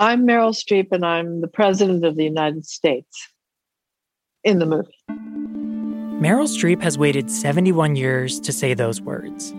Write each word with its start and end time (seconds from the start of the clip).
I'm 0.00 0.26
Meryl 0.26 0.54
Streep, 0.54 0.92
and 0.92 1.04
I'm 1.04 1.42
the 1.42 1.46
president 1.46 2.06
of 2.06 2.16
the 2.16 2.24
United 2.24 2.64
States 2.64 3.28
in 4.42 4.58
the 4.58 4.64
movie. 4.64 4.96
Meryl 5.10 6.48
Streep 6.48 6.80
has 6.80 6.96
waited 6.96 7.30
71 7.30 7.96
years 7.96 8.40
to 8.40 8.50
say 8.50 8.72
those 8.72 9.02
words. 9.02 9.52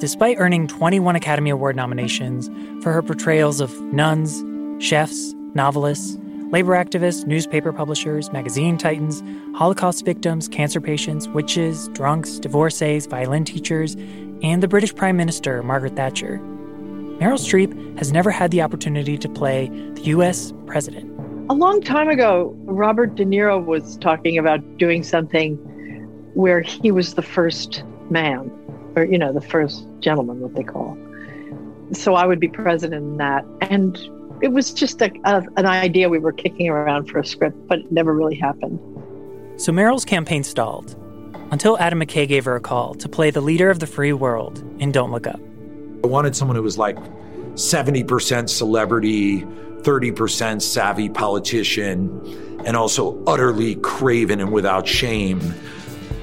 Despite 0.00 0.38
earning 0.40 0.66
21 0.66 1.14
Academy 1.14 1.50
Award 1.50 1.76
nominations 1.76 2.50
for 2.82 2.92
her 2.92 3.02
portrayals 3.02 3.60
of 3.60 3.80
nuns, 3.82 4.42
chefs, 4.84 5.32
novelists, 5.54 6.18
labor 6.50 6.72
activists, 6.72 7.24
newspaper 7.24 7.72
publishers, 7.72 8.32
magazine 8.32 8.76
titans, 8.76 9.22
Holocaust 9.56 10.04
victims, 10.04 10.48
cancer 10.48 10.80
patients, 10.80 11.28
witches, 11.28 11.86
drunks, 11.90 12.40
divorcees, 12.40 13.06
violin 13.06 13.44
teachers, 13.44 13.94
and 14.42 14.60
the 14.60 14.66
British 14.66 14.92
Prime 14.92 15.16
Minister, 15.16 15.62
Margaret 15.62 15.94
Thatcher. 15.94 16.40
Meryl 17.22 17.38
Streep 17.38 17.98
has 17.98 18.10
never 18.10 18.32
had 18.32 18.50
the 18.50 18.60
opportunity 18.62 19.16
to 19.16 19.28
play 19.28 19.68
the 19.94 20.02
U.S. 20.06 20.52
president. 20.66 21.08
A 21.48 21.54
long 21.54 21.80
time 21.80 22.08
ago, 22.08 22.52
Robert 22.64 23.14
De 23.14 23.24
Niro 23.24 23.64
was 23.64 23.96
talking 23.98 24.38
about 24.38 24.76
doing 24.76 25.04
something 25.04 25.54
where 26.34 26.60
he 26.60 26.90
was 26.90 27.14
the 27.14 27.22
first 27.22 27.84
man, 28.10 28.50
or, 28.96 29.04
you 29.04 29.18
know, 29.18 29.32
the 29.32 29.40
first 29.40 29.86
gentleman, 30.00 30.40
what 30.40 30.56
they 30.56 30.64
call. 30.64 30.98
So 31.92 32.16
I 32.16 32.26
would 32.26 32.40
be 32.40 32.48
president 32.48 33.04
in 33.04 33.16
that. 33.18 33.44
And 33.60 33.96
it 34.42 34.48
was 34.48 34.74
just 34.74 35.00
a, 35.00 35.12
a, 35.22 35.44
an 35.56 35.66
idea 35.66 36.08
we 36.08 36.18
were 36.18 36.32
kicking 36.32 36.70
around 36.70 37.08
for 37.08 37.20
a 37.20 37.24
script, 37.24 37.56
but 37.68 37.78
it 37.78 37.92
never 37.92 38.12
really 38.12 38.34
happened. 38.34 38.80
So 39.60 39.70
Meryl's 39.70 40.04
campaign 40.04 40.42
stalled 40.42 40.96
until 41.52 41.78
Adam 41.78 42.00
McKay 42.00 42.26
gave 42.26 42.46
her 42.46 42.56
a 42.56 42.60
call 42.60 42.94
to 42.94 43.08
play 43.08 43.30
the 43.30 43.42
leader 43.42 43.70
of 43.70 43.78
the 43.78 43.86
free 43.86 44.12
world 44.12 44.58
in 44.80 44.90
Don't 44.90 45.12
Look 45.12 45.28
Up. 45.28 45.38
I 46.04 46.08
wanted 46.08 46.34
someone 46.34 46.56
who 46.56 46.62
was 46.64 46.78
like 46.78 46.98
70% 47.54 48.48
celebrity, 48.48 49.42
30% 49.42 50.62
savvy 50.62 51.08
politician, 51.08 52.60
and 52.64 52.76
also 52.76 53.22
utterly 53.24 53.74
craven 53.76 54.40
and 54.40 54.52
without 54.52 54.86
shame, 54.86 55.54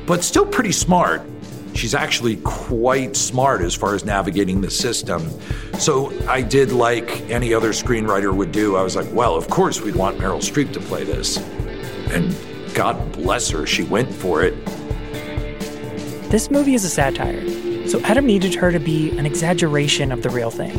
but 0.06 0.24
still 0.24 0.46
pretty 0.46 0.72
smart. 0.72 1.22
She's 1.74 1.94
actually 1.94 2.38
quite 2.38 3.16
smart 3.16 3.62
as 3.62 3.76
far 3.76 3.94
as 3.94 4.04
navigating 4.04 4.62
the 4.62 4.72
system. 4.72 5.30
So 5.78 6.12
I 6.28 6.42
did 6.42 6.72
like 6.72 7.22
any 7.30 7.54
other 7.54 7.70
screenwriter 7.70 8.34
would 8.36 8.52
do. 8.52 8.76
I 8.76 8.82
was 8.82 8.96
like, 8.96 9.08
well, 9.14 9.36
of 9.36 9.50
course 9.50 9.82
we'd 9.82 9.96
want 9.96 10.18
Meryl 10.18 10.40
Streep 10.40 10.74
to 10.74 10.80
play 10.80 11.04
this. 11.04 11.38
And 12.12 12.36
God 12.74 13.12
bless 13.12 13.50
her, 13.52 13.66
she 13.66 13.84
went 13.84 14.14
for 14.14 14.42
it. 14.44 14.54
This 16.30 16.50
movie 16.52 16.74
is 16.76 16.86
a 16.86 16.90
satire, 16.90 17.88
so 17.88 18.00
Adam 18.02 18.26
needed 18.26 18.54
her 18.56 18.72
to 18.72 18.80
be 18.80 19.18
an 19.18 19.26
exaggeration 19.26 20.12
of 20.12 20.22
the 20.22 20.30
real 20.30 20.52
thing. 20.52 20.78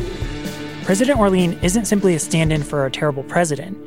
President 0.83 1.19
Orlean 1.19 1.59
isn't 1.61 1.85
simply 1.85 2.15
a 2.15 2.19
stand 2.19 2.51
in 2.51 2.63
for 2.63 2.85
a 2.85 2.91
terrible 2.91 3.23
president, 3.23 3.77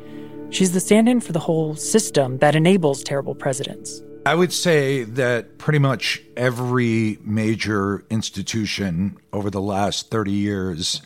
she's 0.49 0.71
the 0.71 0.79
stand 0.79 1.09
in 1.09 1.19
for 1.19 1.33
the 1.33 1.39
whole 1.39 1.75
system 1.75 2.37
that 2.37 2.55
enables 2.55 3.03
terrible 3.03 3.35
presidents. 3.35 4.01
I 4.25 4.33
would 4.33 4.53
say 4.53 5.03
that 5.03 5.57
pretty 5.57 5.77
much 5.77 6.21
every 6.37 7.19
major 7.21 8.05
institution 8.09 9.17
over 9.33 9.49
the 9.49 9.61
last 9.61 10.09
30 10.09 10.31
years 10.31 11.01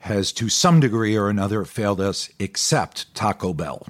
has, 0.00 0.32
to 0.32 0.48
some 0.48 0.80
degree 0.80 1.14
or 1.14 1.28
another, 1.28 1.64
failed 1.64 2.00
us 2.00 2.30
except 2.38 3.14
Taco 3.14 3.52
Bell 3.52 3.86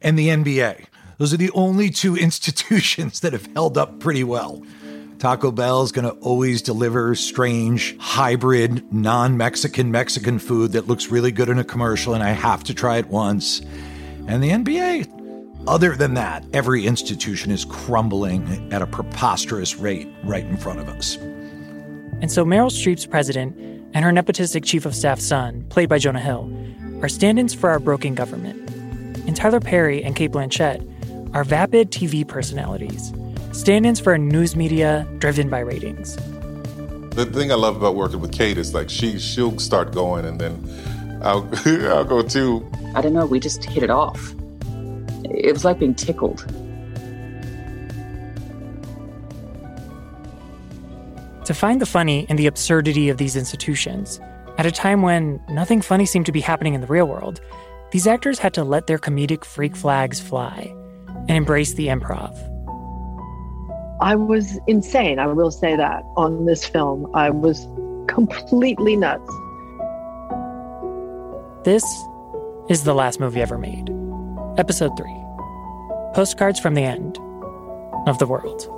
and 0.00 0.16
the 0.16 0.28
NBA. 0.28 0.86
Those 1.18 1.34
are 1.34 1.38
the 1.38 1.50
only 1.50 1.90
two 1.90 2.16
institutions 2.16 3.20
that 3.20 3.32
have 3.32 3.46
held 3.52 3.76
up 3.76 3.98
pretty 3.98 4.24
well. 4.24 4.62
Taco 5.18 5.50
Bell 5.50 5.82
is 5.82 5.90
going 5.90 6.04
to 6.04 6.12
always 6.20 6.62
deliver 6.62 7.14
strange, 7.16 7.98
hybrid, 7.98 8.92
non 8.92 9.36
Mexican 9.36 9.90
Mexican 9.90 10.38
food 10.38 10.72
that 10.72 10.86
looks 10.86 11.08
really 11.08 11.32
good 11.32 11.48
in 11.48 11.58
a 11.58 11.64
commercial, 11.64 12.14
and 12.14 12.22
I 12.22 12.30
have 12.30 12.62
to 12.64 12.74
try 12.74 12.98
it 12.98 13.08
once. 13.08 13.60
And 14.28 14.42
the 14.42 14.50
NBA, 14.50 15.64
other 15.66 15.96
than 15.96 16.14
that, 16.14 16.44
every 16.52 16.86
institution 16.86 17.50
is 17.50 17.64
crumbling 17.64 18.72
at 18.72 18.80
a 18.80 18.86
preposterous 18.86 19.76
rate 19.76 20.08
right 20.22 20.44
in 20.44 20.56
front 20.56 20.78
of 20.78 20.88
us. 20.88 21.16
And 22.20 22.30
so 22.30 22.44
Meryl 22.44 22.70
Streep's 22.70 23.06
president 23.06 23.56
and 23.94 24.04
her 24.04 24.12
nepotistic 24.12 24.64
chief 24.64 24.86
of 24.86 24.94
staff 24.94 25.18
son, 25.18 25.64
played 25.68 25.88
by 25.88 25.98
Jonah 25.98 26.20
Hill, 26.20 26.50
are 27.02 27.08
stand 27.08 27.38
ins 27.38 27.54
for 27.54 27.70
our 27.70 27.80
broken 27.80 28.14
government. 28.14 28.70
And 29.26 29.34
Tyler 29.34 29.60
Perry 29.60 30.02
and 30.02 30.14
Cate 30.14 30.30
Blanchett 30.30 30.84
are 31.34 31.44
vapid 31.44 31.90
TV 31.90 32.26
personalities, 32.26 33.12
stand 33.58 33.84
ins 33.84 33.98
for 33.98 34.14
a 34.14 34.18
news 34.18 34.54
media 34.54 35.04
driven 35.18 35.50
by 35.50 35.58
ratings. 35.58 36.14
The 37.16 37.26
thing 37.26 37.50
I 37.50 37.56
love 37.56 37.76
about 37.76 37.96
working 37.96 38.20
with 38.20 38.30
Cate 38.30 38.56
is 38.56 38.72
like 38.72 38.88
she 38.88 39.18
she'll 39.18 39.58
start 39.58 39.92
going 39.92 40.24
and 40.24 40.40
then 40.40 41.20
I'll 41.22 41.48
I'll 41.92 42.04
go 42.04 42.22
too. 42.22 42.64
I 42.94 43.00
don't 43.00 43.12
know, 43.12 43.26
we 43.26 43.40
just 43.40 43.64
hit 43.64 43.82
it 43.82 43.90
off. 43.90 44.32
It 45.24 45.52
was 45.52 45.64
like 45.64 45.80
being 45.80 45.96
tickled. 45.96 46.46
To 51.44 51.54
find 51.54 51.80
the 51.80 51.86
funny 51.86 52.26
in 52.28 52.36
the 52.36 52.46
absurdity 52.46 53.08
of 53.08 53.16
these 53.16 53.34
institutions, 53.34 54.20
at 54.58 54.66
a 54.66 54.70
time 54.70 55.02
when 55.02 55.42
nothing 55.48 55.80
funny 55.82 56.06
seemed 56.06 56.26
to 56.26 56.32
be 56.32 56.40
happening 56.40 56.74
in 56.74 56.80
the 56.80 56.86
real 56.86 57.08
world, 57.08 57.40
these 57.90 58.06
actors 58.06 58.38
had 58.38 58.54
to 58.54 58.62
let 58.62 58.86
their 58.86 58.98
comedic 58.98 59.44
freak 59.44 59.74
flags 59.74 60.20
fly 60.20 60.72
and 61.26 61.30
embrace 61.30 61.74
the 61.74 61.88
improv. 61.88 62.36
I 64.00 64.14
was 64.14 64.60
insane, 64.68 65.18
I 65.18 65.26
will 65.26 65.50
say 65.50 65.74
that, 65.74 66.04
on 66.16 66.44
this 66.46 66.64
film. 66.64 67.10
I 67.14 67.30
was 67.30 67.66
completely 68.06 68.94
nuts. 68.94 69.28
This 71.64 71.84
is 72.68 72.84
the 72.84 72.94
last 72.94 73.18
movie 73.18 73.42
ever 73.42 73.58
made. 73.58 73.90
Episode 74.56 74.96
3 74.96 75.10
Postcards 76.14 76.60
from 76.60 76.74
the 76.74 76.84
End 76.84 77.18
of 78.06 78.18
the 78.18 78.26
World. 78.26 78.72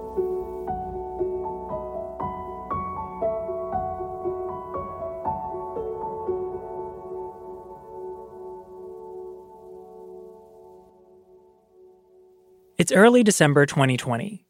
It's 12.79 12.91
early 12.91 13.23
December 13.23 13.67
2020. 13.67 14.47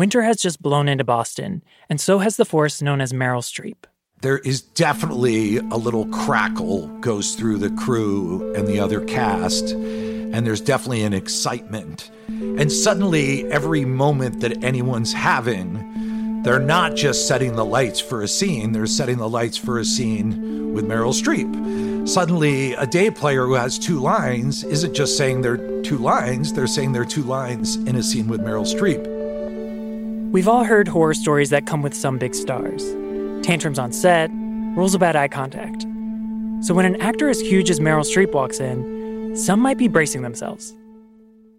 Winter 0.00 0.22
has 0.22 0.38
just 0.38 0.62
blown 0.62 0.88
into 0.88 1.04
Boston, 1.04 1.62
and 1.90 2.00
so 2.00 2.20
has 2.20 2.38
the 2.38 2.46
force 2.46 2.80
known 2.80 3.02
as 3.02 3.12
Meryl 3.12 3.42
Streep. 3.42 3.84
There 4.22 4.38
is 4.38 4.62
definitely 4.62 5.58
a 5.58 5.76
little 5.76 6.06
crackle 6.06 6.86
goes 7.00 7.34
through 7.34 7.58
the 7.58 7.68
crew 7.68 8.50
and 8.54 8.66
the 8.66 8.80
other 8.80 9.04
cast 9.04 9.72
and 9.72 10.46
there's 10.46 10.62
definitely 10.62 11.02
an 11.02 11.12
excitement. 11.12 12.10
And 12.28 12.72
suddenly, 12.72 13.44
every 13.52 13.84
moment 13.84 14.40
that 14.40 14.64
anyone's 14.64 15.12
having, 15.12 16.42
they're 16.44 16.58
not 16.58 16.96
just 16.96 17.28
setting 17.28 17.56
the 17.56 17.66
lights 17.66 18.00
for 18.00 18.22
a 18.22 18.28
scene, 18.28 18.72
they're 18.72 18.86
setting 18.86 19.18
the 19.18 19.28
lights 19.28 19.58
for 19.58 19.80
a 19.80 19.84
scene 19.84 20.72
with 20.72 20.86
Meryl 20.86 21.12
Streep. 21.12 22.08
Suddenly, 22.08 22.72
a 22.72 22.86
day 22.86 23.10
player 23.10 23.44
who 23.44 23.52
has 23.52 23.78
two 23.78 24.00
lines 24.00 24.64
isn't 24.64 24.94
just 24.94 25.18
saying 25.18 25.42
their 25.42 25.58
two 25.82 25.98
lines, 25.98 26.54
they're 26.54 26.66
saying 26.66 26.92
their 26.92 27.04
two 27.04 27.24
lines 27.24 27.76
in 27.76 27.96
a 27.96 28.02
scene 28.02 28.28
with 28.28 28.40
Meryl 28.40 28.64
Streep. 28.64 29.19
We've 30.30 30.46
all 30.46 30.62
heard 30.62 30.86
horror 30.86 31.14
stories 31.14 31.50
that 31.50 31.66
come 31.66 31.82
with 31.82 31.92
some 31.92 32.16
big 32.16 32.36
stars 32.36 32.84
tantrums 33.44 33.80
on 33.80 33.90
set, 33.90 34.30
rules 34.76 34.94
about 34.94 35.16
eye 35.16 35.26
contact. 35.26 35.82
So 36.64 36.72
when 36.72 36.84
an 36.84 37.00
actor 37.00 37.28
as 37.28 37.40
huge 37.40 37.68
as 37.68 37.80
Meryl 37.80 38.04
Streep 38.04 38.32
walks 38.32 38.60
in, 38.60 39.34
some 39.34 39.58
might 39.58 39.76
be 39.76 39.88
bracing 39.88 40.22
themselves. 40.22 40.72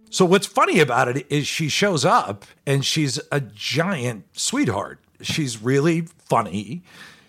So, 0.10 0.24
what's 0.24 0.48
funny 0.48 0.80
about 0.80 1.10
it 1.10 1.26
is 1.30 1.48
she 1.48 1.68
shows 1.68 2.06
up 2.06 2.46
and 2.66 2.86
she's 2.86 3.20
a 3.32 3.42
giant 3.42 4.26
sweetheart. 4.34 5.00
She's 5.22 5.62
really 5.62 6.02
funny. 6.02 6.82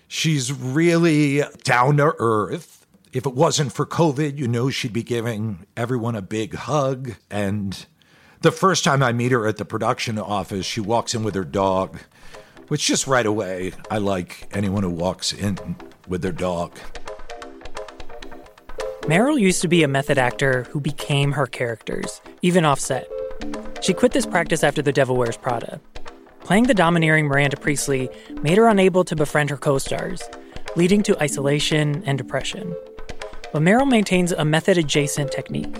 She's 0.06 0.52
really 0.52 1.42
down 1.64 1.96
to 1.96 2.14
earth. 2.18 2.86
If 3.12 3.26
it 3.26 3.34
wasn't 3.34 3.72
for 3.72 3.84
COVID, 3.84 4.38
you 4.38 4.46
know 4.46 4.70
she'd 4.70 4.92
be 4.92 5.02
giving 5.02 5.66
everyone 5.76 6.14
a 6.14 6.22
big 6.22 6.54
hug. 6.54 7.14
And 7.30 7.84
the 8.42 8.52
first 8.52 8.84
time 8.84 9.02
I 9.02 9.12
meet 9.12 9.32
her 9.32 9.46
at 9.46 9.56
the 9.56 9.64
production 9.64 10.18
office, 10.18 10.66
she 10.66 10.80
walks 10.80 11.14
in 11.14 11.22
with 11.22 11.34
her 11.34 11.44
dog, 11.44 11.98
which 12.68 12.86
just 12.86 13.06
right 13.06 13.26
away, 13.26 13.72
I 13.90 13.98
like 13.98 14.48
anyone 14.52 14.82
who 14.82 14.90
walks 14.90 15.32
in 15.32 15.76
with 16.08 16.22
their 16.22 16.32
dog. 16.32 16.76
Meryl 19.02 19.38
used 19.38 19.62
to 19.62 19.68
be 19.68 19.82
a 19.82 19.88
method 19.88 20.18
actor 20.18 20.64
who 20.70 20.80
became 20.80 21.32
her 21.32 21.46
characters, 21.46 22.20
even 22.42 22.64
offset. 22.64 23.08
She 23.80 23.92
quit 23.92 24.12
this 24.12 24.26
practice 24.26 24.62
after 24.62 24.80
The 24.80 24.92
Devil 24.92 25.16
Wears 25.16 25.36
Prada. 25.36 25.80
Playing 26.40 26.64
the 26.64 26.74
domineering 26.74 27.26
Miranda 27.26 27.56
Priestly 27.56 28.08
made 28.42 28.58
her 28.58 28.68
unable 28.68 29.04
to 29.04 29.16
befriend 29.16 29.50
her 29.50 29.56
co 29.56 29.78
stars, 29.78 30.22
leading 30.76 31.02
to 31.04 31.20
isolation 31.22 32.02
and 32.06 32.18
depression. 32.18 32.74
But 33.52 33.62
Meryl 33.62 33.88
maintains 33.88 34.32
a 34.32 34.44
method 34.44 34.78
adjacent 34.78 35.30
technique. 35.30 35.76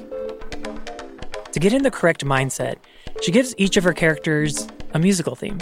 To 1.53 1.61
get 1.61 1.73
in 1.73 1.83
the 1.83 1.91
correct 1.91 2.25
mindset, 2.25 2.77
she 3.23 3.31
gives 3.31 3.55
each 3.59 3.77
of 3.77 3.85
her 3.85 3.93
characters 3.93 4.67
a 4.95 4.99
musical 4.99 5.37
theme. 5.37 5.61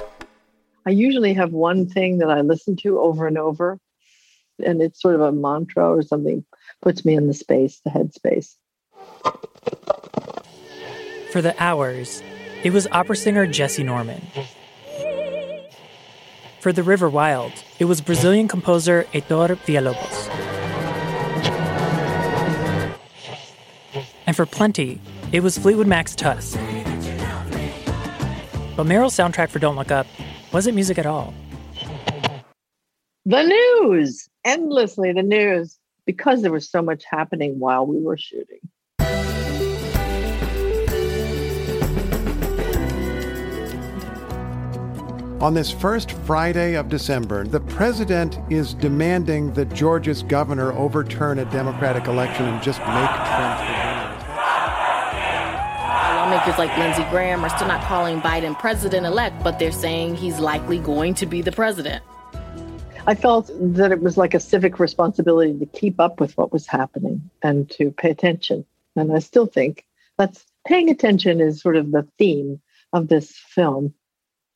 I 0.86 0.90
usually 0.90 1.34
have 1.34 1.52
one 1.52 1.86
thing 1.86 2.18
that 2.18 2.30
I 2.30 2.40
listen 2.40 2.76
to 2.76 3.00
over 3.00 3.26
and 3.26 3.36
over 3.36 3.78
and 4.64 4.82
it's 4.82 5.00
sort 5.00 5.14
of 5.14 5.20
a 5.20 5.32
mantra 5.32 5.88
or 5.88 6.02
something, 6.02 6.44
puts 6.82 7.04
me 7.04 7.14
in 7.14 7.26
the 7.26 7.34
space, 7.34 7.80
the 7.84 7.90
headspace. 7.90 8.56
For 11.32 11.42
the 11.42 11.54
hours, 11.58 12.22
it 12.64 12.72
was 12.72 12.86
opera 12.88 13.16
singer 13.16 13.46
Jessye 13.46 13.84
Norman. 13.84 14.26
For 16.60 16.72
the 16.72 16.82
River 16.82 17.08
Wild, 17.08 17.52
it 17.78 17.86
was 17.86 18.00
Brazilian 18.00 18.48
composer 18.48 19.04
Heitor 19.12 19.56
Villa-Lobos. 19.58 20.28
And 24.26 24.36
for 24.36 24.46
Plenty, 24.46 25.00
it 25.32 25.42
was 25.42 25.56
Fleetwood 25.56 25.86
Mac's 25.86 26.14
Tusk. 26.14 26.58
But 28.76 28.86
Meryl's 28.86 29.16
soundtrack 29.16 29.50
for 29.50 29.58
Don't 29.58 29.76
Look 29.76 29.90
Up 29.90 30.06
wasn't 30.52 30.74
music 30.74 30.98
at 30.98 31.06
all. 31.06 31.34
The 33.26 33.42
news, 33.42 34.28
endlessly 34.44 35.12
the 35.12 35.22
news, 35.22 35.78
because 36.06 36.42
there 36.42 36.50
was 36.50 36.68
so 36.70 36.82
much 36.82 37.04
happening 37.08 37.58
while 37.58 37.86
we 37.86 38.00
were 38.00 38.16
shooting. 38.16 38.60
On 45.40 45.54
this 45.54 45.70
first 45.70 46.12
Friday 46.12 46.74
of 46.74 46.88
December, 46.88 47.46
the 47.46 47.60
president 47.60 48.38
is 48.50 48.74
demanding 48.74 49.54
that 49.54 49.72
Georgia's 49.72 50.22
governor 50.22 50.72
overturn 50.72 51.38
a 51.38 51.46
Democratic 51.46 52.08
election 52.08 52.46
and 52.46 52.62
just 52.62 52.80
make 52.80 52.86
Trump 52.88 53.58
the 53.60 53.72
winner. 53.72 53.89
Lawmakers 56.40 56.58
like 56.58 56.78
Lindsey 56.78 57.04
Graham 57.10 57.44
are 57.44 57.50
still 57.50 57.68
not 57.68 57.82
calling 57.82 58.18
Biden 58.22 58.58
president 58.58 59.04
elect, 59.04 59.44
but 59.44 59.58
they're 59.58 59.70
saying 59.70 60.16
he's 60.16 60.40
likely 60.40 60.78
going 60.78 61.12
to 61.16 61.26
be 61.26 61.42
the 61.42 61.52
president. 61.52 62.02
I 63.06 63.14
felt 63.14 63.50
that 63.54 63.92
it 63.92 64.00
was 64.00 64.16
like 64.16 64.32
a 64.32 64.40
civic 64.40 64.78
responsibility 64.78 65.58
to 65.58 65.66
keep 65.66 66.00
up 66.00 66.18
with 66.18 66.34
what 66.38 66.50
was 66.50 66.66
happening 66.66 67.28
and 67.42 67.68
to 67.72 67.90
pay 67.90 68.08
attention. 68.08 68.64
And 68.96 69.12
I 69.12 69.18
still 69.18 69.44
think 69.44 69.84
that's 70.16 70.46
paying 70.66 70.88
attention 70.88 71.42
is 71.42 71.60
sort 71.60 71.76
of 71.76 71.90
the 71.90 72.08
theme 72.16 72.58
of 72.94 73.08
this 73.08 73.36
film. 73.36 73.92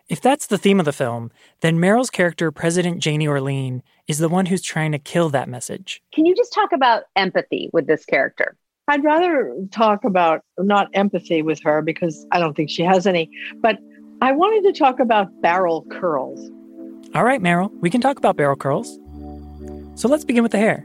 If 0.08 0.22
that's 0.22 0.46
the 0.46 0.56
theme 0.56 0.78
of 0.78 0.86
the 0.86 0.92
film, 0.92 1.32
then 1.60 1.76
Meryl's 1.76 2.08
character, 2.08 2.50
President 2.50 3.00
Janie 3.00 3.28
Orlean, 3.28 3.82
is 4.08 4.16
the 4.16 4.30
one 4.30 4.46
who's 4.46 4.62
trying 4.62 4.92
to 4.92 4.98
kill 4.98 5.28
that 5.30 5.50
message. 5.50 6.02
Can 6.14 6.24
you 6.24 6.34
just 6.34 6.54
talk 6.54 6.72
about 6.72 7.04
empathy 7.14 7.68
with 7.74 7.86
this 7.86 8.06
character? 8.06 8.56
I'd 8.86 9.02
rather 9.02 9.54
talk 9.70 10.04
about 10.04 10.42
not 10.58 10.88
empathy 10.92 11.40
with 11.40 11.62
her 11.62 11.80
because 11.80 12.26
I 12.32 12.38
don't 12.38 12.54
think 12.54 12.68
she 12.68 12.82
has 12.82 13.06
any, 13.06 13.30
but 13.60 13.78
I 14.20 14.32
wanted 14.32 14.70
to 14.70 14.78
talk 14.78 15.00
about 15.00 15.28
barrel 15.40 15.86
curls. 15.90 16.50
All 17.14 17.24
right, 17.24 17.40
Meryl, 17.40 17.70
we 17.80 17.88
can 17.88 18.02
talk 18.02 18.18
about 18.18 18.36
barrel 18.36 18.56
curls. 18.56 18.98
So 19.94 20.08
let's 20.08 20.24
begin 20.24 20.42
with 20.42 20.52
the 20.52 20.58
hair. 20.58 20.84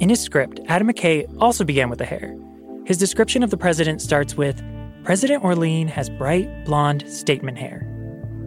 In 0.00 0.08
his 0.10 0.20
script, 0.20 0.60
Adam 0.66 0.88
McKay 0.88 1.24
also 1.40 1.64
began 1.64 1.88
with 1.88 1.98
the 1.98 2.04
hair. 2.04 2.36
His 2.84 2.98
description 2.98 3.42
of 3.42 3.50
the 3.50 3.56
president 3.56 4.02
starts 4.02 4.36
with 4.36 4.62
President 5.02 5.44
Orlean 5.44 5.88
has 5.88 6.10
bright, 6.10 6.66
blonde 6.66 7.08
statement 7.08 7.56
hair. 7.56 7.86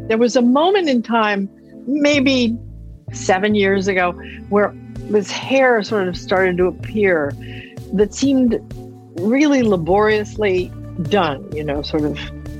There 0.08 0.18
was 0.18 0.36
a 0.36 0.42
moment 0.42 0.88
in 0.88 1.02
time, 1.02 1.50
maybe 1.88 2.56
seven 3.12 3.56
years 3.56 3.88
ago, 3.88 4.12
where 4.50 4.72
this 5.10 5.32
hair 5.32 5.82
sort 5.82 6.08
of 6.08 6.16
started 6.16 6.58
to 6.58 6.66
appear 6.66 7.32
that 7.94 8.13
seemed 8.13 8.60
really 9.19 9.63
laboriously 9.63 10.72
done, 11.04 11.50
you 11.56 11.63
know, 11.63 11.81
sort 11.81 12.04
of 12.04 12.19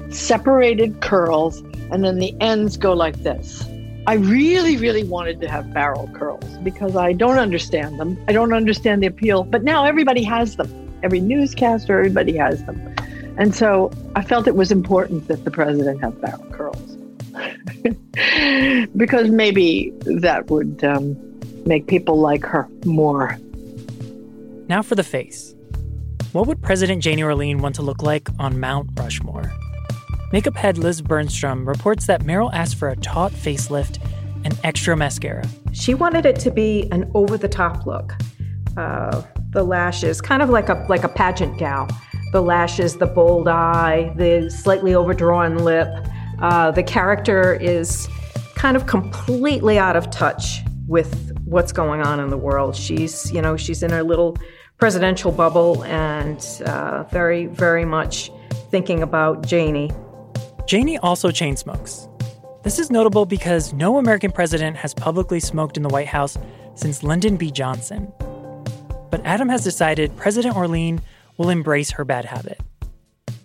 separated 0.10 1.02
curls, 1.02 1.62
and 1.92 2.04
then 2.04 2.20
the 2.20 2.36
ends 2.42 2.78
go 2.78 2.94
like 2.94 3.18
this. 3.24 3.66
I 4.08 4.14
really, 4.14 4.78
really 4.78 5.04
wanted 5.04 5.42
to 5.42 5.50
have 5.50 5.74
barrel 5.74 6.10
curls 6.14 6.46
because 6.64 6.96
I 6.96 7.12
don't 7.12 7.38
understand 7.38 8.00
them. 8.00 8.18
I 8.28 8.32
don't 8.32 8.54
understand 8.54 9.04
the 9.04 9.08
appeal, 9.08 9.44
but 9.44 9.64
now 9.64 9.84
everybody 9.84 10.24
has 10.24 10.56
them. 10.56 10.72
Every 11.04 11.20
newscaster, 11.20 12.00
everybody 12.00 12.38
has 12.38 12.64
them. 12.64 12.96
And 13.38 13.54
so 13.54 13.92
I 14.16 14.24
felt 14.24 14.48
it 14.48 14.56
was 14.56 14.72
important 14.72 15.28
that 15.28 15.44
the 15.44 15.52
president 15.52 16.02
have 16.02 16.20
barrel 16.22 16.46
curls. 16.52 16.98
because 18.96 19.30
maybe 19.30 19.94
that 20.06 20.50
would 20.50 20.84
um, 20.84 21.16
make 21.66 21.88
people 21.88 22.18
like 22.18 22.46
her 22.46 22.68
more. 22.86 23.38
Now 24.70 24.82
for 24.82 24.96
the 24.96 25.04
face. 25.04 25.56
What 26.34 26.46
would 26.48 26.62
President 26.62 27.02
Janie 27.02 27.24
Orlean 27.24 27.60
want 27.60 27.76
to 27.76 27.82
look 27.82 28.04
like 28.04 28.28
on 28.38 28.60
Mount 28.60 28.90
Rushmore? 29.00 29.52
Makeup 30.34 30.56
head 30.56 30.78
Liz 30.78 31.02
Bernstrom 31.02 31.66
reports 31.66 32.06
that 32.08 32.24
Meryl 32.24 32.54
asked 32.54 32.76
for 32.76 32.90
a 32.90 32.98
taut 32.98 33.32
facelift 33.32 34.04
and 34.44 34.60
extra 34.66 34.98
mascara. 34.98 35.48
She 35.72 35.94
wanted 35.94 36.26
it 36.26 36.38
to 36.42 36.52
be 36.52 36.90
an 36.92 37.10
over-the-top 37.14 37.86
look. 37.86 38.14
Uh, 38.76 39.24
the 39.52 39.64
lashes, 39.64 40.20
kind 40.20 40.42
of 40.42 40.50
like 40.50 40.68
a 40.68 40.86
like 40.90 41.04
a 41.04 41.10
pageant 41.10 41.58
gal. 41.58 41.88
The 42.34 42.42
lashes, 42.42 42.98
the 42.98 43.08
bold 43.08 43.48
eye, 43.48 44.14
the 44.18 44.50
slightly 44.50 44.94
overdrawn 44.94 45.60
lip. 45.60 45.88
Uh, 46.40 46.72
the 46.72 46.84
character 46.84 47.54
is 47.54 48.10
kind 48.56 48.76
of 48.76 48.86
completely 48.86 49.80
out 49.80 49.96
of 49.96 50.10
touch 50.10 50.60
with 50.88 51.32
what's 51.46 51.72
going 51.72 52.02
on 52.02 52.20
in 52.20 52.30
the 52.30 52.38
world. 52.38 52.76
She's, 52.76 53.32
you 53.32 53.42
know, 53.42 53.56
she's 53.56 53.82
in 53.82 53.92
her 53.92 54.04
little 54.04 54.38
presidential 54.78 55.32
bubble 55.32 55.84
and 55.86 56.62
uh, 56.66 57.04
very, 57.06 57.48
very 57.48 57.86
much 57.86 58.32
thinking 58.70 59.02
about 59.02 59.46
Janie. 59.46 59.92
Janie 60.68 60.98
also 61.00 61.32
chain 61.32 61.58
smokes. 61.58 62.08
This 62.64 62.78
is 62.78 62.92
notable 62.92 63.26
because 63.26 63.74
no 63.74 63.98
American 63.98 64.32
president 64.32 64.78
has 64.78 64.94
publicly 64.94 65.40
smoked 65.40 65.78
in 65.78 65.84
the 65.84 65.90
White 65.90 66.08
House 66.08 66.38
since 66.76 67.02
Lyndon 67.02 67.38
B. 67.38 67.50
Johnson. 67.50 68.12
But 69.10 69.26
Adam 69.26 69.50
has 69.50 69.64
decided 69.64 70.16
President 70.18 70.56
Orlean 70.56 71.02
will 71.38 71.50
embrace 71.50 71.90
her 71.92 72.04
bad 72.04 72.26
habit. 72.26 72.60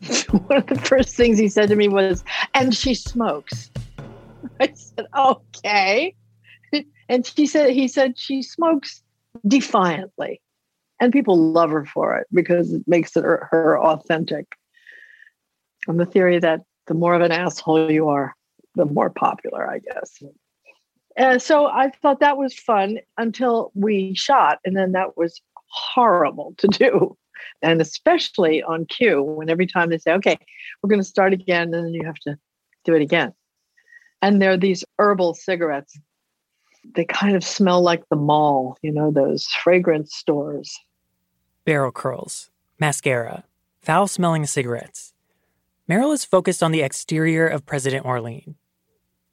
One 0.30 0.58
of 0.58 0.66
the 0.66 0.74
first 0.74 1.14
things 1.14 1.38
he 1.38 1.48
said 1.48 1.68
to 1.68 1.76
me 1.76 1.88
was, 1.88 2.24
and 2.54 2.74
she 2.74 2.94
smokes. 2.94 3.70
I 4.60 4.72
said, 4.74 5.06
okay. 5.16 6.14
And 7.08 7.26
she 7.26 7.46
said, 7.46 7.70
he 7.70 7.88
said, 7.88 8.18
she 8.18 8.42
smokes 8.42 9.02
defiantly. 9.46 10.40
And 11.02 11.12
people 11.12 11.36
love 11.36 11.70
her 11.70 11.84
for 11.84 12.16
it 12.16 12.28
because 12.32 12.72
it 12.72 12.84
makes 12.86 13.16
it 13.16 13.24
her, 13.24 13.48
her 13.50 13.76
authentic. 13.76 14.46
On 15.88 15.96
the 15.96 16.06
theory 16.06 16.38
that 16.38 16.60
the 16.86 16.94
more 16.94 17.14
of 17.14 17.22
an 17.22 17.32
asshole 17.32 17.90
you 17.90 18.08
are, 18.08 18.36
the 18.76 18.86
more 18.86 19.10
popular, 19.10 19.68
I 19.68 19.80
guess. 19.80 20.22
And 21.16 21.42
so 21.42 21.66
I 21.66 21.90
thought 21.90 22.20
that 22.20 22.38
was 22.38 22.54
fun 22.54 22.98
until 23.18 23.72
we 23.74 24.14
shot, 24.14 24.60
and 24.64 24.76
then 24.76 24.92
that 24.92 25.16
was 25.16 25.42
horrible 25.66 26.54
to 26.58 26.68
do. 26.68 27.18
And 27.62 27.80
especially 27.80 28.62
on 28.62 28.86
cue, 28.86 29.24
when 29.24 29.50
every 29.50 29.66
time 29.66 29.90
they 29.90 29.98
say, 29.98 30.12
okay, 30.12 30.38
we're 30.82 30.88
going 30.88 31.00
to 31.00 31.04
start 31.04 31.32
again, 31.32 31.74
and 31.74 31.86
then 31.86 31.94
you 31.94 32.04
have 32.04 32.20
to 32.28 32.38
do 32.84 32.94
it 32.94 33.02
again. 33.02 33.32
And 34.22 34.40
there 34.40 34.52
are 34.52 34.56
these 34.56 34.84
herbal 35.00 35.34
cigarettes. 35.34 35.98
They 36.94 37.06
kind 37.06 37.34
of 37.34 37.42
smell 37.42 37.82
like 37.82 38.04
the 38.08 38.16
mall, 38.16 38.76
you 38.82 38.92
know, 38.92 39.10
those 39.10 39.48
fragrance 39.64 40.14
stores. 40.14 40.72
Barrel 41.64 41.92
curls, 41.92 42.50
mascara, 42.80 43.44
foul 43.80 44.08
smelling 44.08 44.46
cigarettes. 44.46 45.12
Meryl 45.88 46.12
is 46.12 46.24
focused 46.24 46.60
on 46.60 46.72
the 46.72 46.82
exterior 46.82 47.46
of 47.46 47.66
President 47.66 48.04
Orlean. 48.04 48.56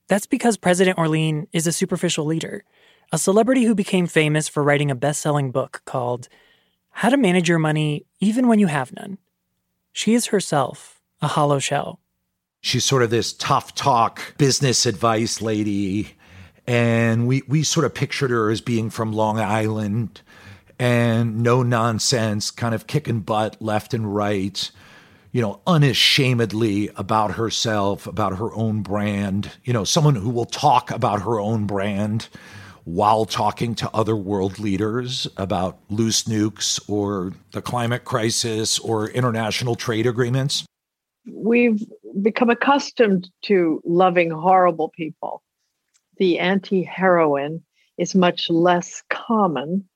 That's 0.07 0.27
because 0.27 0.55
President 0.55 0.99
Orlean 0.99 1.47
is 1.53 1.65
a 1.65 1.71
superficial 1.71 2.25
leader, 2.25 2.63
a 3.11 3.17
celebrity 3.17 3.63
who 3.63 3.73
became 3.73 4.05
famous 4.05 4.47
for 4.47 4.61
writing 4.61 4.91
a 4.91 4.95
best 4.95 5.21
selling 5.21 5.49
book 5.49 5.81
called 5.85 6.29
How 6.91 7.09
to 7.09 7.17
Manage 7.17 7.49
Your 7.49 7.57
Money 7.57 8.05
Even 8.19 8.47
When 8.47 8.59
You 8.59 8.67
Have 8.67 8.93
None. 8.93 9.17
She 9.91 10.13
is 10.13 10.27
herself 10.27 11.01
a 11.23 11.29
hollow 11.29 11.57
shell. 11.57 11.99
She's 12.61 12.85
sort 12.85 13.01
of 13.01 13.09
this 13.09 13.33
tough 13.33 13.73
talk 13.73 14.37
business 14.37 14.85
advice 14.85 15.41
lady. 15.41 16.15
And 16.67 17.27
we, 17.27 17.41
we 17.47 17.63
sort 17.63 17.87
of 17.87 17.95
pictured 17.95 18.29
her 18.29 18.51
as 18.51 18.61
being 18.61 18.91
from 18.91 19.13
Long 19.13 19.39
Island 19.39 20.21
and 20.79 21.43
no 21.43 21.61
nonsense, 21.61 22.49
kind 22.49 22.73
of 22.73 22.87
kicking 22.87 23.19
butt 23.19 23.61
left 23.61 23.93
and 23.93 24.15
right 24.15 24.71
you 25.31 25.41
know, 25.41 25.61
unashamedly 25.67 26.89
about 26.95 27.35
herself, 27.35 28.07
about 28.07 28.37
her 28.37 28.51
own 28.53 28.81
brand, 28.81 29.51
you 29.63 29.73
know, 29.73 29.83
someone 29.83 30.15
who 30.15 30.29
will 30.29 30.45
talk 30.45 30.89
about 30.89 31.21
her 31.21 31.39
own 31.39 31.67
brand 31.67 32.27
while 32.85 33.25
talking 33.25 33.75
to 33.75 33.89
other 33.93 34.15
world 34.15 34.57
leaders 34.57 35.27
about 35.37 35.77
loose 35.89 36.23
nukes 36.23 36.79
or 36.89 37.33
the 37.51 37.61
climate 37.61 38.05
crisis 38.05 38.79
or 38.79 39.09
international 39.09 39.75
trade 39.75 40.07
agreements. 40.07 40.65
We've 41.31 41.85
become 42.21 42.49
accustomed 42.49 43.29
to 43.43 43.81
loving 43.85 44.31
horrible 44.31 44.89
people. 44.89 45.43
The 46.17 46.39
anti 46.39 46.83
heroine 46.83 47.61
is 47.97 48.15
much 48.15 48.49
less 48.49 49.03
common. 49.09 49.87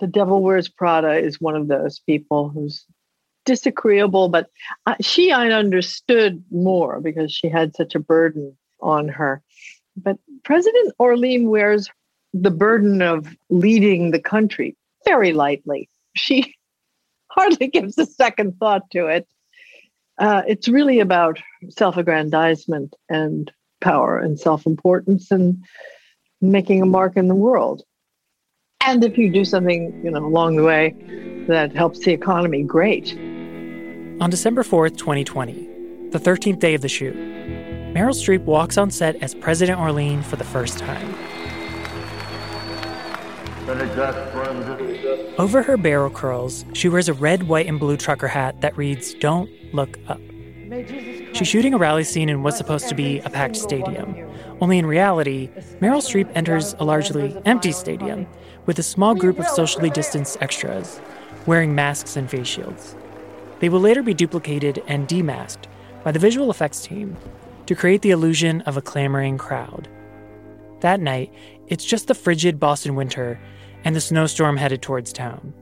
The 0.00 0.06
Devil 0.06 0.42
Wears 0.42 0.68
Prada 0.68 1.18
is 1.18 1.40
one 1.40 1.54
of 1.54 1.68
those 1.68 2.00
people 2.00 2.48
who's 2.48 2.86
disagreeable, 3.44 4.28
but 4.28 4.48
she 5.00 5.30
I 5.30 5.50
understood 5.50 6.42
more 6.50 7.00
because 7.00 7.32
she 7.32 7.48
had 7.48 7.76
such 7.76 7.94
a 7.94 8.00
burden 8.00 8.56
on 8.80 9.08
her. 9.08 9.42
But 9.96 10.16
President 10.42 10.94
Orlean 10.98 11.48
wears 11.48 11.90
the 12.32 12.50
burden 12.50 13.02
of 13.02 13.28
leading 13.50 14.10
the 14.10 14.20
country 14.20 14.76
very 15.04 15.32
lightly. 15.32 15.88
She 16.16 16.54
hardly 17.28 17.68
gives 17.68 17.98
a 17.98 18.06
second 18.06 18.58
thought 18.58 18.90
to 18.92 19.06
it. 19.06 19.28
Uh, 20.18 20.42
it's 20.46 20.68
really 20.68 21.00
about 21.00 21.40
self 21.70 21.96
aggrandizement 21.96 22.94
and 23.08 23.50
power 23.80 24.18
and 24.18 24.38
self 24.38 24.66
importance 24.66 25.30
and 25.30 25.62
making 26.40 26.82
a 26.82 26.86
mark 26.86 27.16
in 27.16 27.28
the 27.28 27.34
world. 27.34 27.82
And 28.86 29.04
if 29.04 29.18
you 29.18 29.30
do 29.30 29.44
something, 29.44 30.00
you 30.02 30.10
know, 30.10 30.24
along 30.24 30.56
the 30.56 30.64
way 30.64 30.94
that 31.48 31.76
helps 31.76 31.98
the 31.98 32.12
economy, 32.12 32.62
great. 32.62 33.12
On 34.22 34.30
December 34.30 34.62
4th, 34.62 34.96
2020, 34.96 36.08
the 36.10 36.18
13th 36.18 36.58
day 36.60 36.74
of 36.74 36.80
the 36.80 36.88
shoot, 36.88 37.14
Meryl 37.14 38.14
Streep 38.14 38.42
walks 38.44 38.78
on 38.78 38.90
set 38.90 39.16
as 39.16 39.34
President 39.34 39.78
Orlean 39.78 40.22
for 40.22 40.36
the 40.36 40.44
first 40.44 40.78
time. 40.78 41.14
Over 45.38 45.62
her 45.62 45.76
barrel 45.76 46.10
curls, 46.10 46.64
she 46.72 46.88
wears 46.88 47.08
a 47.08 47.14
red, 47.14 47.44
white, 47.44 47.66
and 47.66 47.78
blue 47.78 47.98
trucker 47.98 48.28
hat 48.28 48.62
that 48.62 48.76
reads, 48.78 49.12
Don't 49.14 49.50
Look 49.74 49.98
Up. 50.08 50.20
She's 51.34 51.48
shooting 51.48 51.74
a 51.74 51.78
rally 51.78 52.04
scene 52.04 52.28
in 52.28 52.42
what's 52.42 52.56
supposed 52.56 52.88
to 52.88 52.94
be 52.94 53.18
a 53.20 53.30
packed 53.30 53.56
stadium. 53.56 54.16
Only 54.60 54.78
in 54.78 54.86
reality, 54.86 55.50
Meryl 55.80 56.00
Streep 56.00 56.30
enters 56.34 56.74
a 56.78 56.84
largely 56.84 57.36
empty 57.44 57.72
stadium 57.72 58.26
with 58.66 58.78
a 58.78 58.82
small 58.82 59.14
group 59.14 59.38
of 59.38 59.48
socially 59.48 59.90
distanced 59.90 60.40
extras, 60.40 61.00
wearing 61.46 61.74
masks 61.74 62.16
and 62.16 62.30
face 62.30 62.46
shields. 62.46 62.96
They 63.60 63.68
will 63.68 63.80
later 63.80 64.02
be 64.02 64.14
duplicated 64.14 64.82
and 64.86 65.08
demasked 65.08 65.66
by 66.02 66.12
the 66.12 66.18
visual 66.18 66.50
effects 66.50 66.82
team 66.82 67.16
to 67.66 67.74
create 67.74 68.02
the 68.02 68.10
illusion 68.10 68.62
of 68.62 68.76
a 68.76 68.82
clamoring 68.82 69.38
crowd. 69.38 69.88
That 70.80 71.00
night, 71.00 71.32
it's 71.66 71.84
just 71.84 72.08
the 72.08 72.14
frigid 72.14 72.58
Boston 72.58 72.94
winter 72.94 73.38
and 73.84 73.94
the 73.94 74.00
snowstorm 74.00 74.56
headed 74.56 74.82
towards 74.82 75.12
town. 75.12 75.54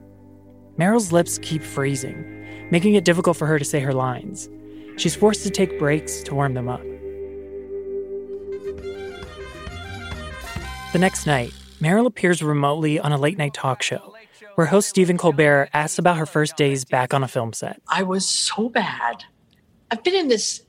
Meryl's 0.77 1.11
lips 1.11 1.37
keep 1.39 1.61
freezing, 1.61 2.69
making 2.71 2.95
it 2.95 3.03
difficult 3.03 3.35
for 3.35 3.45
her 3.45 3.59
to 3.59 3.65
say 3.65 3.79
her 3.81 3.93
lines. 3.93 4.49
She's 4.97 5.15
forced 5.15 5.43
to 5.43 5.49
take 5.49 5.77
breaks 5.77 6.23
to 6.23 6.35
warm 6.35 6.53
them 6.53 6.69
up. 6.69 6.81
The 10.91 10.99
next 10.99 11.25
night, 11.27 11.53
Meryl 11.79 12.05
appears 12.05 12.43
remotely 12.43 12.99
on 12.99 13.13
a 13.13 13.17
late 13.17 13.37
night 13.37 13.53
talk 13.53 13.81
show 13.81 14.13
where 14.55 14.67
host 14.67 14.89
Stephen 14.89 15.17
Colbert 15.17 15.69
asks 15.73 15.97
about 15.97 16.17
her 16.17 16.25
first 16.25 16.57
days 16.57 16.83
back 16.83 17.13
on 17.13 17.23
a 17.23 17.27
film 17.27 17.53
set. 17.53 17.81
I 17.87 18.03
was 18.03 18.27
so 18.27 18.67
bad. 18.67 19.23
I've 19.89 20.03
been 20.03 20.15
in 20.15 20.27
this, 20.27 20.63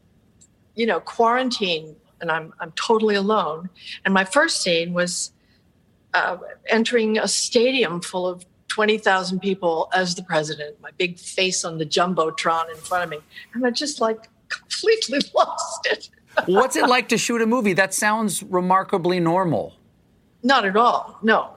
you 0.77 0.87
know, 0.87 1.01
quarantine 1.01 1.97
and 2.21 2.31
I'm, 2.31 2.55
I'm 2.61 2.71
totally 2.73 3.17
alone. 3.17 3.69
And 4.05 4.15
my 4.15 4.25
first 4.25 4.63
scene 4.63 4.93
was 4.93 5.33
uh, 6.15 6.37
entering 6.69 7.19
a 7.19 7.27
stadium 7.27 8.01
full 8.01 8.29
of 8.29 8.45
20,000 8.69 9.41
people 9.41 9.91
as 9.93 10.15
the 10.15 10.23
president, 10.23 10.81
my 10.81 10.91
big 10.97 11.19
face 11.19 11.65
on 11.65 11.79
the 11.79 11.87
Jumbotron 11.87 12.71
in 12.71 12.77
front 12.77 13.03
of 13.03 13.11
me. 13.11 13.19
And 13.55 13.67
I 13.67 13.71
just 13.71 14.01
like 14.01 14.29
completely 14.49 15.19
lost 15.35 15.89
it. 15.91 16.09
What's 16.47 16.77
it 16.77 16.89
like 16.89 17.09
to 17.09 17.19
shoot 17.19 17.43
a 17.43 17.47
movie? 17.47 17.73
That 17.73 17.93
sounds 17.93 18.45
remarkably 18.45 19.19
normal. 19.19 19.75
Not 20.43 20.65
at 20.65 20.77
all. 20.77 21.19
No. 21.23 21.57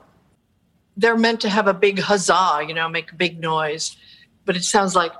They're 0.96 1.16
meant 1.16 1.40
to 1.40 1.48
have 1.48 1.66
a 1.66 1.74
big 1.74 1.98
huzzah, 1.98 2.64
you 2.66 2.74
know, 2.74 2.88
make 2.88 3.12
a 3.12 3.14
big 3.14 3.40
noise. 3.40 3.96
But 4.44 4.56
it 4.56 4.64
sounds 4.64 4.94
like. 4.94 5.12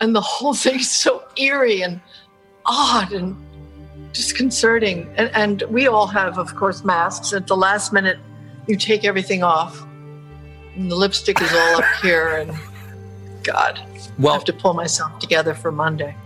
and 0.00 0.16
the 0.16 0.20
whole 0.20 0.54
thing's 0.54 0.90
so 0.90 1.24
eerie 1.36 1.82
and 1.82 2.00
odd 2.66 3.12
and 3.12 3.36
disconcerting. 4.12 5.12
And, 5.16 5.30
and 5.34 5.62
we 5.68 5.86
all 5.86 6.06
have, 6.06 6.38
of 6.38 6.54
course, 6.56 6.84
masks. 6.84 7.32
At 7.32 7.46
the 7.46 7.56
last 7.56 7.92
minute, 7.92 8.18
you 8.66 8.76
take 8.76 9.04
everything 9.04 9.42
off. 9.42 9.82
And 10.74 10.90
the 10.90 10.96
lipstick 10.96 11.40
is 11.40 11.52
all 11.52 11.82
up 11.82 11.84
here. 12.02 12.28
And 12.36 12.52
God, 13.42 13.80
well, 14.18 14.32
I 14.32 14.36
have 14.36 14.44
to 14.44 14.52
pull 14.52 14.74
myself 14.74 15.18
together 15.18 15.54
for 15.54 15.70
Monday. 15.70 16.16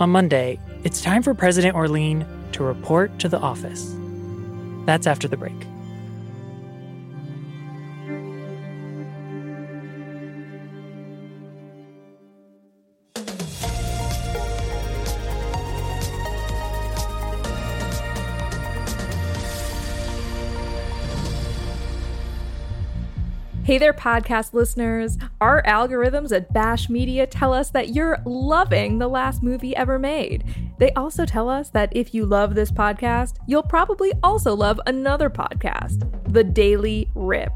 On 0.00 0.10
Monday, 0.10 0.58
it's 0.84 1.00
time 1.00 1.22
for 1.22 1.32
President 1.32 1.76
Orlean 1.76 2.26
to 2.52 2.64
report 2.64 3.18
to 3.20 3.28
the 3.28 3.38
office. 3.38 3.94
That's 4.84 5.06
after 5.06 5.28
the 5.28 5.36
break. 5.36 5.71
Hey 23.72 23.78
there, 23.78 23.94
podcast 23.94 24.52
listeners. 24.52 25.16
Our 25.40 25.62
algorithms 25.62 26.30
at 26.30 26.52
Bash 26.52 26.90
Media 26.90 27.26
tell 27.26 27.54
us 27.54 27.70
that 27.70 27.94
you're 27.94 28.18
loving 28.26 28.98
the 28.98 29.08
last 29.08 29.42
movie 29.42 29.74
ever 29.74 29.98
made. 29.98 30.44
They 30.78 30.90
also 30.90 31.24
tell 31.24 31.48
us 31.48 31.70
that 31.70 31.88
if 31.96 32.12
you 32.12 32.26
love 32.26 32.54
this 32.54 32.70
podcast, 32.70 33.36
you'll 33.46 33.62
probably 33.62 34.12
also 34.22 34.54
love 34.54 34.78
another 34.86 35.30
podcast, 35.30 36.06
The 36.30 36.44
Daily 36.44 37.10
Rip. 37.14 37.50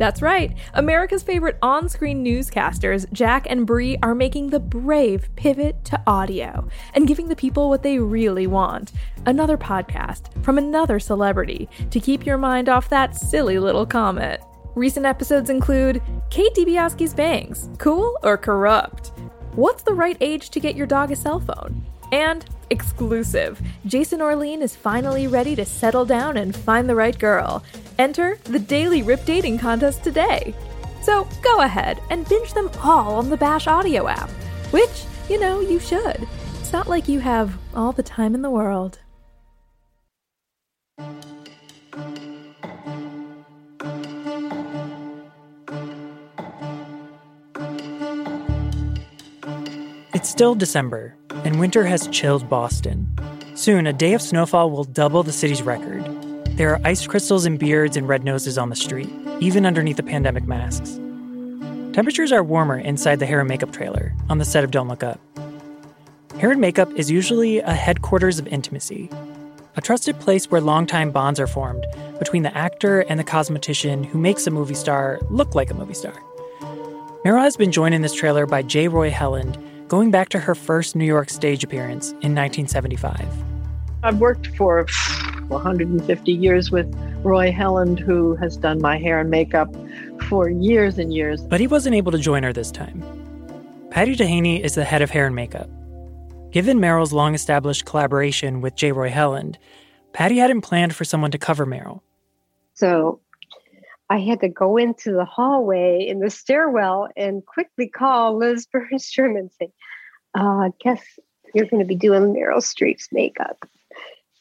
That's 0.00 0.20
right. 0.20 0.58
America's 0.74 1.22
favorite 1.22 1.56
on 1.62 1.88
screen 1.88 2.24
newscasters, 2.24 3.06
Jack 3.12 3.46
and 3.48 3.64
Bree, 3.64 3.96
are 4.02 4.16
making 4.16 4.48
the 4.50 4.58
brave 4.58 5.28
pivot 5.36 5.84
to 5.84 6.02
audio 6.04 6.66
and 6.94 7.06
giving 7.06 7.28
the 7.28 7.36
people 7.36 7.68
what 7.68 7.84
they 7.84 8.00
really 8.00 8.48
want 8.48 8.90
another 9.24 9.56
podcast 9.56 10.42
from 10.42 10.58
another 10.58 10.98
celebrity 10.98 11.68
to 11.90 12.00
keep 12.00 12.26
your 12.26 12.38
mind 12.38 12.68
off 12.68 12.88
that 12.88 13.14
silly 13.14 13.60
little 13.60 13.86
comet. 13.86 14.42
Recent 14.76 15.04
episodes 15.04 15.50
include 15.50 16.00
Kate 16.30 16.54
DiBiase's 16.54 17.12
bangs, 17.12 17.68
cool 17.78 18.16
or 18.22 18.36
corrupt? 18.36 19.08
What's 19.56 19.82
the 19.82 19.94
right 19.94 20.16
age 20.20 20.50
to 20.50 20.60
get 20.60 20.76
your 20.76 20.86
dog 20.86 21.10
a 21.10 21.16
cell 21.16 21.40
phone? 21.40 21.84
And 22.12 22.44
exclusive, 22.70 23.60
Jason 23.86 24.22
Orlean 24.22 24.62
is 24.62 24.76
finally 24.76 25.26
ready 25.26 25.56
to 25.56 25.64
settle 25.64 26.04
down 26.04 26.36
and 26.36 26.54
find 26.54 26.88
the 26.88 26.94
right 26.94 27.18
girl. 27.18 27.64
Enter 27.98 28.38
the 28.44 28.60
Daily 28.60 29.02
Rip 29.02 29.24
Dating 29.24 29.58
Contest 29.58 30.04
today. 30.04 30.54
So 31.02 31.26
go 31.42 31.62
ahead 31.62 32.00
and 32.10 32.28
binge 32.28 32.52
them 32.52 32.70
all 32.80 33.16
on 33.16 33.28
the 33.28 33.36
Bash 33.36 33.66
Audio 33.66 34.06
app, 34.06 34.30
which, 34.70 35.04
you 35.28 35.40
know, 35.40 35.58
you 35.58 35.80
should. 35.80 36.28
It's 36.60 36.72
not 36.72 36.86
like 36.86 37.08
you 37.08 37.18
have 37.18 37.58
all 37.74 37.90
the 37.90 38.04
time 38.04 38.36
in 38.36 38.42
the 38.42 38.50
world. 38.50 39.00
It's 50.20 50.28
still 50.28 50.54
December, 50.54 51.16
and 51.30 51.58
winter 51.58 51.82
has 51.86 52.06
chilled 52.08 52.46
Boston. 52.50 53.08
Soon, 53.54 53.86
a 53.86 53.92
day 53.94 54.12
of 54.12 54.20
snowfall 54.20 54.70
will 54.70 54.84
double 54.84 55.22
the 55.22 55.32
city's 55.32 55.62
record. 55.62 56.04
There 56.58 56.74
are 56.74 56.80
ice 56.84 57.06
crystals 57.06 57.46
and 57.46 57.58
beards 57.58 57.96
and 57.96 58.06
red 58.06 58.22
noses 58.22 58.58
on 58.58 58.68
the 58.68 58.76
street, 58.76 59.08
even 59.40 59.64
underneath 59.64 59.96
the 59.96 60.02
pandemic 60.02 60.46
masks. 60.46 61.00
Temperatures 61.94 62.32
are 62.32 62.44
warmer 62.44 62.78
inside 62.78 63.18
the 63.18 63.24
hair 63.24 63.40
and 63.40 63.48
makeup 63.48 63.72
trailer 63.72 64.12
on 64.28 64.36
the 64.36 64.44
set 64.44 64.62
of 64.62 64.70
Don't 64.70 64.88
Look 64.88 65.02
Up. 65.02 65.18
Hair 66.38 66.50
and 66.50 66.60
makeup 66.60 66.92
is 66.96 67.10
usually 67.10 67.60
a 67.60 67.72
headquarters 67.72 68.38
of 68.38 68.46
intimacy, 68.48 69.08
a 69.76 69.80
trusted 69.80 70.20
place 70.20 70.50
where 70.50 70.60
longtime 70.60 71.12
bonds 71.12 71.40
are 71.40 71.46
formed 71.46 71.86
between 72.18 72.42
the 72.42 72.54
actor 72.54 73.00
and 73.00 73.18
the 73.18 73.24
cosmetician 73.24 74.04
who 74.04 74.18
makes 74.18 74.46
a 74.46 74.50
movie 74.50 74.74
star 74.74 75.18
look 75.30 75.54
like 75.54 75.70
a 75.70 75.74
movie 75.74 75.94
star. 75.94 76.12
Meryl 77.24 77.40
has 77.40 77.56
been 77.56 77.72
joined 77.72 77.94
in 77.94 78.02
this 78.02 78.14
trailer 78.14 78.44
by 78.44 78.60
J. 78.60 78.86
Roy 78.86 79.10
Helland 79.10 79.56
going 79.90 80.12
back 80.12 80.28
to 80.28 80.38
her 80.38 80.54
first 80.54 80.94
New 80.94 81.04
York 81.04 81.28
stage 81.28 81.64
appearance 81.64 82.12
in 82.22 82.32
1975. 82.32 83.28
I've 84.04 84.20
worked 84.20 84.46
for 84.56 84.86
150 85.48 86.32
years 86.32 86.70
with 86.70 86.86
Roy 87.24 87.50
Helland, 87.50 87.98
who 87.98 88.36
has 88.36 88.56
done 88.56 88.80
my 88.80 88.98
hair 88.98 89.18
and 89.18 89.28
makeup 89.30 89.68
for 90.28 90.48
years 90.48 90.96
and 90.96 91.12
years. 91.12 91.42
But 91.42 91.58
he 91.58 91.66
wasn't 91.66 91.96
able 91.96 92.12
to 92.12 92.18
join 92.18 92.44
her 92.44 92.52
this 92.52 92.70
time. 92.70 93.02
Patty 93.90 94.14
Dehaney 94.14 94.60
is 94.60 94.76
the 94.76 94.84
head 94.84 95.02
of 95.02 95.10
hair 95.10 95.26
and 95.26 95.34
makeup. 95.34 95.68
Given 96.52 96.78
Meryl's 96.78 97.12
long 97.12 97.34
established 97.34 97.84
collaboration 97.84 98.60
with 98.60 98.76
J. 98.76 98.92
Roy 98.92 99.10
Helland, 99.10 99.56
Patty 100.12 100.38
hadn't 100.38 100.60
planned 100.60 100.94
for 100.94 101.04
someone 101.04 101.32
to 101.32 101.38
cover 101.38 101.66
Meryl. 101.66 102.00
So 102.74 103.20
I 104.10 104.18
had 104.18 104.40
to 104.40 104.48
go 104.48 104.76
into 104.76 105.12
the 105.12 105.24
hallway 105.24 106.04
in 106.06 106.18
the 106.18 106.30
stairwell 106.30 107.08
and 107.16 107.46
quickly 107.46 107.86
call 107.86 108.36
Liz 108.36 108.66
Bernstrom 108.74 109.38
and 109.38 109.50
say, 109.52 109.70
uh, 110.34 110.70
guess 110.82 111.00
you're 111.54 111.66
going 111.66 111.82
to 111.82 111.86
be 111.86 111.94
doing 111.94 112.34
Meryl 112.34 112.58
Streep's 112.58 113.08
makeup. 113.12 113.64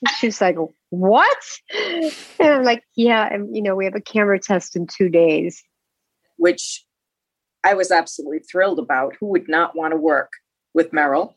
And 0.01 0.09
she's 0.17 0.41
like, 0.41 0.55
what? 0.89 1.37
And 1.75 2.13
I'm 2.39 2.63
like, 2.63 2.83
yeah, 2.95 3.31
and 3.31 3.55
you 3.55 3.61
know, 3.61 3.75
we 3.75 3.85
have 3.85 3.95
a 3.95 4.01
camera 4.01 4.39
test 4.39 4.75
in 4.75 4.87
two 4.87 5.09
days. 5.09 5.61
Which 6.37 6.83
I 7.63 7.73
was 7.75 7.91
absolutely 7.91 8.39
thrilled 8.39 8.79
about. 8.79 9.15
Who 9.19 9.27
would 9.27 9.47
not 9.47 9.75
want 9.75 9.91
to 9.91 9.97
work 9.97 10.31
with 10.73 10.91
Meryl? 10.91 11.33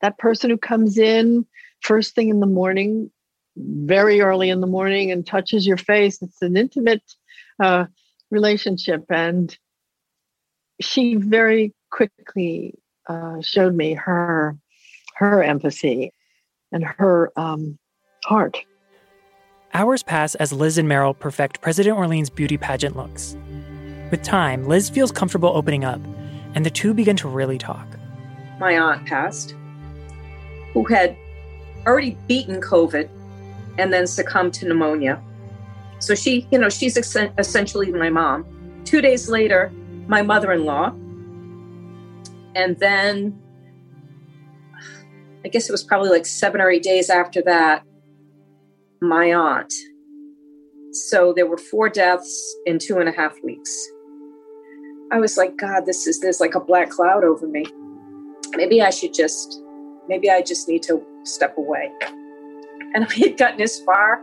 That 0.00 0.18
person 0.18 0.50
who 0.50 0.56
comes 0.56 0.98
in 0.98 1.46
first 1.80 2.14
thing 2.14 2.28
in 2.28 2.40
the 2.40 2.46
morning, 2.46 3.10
very 3.56 4.20
early 4.20 4.48
in 4.48 4.60
the 4.60 4.66
morning, 4.66 5.12
and 5.12 5.26
touches 5.26 5.66
your 5.66 5.76
face. 5.76 6.22
It's 6.22 6.40
an 6.40 6.56
intimate 6.56 7.02
uh, 7.62 7.86
relationship. 8.30 9.04
And 9.08 9.56
she 10.80 11.14
very 11.14 11.72
quickly 11.90 12.74
uh, 13.08 13.40
showed 13.40 13.74
me 13.74 13.94
her 13.94 14.56
her 15.16 15.42
empathy 15.42 16.12
and 16.72 16.84
her 16.84 17.30
um, 17.36 17.78
heart. 18.24 18.58
Hours 19.74 20.02
pass 20.02 20.34
as 20.34 20.52
Liz 20.52 20.78
and 20.78 20.88
Meryl 20.88 21.18
perfect 21.18 21.60
President 21.60 21.96
Orlean's 21.96 22.30
beauty 22.30 22.56
pageant 22.56 22.96
looks. 22.96 23.36
With 24.10 24.22
time, 24.22 24.66
Liz 24.66 24.90
feels 24.90 25.12
comfortable 25.12 25.50
opening 25.50 25.84
up, 25.84 26.00
and 26.54 26.66
the 26.66 26.70
two 26.70 26.92
begin 26.92 27.16
to 27.16 27.28
really 27.28 27.56
talk. 27.56 27.86
My 28.58 28.78
aunt 28.78 29.06
passed, 29.06 29.54
who 30.72 30.84
had 30.84 31.16
already 31.86 32.16
beaten 32.26 32.60
COVID 32.60 33.08
and 33.78 33.92
then 33.92 34.06
succumbed 34.06 34.54
to 34.54 34.66
pneumonia. 34.66 35.22
So 36.02 36.16
she, 36.16 36.48
you 36.50 36.58
know, 36.58 36.68
she's 36.68 36.96
essentially 36.96 37.92
my 37.92 38.10
mom. 38.10 38.44
Two 38.84 39.00
days 39.00 39.28
later, 39.28 39.72
my 40.08 40.20
mother 40.20 40.50
in 40.50 40.64
law. 40.64 40.88
And 42.56 42.76
then 42.80 43.40
I 45.44 45.48
guess 45.48 45.68
it 45.68 45.72
was 45.72 45.84
probably 45.84 46.10
like 46.10 46.26
seven 46.26 46.60
or 46.60 46.68
eight 46.68 46.82
days 46.82 47.08
after 47.08 47.40
that, 47.42 47.84
my 49.00 49.32
aunt. 49.32 49.72
So 50.90 51.32
there 51.32 51.46
were 51.46 51.56
four 51.56 51.88
deaths 51.88 52.56
in 52.66 52.80
two 52.80 52.98
and 52.98 53.08
a 53.08 53.12
half 53.12 53.36
weeks. 53.44 53.72
I 55.12 55.20
was 55.20 55.36
like, 55.36 55.56
God, 55.56 55.86
this 55.86 56.08
is 56.08 56.18
there's 56.18 56.40
like 56.40 56.56
a 56.56 56.60
black 56.60 56.90
cloud 56.90 57.22
over 57.22 57.46
me. 57.46 57.64
Maybe 58.56 58.82
I 58.82 58.90
should 58.90 59.14
just, 59.14 59.62
maybe 60.08 60.28
I 60.30 60.42
just 60.42 60.68
need 60.68 60.82
to 60.82 61.00
step 61.22 61.56
away. 61.56 61.92
And 62.92 63.04
I 63.08 63.14
had 63.14 63.38
gotten 63.38 63.62
as 63.62 63.78
far 63.82 64.20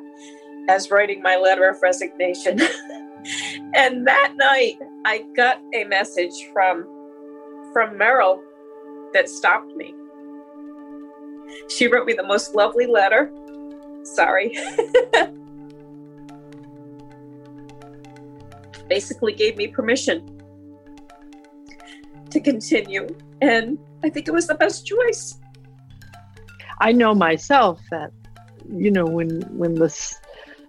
as 0.70 0.92
writing 0.92 1.22
my 1.24 1.36
letter 1.36 1.68
of 1.68 1.82
resignation. 1.82 2.62
and 3.76 4.08
that 4.08 4.34
night, 4.38 4.78
I 5.06 5.26
got 5.36 5.60
a 5.74 5.84
message 5.86 6.48
from 6.54 6.88
from 7.74 7.96
Meryl 7.96 8.40
that 9.14 9.28
stopped 9.30 9.76
me. 9.76 9.96
She 11.70 11.88
wrote 11.88 12.06
me 12.06 12.14
the 12.14 12.24
most 12.24 12.54
lovely 12.56 12.86
letter. 12.86 13.32
Sorry. 14.04 14.56
Basically 18.88 19.34
gave 19.34 19.58
me 19.58 19.68
permission 19.68 20.36
to 22.30 22.40
continue 22.40 23.08
and 23.42 23.80
I 24.04 24.10
think 24.10 24.28
it 24.28 24.32
was 24.32 24.46
the 24.48 24.56
best 24.56 24.86
choice. 24.86 25.40
I 26.80 26.92
know 26.92 27.16
myself 27.16 27.82
that 27.92 28.12
you 28.72 28.92
know 28.92 29.06
when 29.06 29.42
when 29.58 29.76
this 29.76 30.16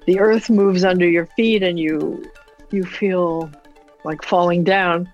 the 0.07 0.19
earth 0.19 0.51
moves 0.51 0.85
under 0.85 1.09
your 1.09 1.27
feet 1.27 1.63
and 1.63 1.79
you 1.79 2.25
you 2.71 2.85
feel 2.85 3.51
like 4.05 4.23
falling 4.23 4.65
down, 4.65 5.13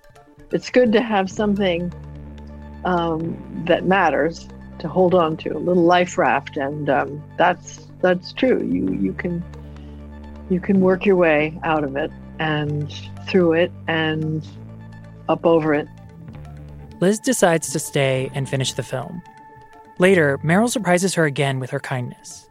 it's 0.51 0.69
good 0.69 0.91
to 0.93 1.01
have 1.01 1.29
something 1.29 1.91
um, 2.85 3.63
that 3.67 3.85
matters 3.85 4.47
to 4.79 4.87
hold 4.87 5.15
on 5.15 5.35
to, 5.37 5.49
a 5.49 5.57
little 5.57 5.83
life 5.83 6.17
raft, 6.17 6.57
and 6.57 6.89
um, 6.89 7.23
that's 7.37 7.87
that's 8.01 8.31
true. 8.33 8.63
You 8.63 8.93
you 8.93 9.13
can 9.13 9.43
you 10.49 10.59
can 10.59 10.81
work 10.81 11.05
your 11.05 11.15
way 11.15 11.59
out 11.63 11.83
of 11.83 11.95
it 11.95 12.11
and 12.39 12.93
through 13.27 13.53
it 13.53 13.71
and 13.87 14.47
up 15.27 15.45
over 15.45 15.73
it. 15.73 15.87
Liz 16.99 17.19
decides 17.19 17.71
to 17.71 17.79
stay 17.79 18.31
and 18.33 18.47
finish 18.47 18.73
the 18.73 18.83
film. 18.83 19.21
Later, 19.99 20.37
Meryl 20.39 20.69
surprises 20.69 21.15
her 21.15 21.25
again 21.25 21.59
with 21.59 21.69
her 21.71 21.79
kindness. 21.79 22.47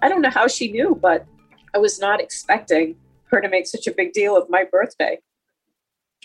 I 0.00 0.08
don't 0.08 0.22
know 0.22 0.30
how 0.30 0.46
she 0.46 0.70
knew, 0.70 0.98
but 1.00 1.26
I 1.74 1.78
was 1.78 1.98
not 1.98 2.20
expecting 2.20 2.96
her 3.30 3.40
to 3.40 3.48
make 3.48 3.66
such 3.66 3.86
a 3.86 3.92
big 3.92 4.12
deal 4.12 4.36
of 4.36 4.48
my 4.48 4.64
birthday. 4.70 5.18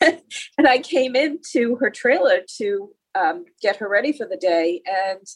and 0.00 0.66
I 0.66 0.78
came 0.78 1.14
into 1.14 1.76
her 1.76 1.90
trailer 1.90 2.40
to 2.56 2.90
um, 3.14 3.44
get 3.60 3.76
her 3.76 3.88
ready 3.88 4.12
for 4.12 4.26
the 4.26 4.36
day, 4.36 4.80
and 4.86 5.26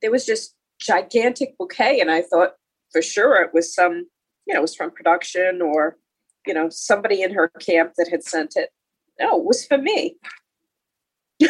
there 0.00 0.10
was 0.10 0.24
just 0.24 0.54
gigantic 0.78 1.58
bouquet, 1.58 2.00
and 2.00 2.10
I 2.10 2.22
thought 2.22 2.52
for 2.92 3.02
sure 3.02 3.42
it 3.42 3.52
was 3.52 3.74
some, 3.74 4.06
you 4.46 4.54
know, 4.54 4.60
it 4.60 4.62
was 4.62 4.76
from 4.76 4.90
production 4.90 5.60
or, 5.60 5.98
you 6.46 6.54
know, 6.54 6.68
somebody 6.70 7.22
in 7.22 7.34
her 7.34 7.48
camp 7.60 7.94
that 7.96 8.08
had 8.08 8.22
sent 8.22 8.54
it. 8.56 8.70
No, 9.18 9.38
it 9.38 9.44
was 9.44 9.66
for 9.66 9.78
me. 9.78 10.16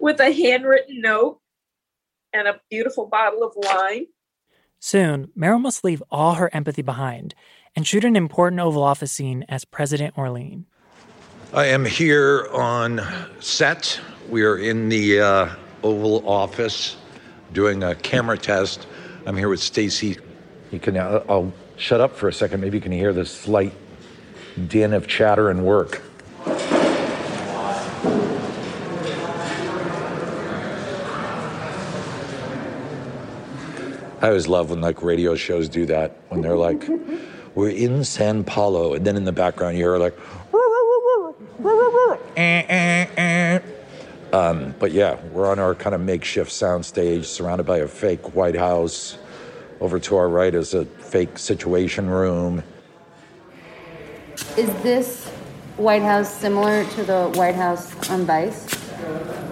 With 0.00 0.20
a 0.20 0.32
handwritten 0.32 1.00
note 1.00 1.40
and 2.32 2.48
a 2.48 2.60
beautiful 2.70 3.06
bottle 3.06 3.42
of 3.42 3.52
wine. 3.56 4.06
Soon, 4.78 5.28
Meryl 5.36 5.60
must 5.60 5.84
leave 5.84 6.02
all 6.10 6.34
her 6.34 6.48
empathy 6.54 6.82
behind 6.82 7.34
and 7.76 7.86
shoot 7.86 8.04
an 8.04 8.16
important 8.16 8.60
Oval 8.60 8.82
Office 8.82 9.12
scene 9.12 9.44
as 9.48 9.64
President 9.64 10.16
Orlean. 10.16 10.66
I 11.52 11.66
am 11.66 11.84
here 11.84 12.48
on 12.52 13.00
set. 13.40 14.00
We 14.28 14.42
are 14.44 14.56
in 14.56 14.88
the 14.88 15.20
uh, 15.20 15.48
Oval 15.82 16.26
Office 16.28 16.96
doing 17.52 17.82
a 17.82 17.94
camera 17.94 18.38
test. 18.38 18.86
I'm 19.26 19.36
here 19.36 19.48
with 19.48 19.60
Stacy. 19.60 20.16
You 20.70 20.78
can. 20.78 20.96
Uh, 20.96 21.24
I'll 21.28 21.52
shut 21.76 22.00
up 22.00 22.16
for 22.16 22.28
a 22.28 22.32
second. 22.32 22.60
Maybe 22.60 22.78
you 22.78 22.82
can 22.82 22.92
hear 22.92 23.12
the 23.12 23.26
slight 23.26 23.72
din 24.68 24.92
of 24.92 25.08
chatter 25.08 25.50
and 25.50 25.64
work. 25.64 26.02
I 34.22 34.28
always 34.28 34.48
love 34.48 34.70
when 34.70 34.82
like 34.82 35.02
radio 35.02 35.34
shows 35.34 35.68
do 35.68 35.86
that 35.86 36.16
when 36.28 36.42
they're 36.42 36.56
like, 36.56 36.86
"We're 37.54 37.70
in 37.70 38.04
San 38.04 38.44
Paulo," 38.44 38.92
and 38.92 39.06
then 39.06 39.16
in 39.16 39.24
the 39.24 39.32
background 39.32 39.78
you 39.78 39.84
hear 39.84 39.96
like, 39.96 40.18
um, 44.32 44.74
but 44.78 44.92
yeah, 44.92 45.16
we're 45.32 45.50
on 45.50 45.58
our 45.58 45.74
kind 45.74 45.94
of 45.94 46.02
makeshift 46.02 46.50
soundstage, 46.50 47.24
surrounded 47.24 47.64
by 47.64 47.78
a 47.78 47.88
fake 47.88 48.34
White 48.34 48.56
House. 48.56 49.16
Over 49.80 49.98
to 50.00 50.16
our 50.16 50.28
right 50.28 50.54
is 50.54 50.74
a 50.74 50.84
fake 50.84 51.38
Situation 51.38 52.10
Room. 52.10 52.62
Is 54.58 54.70
this 54.82 55.28
White 55.78 56.02
House 56.02 56.30
similar 56.30 56.84
to 56.84 57.04
the 57.04 57.32
White 57.36 57.54
House 57.54 58.10
on 58.10 58.26
Vice? 58.26 58.66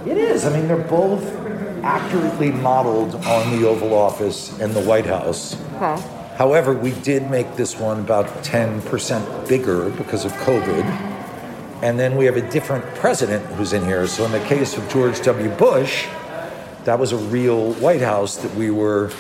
It 0.06 0.18
is. 0.18 0.44
I 0.44 0.54
mean, 0.54 0.68
they're 0.68 0.76
both 0.76 1.47
accurately 1.82 2.50
modeled 2.50 3.14
on 3.14 3.58
the 3.58 3.66
Oval 3.66 3.94
Office 3.94 4.58
and 4.60 4.72
the 4.72 4.82
White 4.82 5.06
House. 5.06 5.56
Okay. 5.76 6.00
However, 6.36 6.72
we 6.72 6.92
did 7.00 7.30
make 7.30 7.56
this 7.56 7.78
one 7.78 8.00
about 8.00 8.26
10% 8.44 9.48
bigger 9.48 9.90
because 9.90 10.24
of 10.24 10.32
COVID. 10.32 10.84
And 11.82 11.98
then 11.98 12.16
we 12.16 12.24
have 12.26 12.36
a 12.36 12.50
different 12.50 12.84
president 12.96 13.44
who's 13.54 13.72
in 13.72 13.84
here. 13.84 14.06
So, 14.06 14.24
in 14.24 14.32
the 14.32 14.40
case 14.40 14.76
of 14.76 14.88
George 14.88 15.20
W. 15.22 15.48
Bush, 15.50 16.06
that 16.84 16.98
was 16.98 17.12
a 17.12 17.16
real 17.16 17.72
White 17.74 18.00
House 18.00 18.36
that 18.38 18.54
we 18.54 18.70
were 18.70 19.12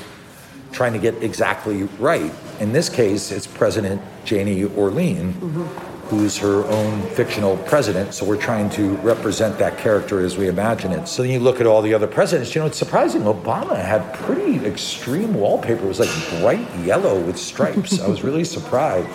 trying 0.72 0.92
to 0.92 0.98
get 0.98 1.22
exactly 1.22 1.84
right. 1.98 2.32
In 2.60 2.72
this 2.72 2.88
case, 2.88 3.30
it's 3.30 3.46
President 3.46 4.00
Janie 4.24 4.64
Orlean, 4.64 5.34
mm-hmm. 5.34 5.87
Who's 6.08 6.36
her 6.38 6.64
own 6.64 7.02
fictional 7.10 7.56
president. 7.58 8.14
So 8.14 8.24
we're 8.24 8.40
trying 8.40 8.70
to 8.70 8.96
represent 8.96 9.58
that 9.58 9.78
character 9.78 10.20
as 10.24 10.36
we 10.36 10.48
imagine 10.48 10.92
it. 10.92 11.06
So 11.06 11.22
then 11.22 11.30
you 11.30 11.40
look 11.40 11.60
at 11.60 11.66
all 11.66 11.82
the 11.82 11.94
other 11.94 12.06
presidents. 12.06 12.54
You 12.54 12.62
know, 12.62 12.66
it's 12.66 12.78
surprising. 12.78 13.22
Obama 13.22 13.76
had 13.76 14.14
pretty 14.14 14.64
extreme 14.66 15.34
wallpaper. 15.34 15.84
It 15.84 15.88
was 15.88 16.00
like 16.00 16.40
bright 16.40 16.66
yellow 16.84 17.20
with 17.20 17.38
stripes. 17.38 18.00
I 18.00 18.08
was 18.08 18.24
really 18.24 18.44
surprised. 18.44 19.08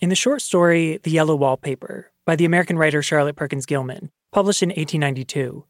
In 0.00 0.08
the 0.08 0.14
short 0.14 0.42
story, 0.42 1.00
The 1.02 1.10
Yellow 1.10 1.34
Wallpaper, 1.34 2.12
by 2.24 2.36
the 2.36 2.44
American 2.44 2.76
writer 2.76 3.02
Charlotte 3.02 3.34
Perkins 3.34 3.66
Gilman, 3.66 4.10
published 4.30 4.62
in 4.62 4.68
1892, 4.68 5.64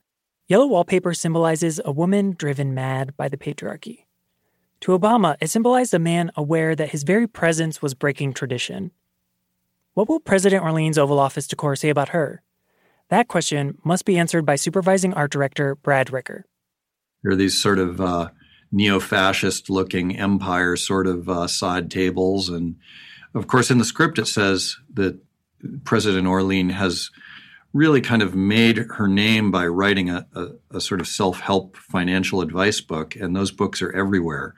yellow 0.48 0.66
wallpaper 0.66 1.14
symbolizes 1.14 1.80
a 1.84 1.92
woman 1.92 2.34
driven 2.36 2.74
mad 2.74 3.16
by 3.16 3.28
the 3.28 3.36
patriarchy. 3.36 4.06
To 4.80 4.98
Obama, 4.98 5.36
it 5.40 5.48
symbolized 5.48 5.94
a 5.94 5.98
man 5.98 6.30
aware 6.36 6.74
that 6.74 6.90
his 6.90 7.02
very 7.02 7.26
presence 7.26 7.80
was 7.80 7.94
breaking 7.94 8.34
tradition. 8.34 8.90
What 9.96 10.10
will 10.10 10.20
President 10.20 10.62
Orlean's 10.62 10.98
Oval 10.98 11.18
Office 11.18 11.46
decor 11.46 11.74
say 11.74 11.88
about 11.88 12.10
her? 12.10 12.42
That 13.08 13.28
question 13.28 13.78
must 13.82 14.04
be 14.04 14.18
answered 14.18 14.44
by 14.44 14.56
supervising 14.56 15.14
art 15.14 15.30
director 15.30 15.74
Brad 15.74 16.12
Ricker. 16.12 16.44
There 17.22 17.32
are 17.32 17.36
these 17.36 17.56
sort 17.56 17.78
of 17.78 17.98
uh, 17.98 18.28
neo 18.70 19.00
fascist 19.00 19.70
looking 19.70 20.14
empire 20.14 20.76
sort 20.76 21.06
of 21.06 21.30
uh, 21.30 21.46
side 21.46 21.90
tables. 21.90 22.50
And 22.50 22.76
of 23.34 23.46
course, 23.46 23.70
in 23.70 23.78
the 23.78 23.86
script, 23.86 24.18
it 24.18 24.26
says 24.26 24.76
that 24.92 25.18
President 25.84 26.26
Orlean 26.26 26.68
has 26.68 27.10
really 27.72 28.02
kind 28.02 28.20
of 28.20 28.34
made 28.34 28.76
her 28.76 29.08
name 29.08 29.50
by 29.50 29.66
writing 29.66 30.10
a, 30.10 30.26
a, 30.34 30.48
a 30.72 30.80
sort 30.82 31.00
of 31.00 31.08
self 31.08 31.40
help 31.40 31.74
financial 31.74 32.42
advice 32.42 32.82
book. 32.82 33.16
And 33.16 33.34
those 33.34 33.50
books 33.50 33.80
are 33.80 33.92
everywhere. 33.92 34.54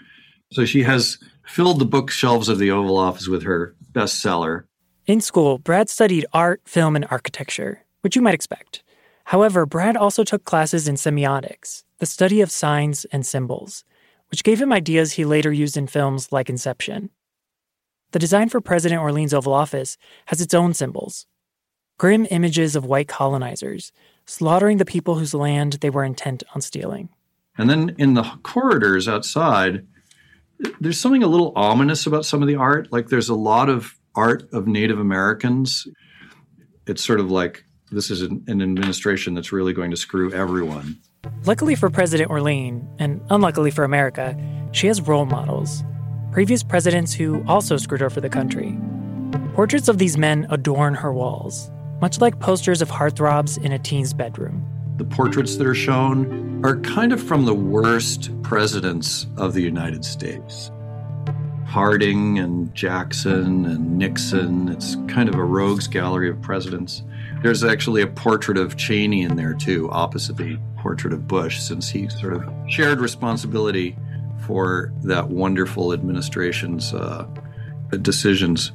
So 0.51 0.65
she 0.65 0.83
has 0.83 1.17
filled 1.47 1.79
the 1.79 1.85
bookshelves 1.85 2.49
of 2.49 2.59
the 2.59 2.73
Oval 2.73 2.99
Office 2.99 3.29
with 3.29 3.45
her 3.45 3.77
bestseller. 3.93 4.65
In 5.09 5.23
school, 5.23 5.57
Brad 5.57 5.89
studied 5.89 6.27
art, 6.35 6.61
film, 6.67 6.95
and 6.95 7.07
architecture, 7.11 7.83
which 8.03 8.15
you 8.15 8.21
might 8.21 8.35
expect. 8.35 8.83
However, 9.25 9.65
Brad 9.65 9.97
also 9.97 10.23
took 10.23 10.45
classes 10.45 10.87
in 10.87 10.97
semiotics, 10.97 11.85
the 11.97 12.05
study 12.05 12.43
of 12.43 12.51
signs 12.51 13.07
and 13.07 13.25
symbols, 13.25 13.85
which 14.31 14.45
gave 14.45 14.61
him 14.61 14.71
ideas 14.71 15.13
he 15.13 15.25
later 15.25 15.51
used 15.51 15.79
in 15.79 15.87
films 15.87 16.31
like 16.31 16.51
Inception. 16.51 17.09
The 18.13 18.19
design 18.19 18.51
for 18.51 18.61
President 18.61 19.01
Orlean's 19.01 19.33
Oval 19.33 19.55
Office 19.55 19.97
has 20.27 20.43
its 20.43 20.53
own 20.53 20.75
symbols 20.75 21.27
grim 21.97 22.27
images 22.31 22.77
of 22.77 22.85
white 22.85 23.09
colonizers 23.09 23.93
slaughtering 24.27 24.77
the 24.77 24.85
people 24.85 25.15
whose 25.15 25.33
land 25.33 25.73
they 25.81 25.91
were 25.91 26.05
intent 26.05 26.45
on 26.55 26.61
stealing. 26.61 27.09
And 27.57 27.69
then 27.71 27.95
in 27.99 28.13
the 28.13 28.25
corridors 28.43 29.09
outside, 29.09 29.87
there's 30.81 31.01
something 31.01 31.23
a 31.23 31.29
little 31.29 31.55
ominous 31.57 32.07
about 32.07 32.27
some 32.27 32.43
of 32.43 32.47
the 32.47 32.55
art. 32.55 32.93
Like 32.93 33.09
there's 33.09 33.31
a 33.31 33.35
lot 33.35 33.69
of 33.69 33.98
art 34.19 34.49
of 34.53 34.67
Native 34.67 34.99
Americans. 34.99 35.87
It's 36.89 37.05
sort 37.05 37.21
of 37.21 37.31
like 37.31 37.65
this 37.93 38.11
is 38.11 38.23
an, 38.23 38.45
an 38.49 38.61
administration 38.61 39.35
that's 39.35 39.53
really 39.53 39.73
going 39.73 39.93
to 39.93 39.97
screw 39.97 40.33
everyone. 40.33 40.99
Luckily 41.47 41.77
for 41.77 41.89
President 41.89 42.29
Orlean, 42.29 42.87
and 42.99 43.21
unluckily 43.31 43.71
for 43.71 43.85
America, 43.85 44.37
she 44.73 44.89
has 44.89 45.01
role 45.01 45.25
models. 45.25 45.85
Previous 46.33 46.65
presidents 46.65 47.15
who 47.15 47.45
also 47.47 47.77
screwed 47.77 48.03
over 48.03 48.21
the 48.21 48.29
country. 48.29 48.77
Portraits 49.55 49.89
of 49.89 49.99
these 49.99 50.19
men 50.19 50.47
adorn 50.51 50.95
her 50.95 51.13
walls, 51.13 51.71
much 52.01 52.21
like 52.21 52.41
posters 52.41 52.83
of 52.83 52.91
heartthrobs 52.91 53.63
in 53.65 53.73
a 53.73 53.79
teen's 53.79 54.13
bedroom. 54.13 54.65
The 54.97 55.05
portraits 55.05 55.57
that 55.57 55.67
are 55.67 55.75
shown 55.75 56.65
are 56.65 56.81
kind 56.81 57.13
of 57.13 57.23
from 57.23 57.45
the 57.45 57.55
worst 57.55 58.31
presidents 58.43 59.27
of 59.37 59.55
the 59.55 59.63
United 59.63 60.05
States. 60.05 60.73
Harding 61.69 62.39
and 62.39 62.75
Jackson 62.75 63.67
and 63.67 63.99
Nixon. 63.99 64.71
It's 64.71 64.97
kind 65.07 65.29
of 65.29 65.35
a 65.35 65.45
rogues 65.45 65.87
gallery 65.87 66.31
of 66.31 66.41
presidents. 66.41 67.03
There's 67.43 67.63
actually 67.63 68.01
a 68.01 68.07
portrait 68.07 68.57
of 68.57 68.79
Cheney 68.79 69.21
in 69.21 69.37
there 69.37 69.53
too, 69.53 69.91
opposite 69.91 70.39
the 70.39 70.59
portrait 70.79 71.13
of 71.13 71.29
Bush, 71.29 71.61
since 71.61 71.91
he 71.91 72.09
sort 72.09 72.33
of 72.33 72.43
shared 72.69 73.01
responsibility 73.01 73.95
for 74.47 74.91
that 75.03 75.29
wonderful 75.29 75.93
administration's 75.93 76.95
uh, 76.95 77.27
decisions. 78.01 78.73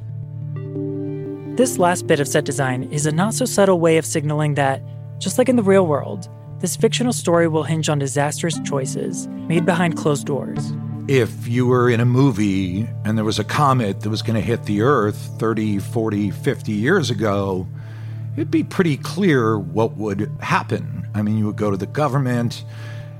This 1.56 1.78
last 1.78 2.06
bit 2.06 2.20
of 2.20 2.28
set 2.28 2.44
design 2.44 2.84
is 2.84 3.06
a 3.06 3.12
not 3.12 3.34
so 3.34 3.44
subtle 3.44 3.80
way 3.80 3.96
of 3.96 4.06
signaling 4.06 4.54
that, 4.54 4.80
just 5.18 5.36
like 5.36 5.48
in 5.48 5.56
the 5.56 5.64
real 5.64 5.88
world, 5.88 6.28
this 6.60 6.76
fictional 6.76 7.12
story 7.12 7.48
will 7.48 7.64
hinge 7.64 7.88
on 7.88 7.98
disastrous 7.98 8.60
choices 8.60 9.26
made 9.48 9.66
behind 9.66 9.96
closed 9.96 10.26
doors 10.26 10.72
if 11.06 11.46
you 11.46 11.66
were 11.66 11.90
in 11.90 12.00
a 12.00 12.04
movie 12.04 12.88
and 13.04 13.18
there 13.18 13.24
was 13.24 13.38
a 13.38 13.44
comet 13.44 14.00
that 14.00 14.08
was 14.08 14.22
going 14.22 14.36
to 14.36 14.40
hit 14.40 14.64
the 14.64 14.82
Earth 14.82 15.30
30, 15.38 15.78
40, 15.78 16.30
50 16.30 16.72
years 16.72 17.10
ago, 17.10 17.66
it'd 18.36 18.50
be 18.50 18.64
pretty 18.64 18.96
clear 18.96 19.58
what 19.58 19.96
would 19.96 20.30
happen. 20.40 21.06
I 21.14 21.22
mean, 21.22 21.36
you 21.36 21.46
would 21.46 21.56
go 21.56 21.70
to 21.70 21.76
the 21.76 21.86
government, 21.86 22.64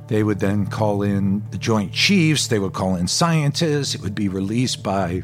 they 0.09 0.23
would 0.23 0.41
then 0.41 0.67
call 0.67 1.03
in 1.03 1.43
the 1.51 1.59
Joint 1.59 1.93
Chiefs, 1.93 2.47
they 2.47 2.59
would 2.59 2.73
call 2.73 2.97
in 2.97 3.07
scientists, 3.07 3.95
it 3.95 4.01
would 4.01 4.15
be 4.15 4.29
released 4.29 4.83
by 4.83 5.23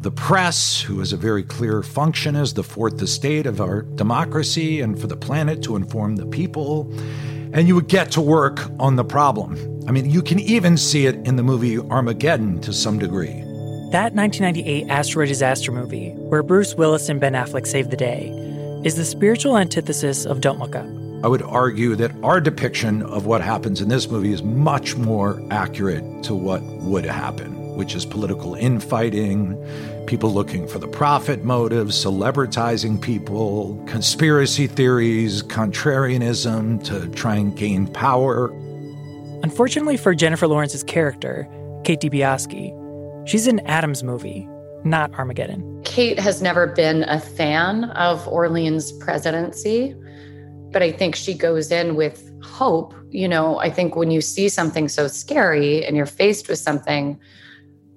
the 0.00 0.10
press, 0.10 0.80
who 0.82 0.98
has 0.98 1.12
a 1.12 1.16
very 1.16 1.42
clear 1.42 1.82
function 1.82 2.36
as 2.36 2.54
the 2.54 2.62
fourth 2.62 3.00
estate 3.00 3.46
of 3.46 3.60
our 3.60 3.82
democracy 3.82 4.80
and 4.80 5.00
for 5.00 5.06
the 5.06 5.16
planet 5.16 5.62
to 5.62 5.76
inform 5.76 6.16
the 6.16 6.26
people. 6.26 6.92
And 7.52 7.68
you 7.68 7.74
would 7.74 7.88
get 7.88 8.10
to 8.12 8.20
work 8.20 8.60
on 8.78 8.96
the 8.96 9.04
problem. 9.04 9.56
I 9.88 9.92
mean, 9.92 10.10
you 10.10 10.22
can 10.22 10.38
even 10.40 10.76
see 10.76 11.06
it 11.06 11.14
in 11.26 11.36
the 11.36 11.42
movie 11.42 11.78
Armageddon 11.78 12.60
to 12.62 12.72
some 12.72 12.98
degree. 12.98 13.42
That 13.92 14.14
1998 14.14 14.90
asteroid 14.90 15.28
disaster 15.28 15.70
movie, 15.70 16.10
where 16.10 16.42
Bruce 16.42 16.74
Willis 16.74 17.08
and 17.08 17.20
Ben 17.20 17.34
Affleck 17.34 17.66
save 17.66 17.90
the 17.90 17.96
day, 17.96 18.28
is 18.84 18.96
the 18.96 19.04
spiritual 19.04 19.56
antithesis 19.56 20.26
of 20.26 20.40
Don't 20.40 20.58
Look 20.58 20.74
Up. 20.74 20.86
I 21.24 21.28
would 21.28 21.42
argue 21.42 21.94
that 21.96 22.12
our 22.22 22.40
depiction 22.40 23.02
of 23.02 23.26
what 23.26 23.40
happens 23.40 23.80
in 23.80 23.88
this 23.88 24.10
movie 24.10 24.32
is 24.32 24.42
much 24.42 24.96
more 24.96 25.42
accurate 25.50 26.22
to 26.24 26.34
what 26.34 26.62
would 26.62 27.06
happen, 27.06 27.55
which 27.76 27.94
is 27.94 28.06
political 28.06 28.54
infighting, 28.54 29.56
people 30.06 30.32
looking 30.32 30.66
for 30.66 30.78
the 30.78 30.88
profit 30.88 31.44
motive, 31.44 31.88
celebritizing 31.88 33.00
people, 33.00 33.82
conspiracy 33.86 34.66
theories, 34.66 35.42
contrarianism 35.42 36.82
to 36.84 37.06
try 37.08 37.36
and 37.36 37.56
gain 37.56 37.86
power. 37.86 38.50
Unfortunately 39.42 39.96
for 39.96 40.14
Jennifer 40.14 40.48
Lawrence's 40.48 40.82
character, 40.82 41.46
Kate 41.84 42.00
DiBiase, 42.00 43.28
she's 43.28 43.46
in 43.46 43.60
Adam's 43.66 44.02
movie, 44.02 44.48
not 44.84 45.12
Armageddon. 45.14 45.82
Kate 45.84 46.18
has 46.18 46.40
never 46.40 46.66
been 46.66 47.02
a 47.04 47.20
fan 47.20 47.84
of 47.90 48.26
Orlean's 48.26 48.92
presidency, 48.92 49.94
but 50.72 50.82
I 50.82 50.92
think 50.92 51.14
she 51.14 51.34
goes 51.34 51.70
in 51.70 51.94
with 51.94 52.32
hope. 52.42 52.94
You 53.10 53.28
know, 53.28 53.58
I 53.58 53.70
think 53.70 53.96
when 53.96 54.10
you 54.10 54.20
see 54.20 54.48
something 54.48 54.88
so 54.88 55.08
scary 55.08 55.84
and 55.84 55.96
you're 55.96 56.06
faced 56.06 56.48
with 56.48 56.58
something 56.58 57.20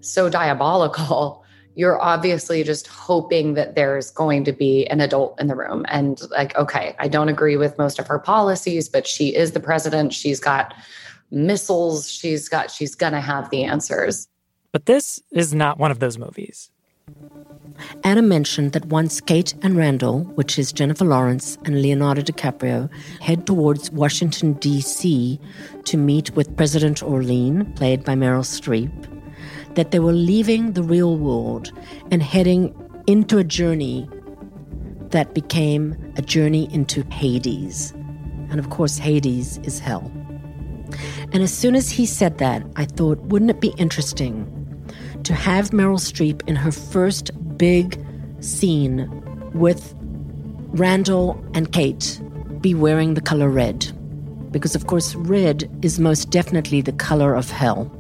so 0.01 0.29
diabolical, 0.29 1.43
you're 1.75 2.01
obviously 2.01 2.63
just 2.63 2.87
hoping 2.87 3.53
that 3.53 3.75
there's 3.75 4.11
going 4.11 4.43
to 4.43 4.51
be 4.51 4.85
an 4.87 4.99
adult 4.99 5.39
in 5.39 5.47
the 5.47 5.55
room. 5.55 5.85
And 5.87 6.21
like, 6.29 6.55
okay, 6.57 6.95
I 6.99 7.07
don't 7.07 7.29
agree 7.29 7.55
with 7.55 7.77
most 7.77 7.99
of 7.99 8.07
her 8.07 8.19
policies, 8.19 8.89
but 8.89 9.07
she 9.07 9.33
is 9.33 9.51
the 9.51 9.59
president. 9.59 10.13
She's 10.13 10.39
got 10.39 10.73
missiles. 11.31 12.11
She's 12.11 12.49
got, 12.49 12.69
she's 12.69 12.95
going 12.95 13.13
to 13.13 13.21
have 13.21 13.49
the 13.49 13.63
answers. 13.63 14.27
But 14.71 14.87
this 14.87 15.21
is 15.31 15.53
not 15.53 15.79
one 15.79 15.89
of 15.91 15.99
those 15.99 16.17
movies. 16.17 16.69
Adam 18.03 18.27
mentioned 18.27 18.73
that 18.73 18.85
once 18.85 19.21
Kate 19.21 19.53
and 19.61 19.75
Randall, 19.77 20.25
which 20.35 20.59
is 20.59 20.71
Jennifer 20.71 21.05
Lawrence 21.05 21.57
and 21.65 21.81
Leonardo 21.81 22.21
DiCaprio, 22.21 22.89
head 23.21 23.47
towards 23.47 23.91
Washington, 23.91 24.53
D.C. 24.53 25.39
to 25.85 25.97
meet 25.97 26.35
with 26.35 26.55
President 26.55 27.01
Orlean, 27.01 27.71
played 27.73 28.03
by 28.03 28.15
Meryl 28.15 28.43
Streep, 28.43 28.91
that 29.75 29.91
they 29.91 29.99
were 29.99 30.13
leaving 30.13 30.73
the 30.73 30.83
real 30.83 31.17
world 31.17 31.71
and 32.11 32.21
heading 32.23 32.73
into 33.07 33.37
a 33.37 33.43
journey 33.43 34.09
that 35.09 35.33
became 35.33 35.95
a 36.17 36.21
journey 36.21 36.71
into 36.73 37.03
Hades. 37.11 37.91
And 38.49 38.59
of 38.59 38.69
course, 38.69 38.97
Hades 38.97 39.57
is 39.59 39.79
hell. 39.79 40.11
And 41.31 41.43
as 41.43 41.53
soon 41.53 41.75
as 41.75 41.89
he 41.89 42.05
said 42.05 42.39
that, 42.39 42.63
I 42.75 42.85
thought, 42.85 43.19
wouldn't 43.21 43.51
it 43.51 43.61
be 43.61 43.73
interesting 43.77 44.47
to 45.23 45.33
have 45.33 45.69
Meryl 45.69 45.99
Streep 45.99 46.47
in 46.47 46.55
her 46.55 46.71
first 46.71 47.31
big 47.57 48.03
scene 48.39 49.07
with 49.53 49.93
Randall 50.71 51.43
and 51.53 51.71
Kate 51.71 52.21
be 52.61 52.73
wearing 52.73 53.13
the 53.13 53.21
color 53.21 53.49
red? 53.49 53.91
Because, 54.51 54.73
of 54.73 54.87
course, 54.87 55.13
red 55.15 55.69
is 55.83 55.99
most 55.99 56.31
definitely 56.31 56.81
the 56.81 56.91
color 56.93 57.35
of 57.35 57.51
hell. 57.51 57.91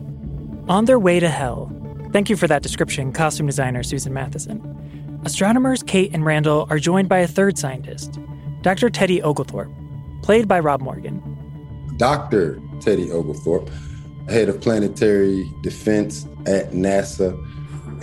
On 0.69 0.85
their 0.85 0.99
way 0.99 1.19
to 1.19 1.29
hell. 1.29 1.71
Thank 2.13 2.29
you 2.29 2.37
for 2.37 2.45
that 2.45 2.61
description, 2.61 3.11
costume 3.11 3.47
designer 3.47 3.81
Susan 3.81 4.13
Matheson. 4.13 5.19
Astronomers 5.25 5.81
Kate 5.81 6.11
and 6.13 6.23
Randall 6.23 6.67
are 6.69 6.77
joined 6.77 7.09
by 7.09 7.17
a 7.17 7.27
third 7.27 7.57
scientist, 7.57 8.19
Dr. 8.61 8.91
Teddy 8.91 9.19
Oglethorpe, 9.19 9.71
played 10.21 10.47
by 10.47 10.59
Rob 10.59 10.81
Morgan. 10.81 11.23
Dr. 11.97 12.61
Teddy 12.81 13.11
Oglethorpe, 13.11 13.67
head 14.27 14.47
of 14.47 14.61
planetary 14.61 15.51
defense 15.63 16.27
at 16.45 16.69
NASA. 16.69 17.33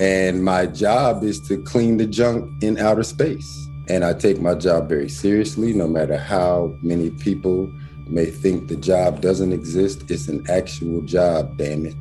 And 0.00 0.44
my 0.44 0.66
job 0.66 1.22
is 1.22 1.40
to 1.46 1.62
clean 1.62 1.98
the 1.98 2.06
junk 2.06 2.50
in 2.64 2.78
outer 2.78 3.04
space. 3.04 3.48
And 3.88 4.04
I 4.04 4.12
take 4.12 4.40
my 4.40 4.56
job 4.56 4.88
very 4.88 5.08
seriously, 5.08 5.72
no 5.72 5.86
matter 5.86 6.16
how 6.16 6.76
many 6.82 7.10
people 7.10 7.72
may 8.08 8.26
think 8.26 8.66
the 8.66 8.76
job 8.76 9.20
doesn't 9.20 9.52
exist. 9.52 10.10
It's 10.10 10.26
an 10.26 10.44
actual 10.50 11.02
job, 11.02 11.56
damn 11.58 11.86
it. 11.86 11.94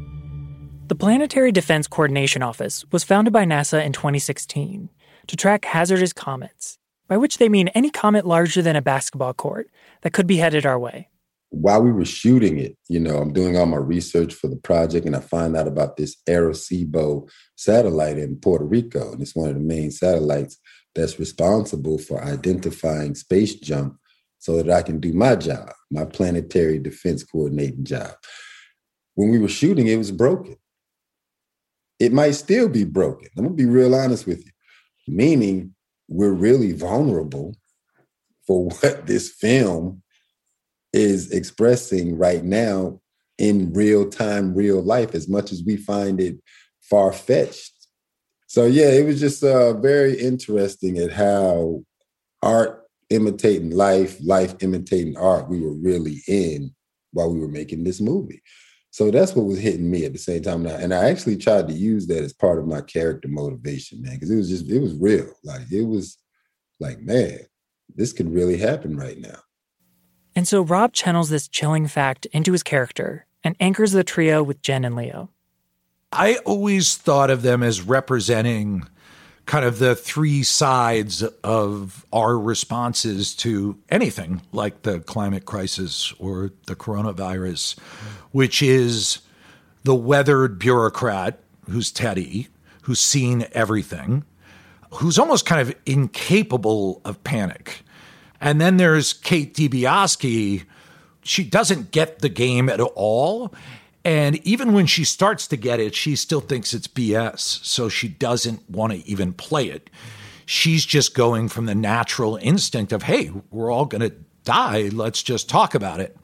The 0.88 0.96
Planetary 0.96 1.52
Defense 1.52 1.88
Coordination 1.88 2.44
Office 2.44 2.86
was 2.92 3.04
founded 3.04 3.34
by 3.34 3.46
NASA 3.46 3.84
in 3.84 3.92
2016 3.92 4.90
to 5.28 5.36
track 5.36 5.66
hazardous 5.66 6.14
comets, 6.14 6.78
by 7.08 7.18
which 7.18 7.38
they 7.38 7.50
mean 7.50 7.70
any 7.70 7.90
comet 7.90 8.26
larger 8.26 8.62
than 8.62 8.76
a 8.76 8.82
basketball 8.82 9.34
court 9.34 9.70
that 10.02 10.14
could 10.14 10.28
be 10.28 10.38
headed 10.38 10.66
our 10.66 10.78
way 10.78 11.10
while 11.56 11.82
we 11.82 11.92
were 11.92 12.06
shooting 12.06 12.58
it, 12.58 12.78
you 12.90 13.00
know, 13.00 13.18
I'm 13.18 13.32
doing 13.32 13.56
all 13.56 13.66
my 13.66 13.78
research 13.78 14.34
for 14.34 14.48
the 14.48 14.58
project 14.58 15.06
and 15.06 15.16
I 15.16 15.22
find 15.22 15.56
out 15.56 15.68
about 15.68 15.96
this 15.96 16.18
Arecibo 16.28 17.30
satellite 17.56 18.18
in 18.18 18.36
Puerto 18.36 18.66
Rico. 18.66 19.14
And 19.14 19.22
it's 19.22 19.36
one 19.36 19.50
of 19.50 19.56
the 19.56 19.62
main 19.62 19.90
satellites 19.90 20.58
that's 20.94 21.18
responsible 21.18 21.98
for 21.98 22.22
identifying 22.22 23.16
space 23.16 23.56
junk 23.56 23.94
so 24.40 24.58
that 24.58 24.70
I 24.70 24.82
can 24.82 25.00
do 25.00 25.14
my 25.14 25.36
job, 25.38 25.72
my 25.90 26.04
planetary 26.04 26.78
defense 26.78 27.24
coordinating 27.24 27.86
job. 27.86 28.12
When 29.14 29.32
we 29.32 29.40
were 29.40 29.48
shooting, 29.48 29.88
it 29.88 29.98
was 29.98 30.12
broken. 30.12 30.58
It 32.00 32.14
might 32.14 32.32
still 32.32 32.70
be 32.70 32.84
broken. 32.84 33.30
I'm 33.38 33.46
gonna 33.46 33.56
be 33.56 33.66
real 33.66 33.96
honest 33.96 34.28
with 34.28 34.46
you, 34.46 34.52
meaning 35.08 35.74
we're 36.08 36.32
really 36.32 36.74
vulnerable 36.74 37.56
for 38.46 38.66
what 38.82 39.08
this 39.08 39.32
film 39.32 40.02
is 40.94 41.32
expressing 41.32 42.18
right 42.18 42.44
now 42.44 43.00
in 43.38 43.74
real 43.74 44.10
time, 44.10 44.56
real 44.56 44.82
life, 44.82 45.14
as 45.14 45.28
much 45.28 45.52
as 45.52 45.64
we 45.66 45.76
find 45.76 46.22
it 46.22 46.38
far 46.82 47.12
fetched. 47.12 47.74
So, 48.48 48.66
yeah, 48.66 48.92
it 48.92 49.06
was 49.06 49.20
just 49.20 49.44
uh, 49.44 49.74
very 49.74 50.18
interesting 50.18 50.98
at 50.98 51.12
how 51.12 51.84
art 52.42 52.84
imitating 53.10 53.72
life, 53.72 54.18
life 54.24 54.56
imitating 54.62 55.18
art 55.18 55.50
we 55.50 55.60
were 55.60 55.74
really 55.74 56.22
in 56.28 56.74
while 57.12 57.32
we 57.32 57.40
were 57.40 57.50
making 57.50 57.84
this 57.84 58.00
movie. 58.00 58.42
So 58.96 59.12
that's 59.12 59.36
what 59.36 59.46
was 59.46 59.60
hitting 59.60 59.92
me 59.92 60.06
at 60.06 60.14
the 60.14 60.18
same 60.18 60.42
time 60.42 60.64
now. 60.64 60.78
And 60.78 60.94
I 60.94 61.10
actually 61.10 61.36
tried 61.36 61.68
to 61.68 61.74
use 61.74 62.08
that 62.08 62.24
as 62.24 62.32
part 62.32 62.60
of 62.60 62.66
my 62.66 62.80
character 62.80 63.28
motivation, 63.28 64.02
man, 64.02 64.14
because 64.14 64.32
it 64.32 64.38
was 64.38 64.48
just, 64.48 64.70
it 64.70 64.80
was 64.80 64.96
real. 64.96 65.28
Like, 65.44 65.70
it 65.70 65.84
was 65.84 66.18
like, 66.80 67.02
man, 67.02 67.40
this 67.94 68.14
could 68.14 68.34
really 68.34 68.56
happen 68.56 68.96
right 68.96 69.20
now. 69.20 69.40
And 70.34 70.48
so 70.48 70.62
Rob 70.62 70.94
channels 70.94 71.28
this 71.28 71.50
chilling 71.50 71.90
fact 71.90 72.26
into 72.28 72.54
his 72.54 72.64
character 72.64 73.26
and 73.44 73.58
anchors 73.60 73.92
the 73.92 74.06
trio 74.06 74.42
with 74.42 74.62
Jen 74.62 74.86
and 74.86 74.96
Leo. 74.96 75.30
I 76.14 76.38
always 76.46 76.96
thought 76.96 77.30
of 77.30 77.42
them 77.42 77.64
as 77.64 77.82
representing 77.82 78.88
kind 79.46 79.66
of 79.66 79.78
the 79.80 79.96
three 79.96 80.42
sides 80.44 81.22
of 81.44 82.06
our 82.12 82.38
responses 82.38 83.36
to 83.36 83.78
anything 83.90 84.42
like 84.52 84.82
the 84.82 85.00
climate 85.02 85.46
crisis 85.46 86.14
or 86.20 86.52
the 86.66 86.76
coronavirus, 86.76 87.78
which 88.32 88.62
is 88.62 89.20
the 89.84 89.96
weathered 89.96 90.58
bureaucrat 90.58 91.40
who's 91.70 91.92
Teddy, 91.92 92.48
who's 92.84 93.00
seen 93.00 93.46
everything, 93.52 94.24
who's 94.92 95.20
almost 95.20 95.46
kind 95.46 95.62
of 95.62 95.76
incapable 95.86 97.02
of 97.06 97.24
panic. 97.24 97.84
And 98.42 98.60
then 98.60 98.78
there's 98.78 99.14
Kate 99.14 99.54
DiBiase. 99.54 100.64
She 101.24 101.44
doesn't 101.44 101.92
get 101.92 102.20
the 102.20 102.30
game 102.30 102.70
at 102.70 102.80
all. 102.80 103.54
And 104.06 104.36
even 104.46 104.74
when 104.74 104.86
she 104.86 105.04
starts 105.04 105.48
to 105.48 105.58
get 105.58 105.80
it, 105.80 105.96
she 105.96 106.16
still 106.16 106.40
thinks 106.40 106.76
it's 106.76 106.88
BS. 106.88 107.40
So 107.40 107.90
she 107.90 108.08
doesn't 108.08 108.70
want 108.70 108.94
to 108.94 109.06
even 109.10 109.34
play 109.34 109.66
it. 109.66 109.90
She's 110.46 110.86
just 110.86 111.16
going 111.16 111.50
from 111.50 111.66
the 111.66 111.74
natural 111.74 112.38
instinct 112.38 112.94
of, 112.94 113.02
hey, 113.04 113.32
we're 113.50 113.72
all 113.72 113.86
going 113.86 114.08
to 114.08 114.16
die. 114.44 114.90
Let's 114.94 115.24
just 115.24 115.50
talk 115.50 115.74
about 115.74 116.00
it. 116.00 116.16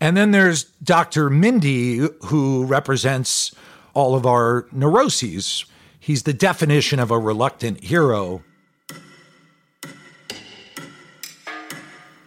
And 0.00 0.18
then 0.18 0.32
there's 0.32 0.64
Dr. 0.64 1.30
Mindy, 1.30 2.08
who 2.26 2.66
represents 2.66 3.54
all 3.94 4.14
of 4.14 4.26
our 4.26 4.66
neuroses. 4.70 5.64
He's 5.98 6.24
the 6.24 6.34
definition 6.34 6.98
of 6.98 7.10
a 7.10 7.18
reluctant 7.18 7.84
hero. 7.84 8.42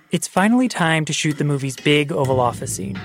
It's 0.10 0.28
finally 0.28 0.67
time 0.67 1.06
to 1.06 1.13
shoot 1.13 1.38
the 1.38 1.43
movie's 1.43 1.75
big 1.75 2.12
Oval 2.12 2.39
Office 2.39 2.78
scene. 2.78 2.99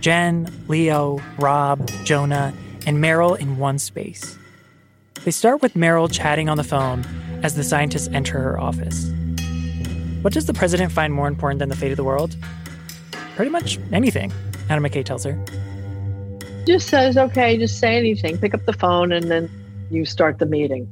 Jen, 0.00 0.50
Leo, 0.66 1.20
Rob, 1.38 1.88
Jonah, 2.04 2.54
and 2.86 2.98
Meryl 2.98 3.38
in 3.38 3.58
one 3.58 3.78
space. 3.78 4.38
They 5.24 5.30
start 5.30 5.60
with 5.60 5.74
Meryl 5.74 6.10
chatting 6.10 6.48
on 6.48 6.56
the 6.56 6.64
phone 6.64 7.04
as 7.42 7.54
the 7.54 7.64
scientists 7.64 8.08
enter 8.12 8.40
her 8.40 8.58
office. 8.58 9.10
What 10.22 10.32
does 10.32 10.46
the 10.46 10.54
president 10.54 10.92
find 10.92 11.12
more 11.12 11.28
important 11.28 11.58
than 11.58 11.68
the 11.68 11.76
fate 11.76 11.90
of 11.90 11.96
the 11.96 12.04
world? 12.04 12.36
Pretty 13.36 13.50
much 13.50 13.78
anything, 13.92 14.32
Adam 14.68 14.84
McKay 14.84 15.04
tells 15.04 15.24
her. 15.24 15.38
Just 16.66 16.88
says, 16.88 17.16
okay, 17.16 17.56
just 17.58 17.78
say 17.78 17.96
anything, 17.96 18.38
pick 18.38 18.54
up 18.54 18.64
the 18.66 18.72
phone, 18.72 19.12
and 19.12 19.30
then 19.30 19.50
you 19.90 20.04
start 20.04 20.38
the 20.38 20.46
meeting. 20.46 20.88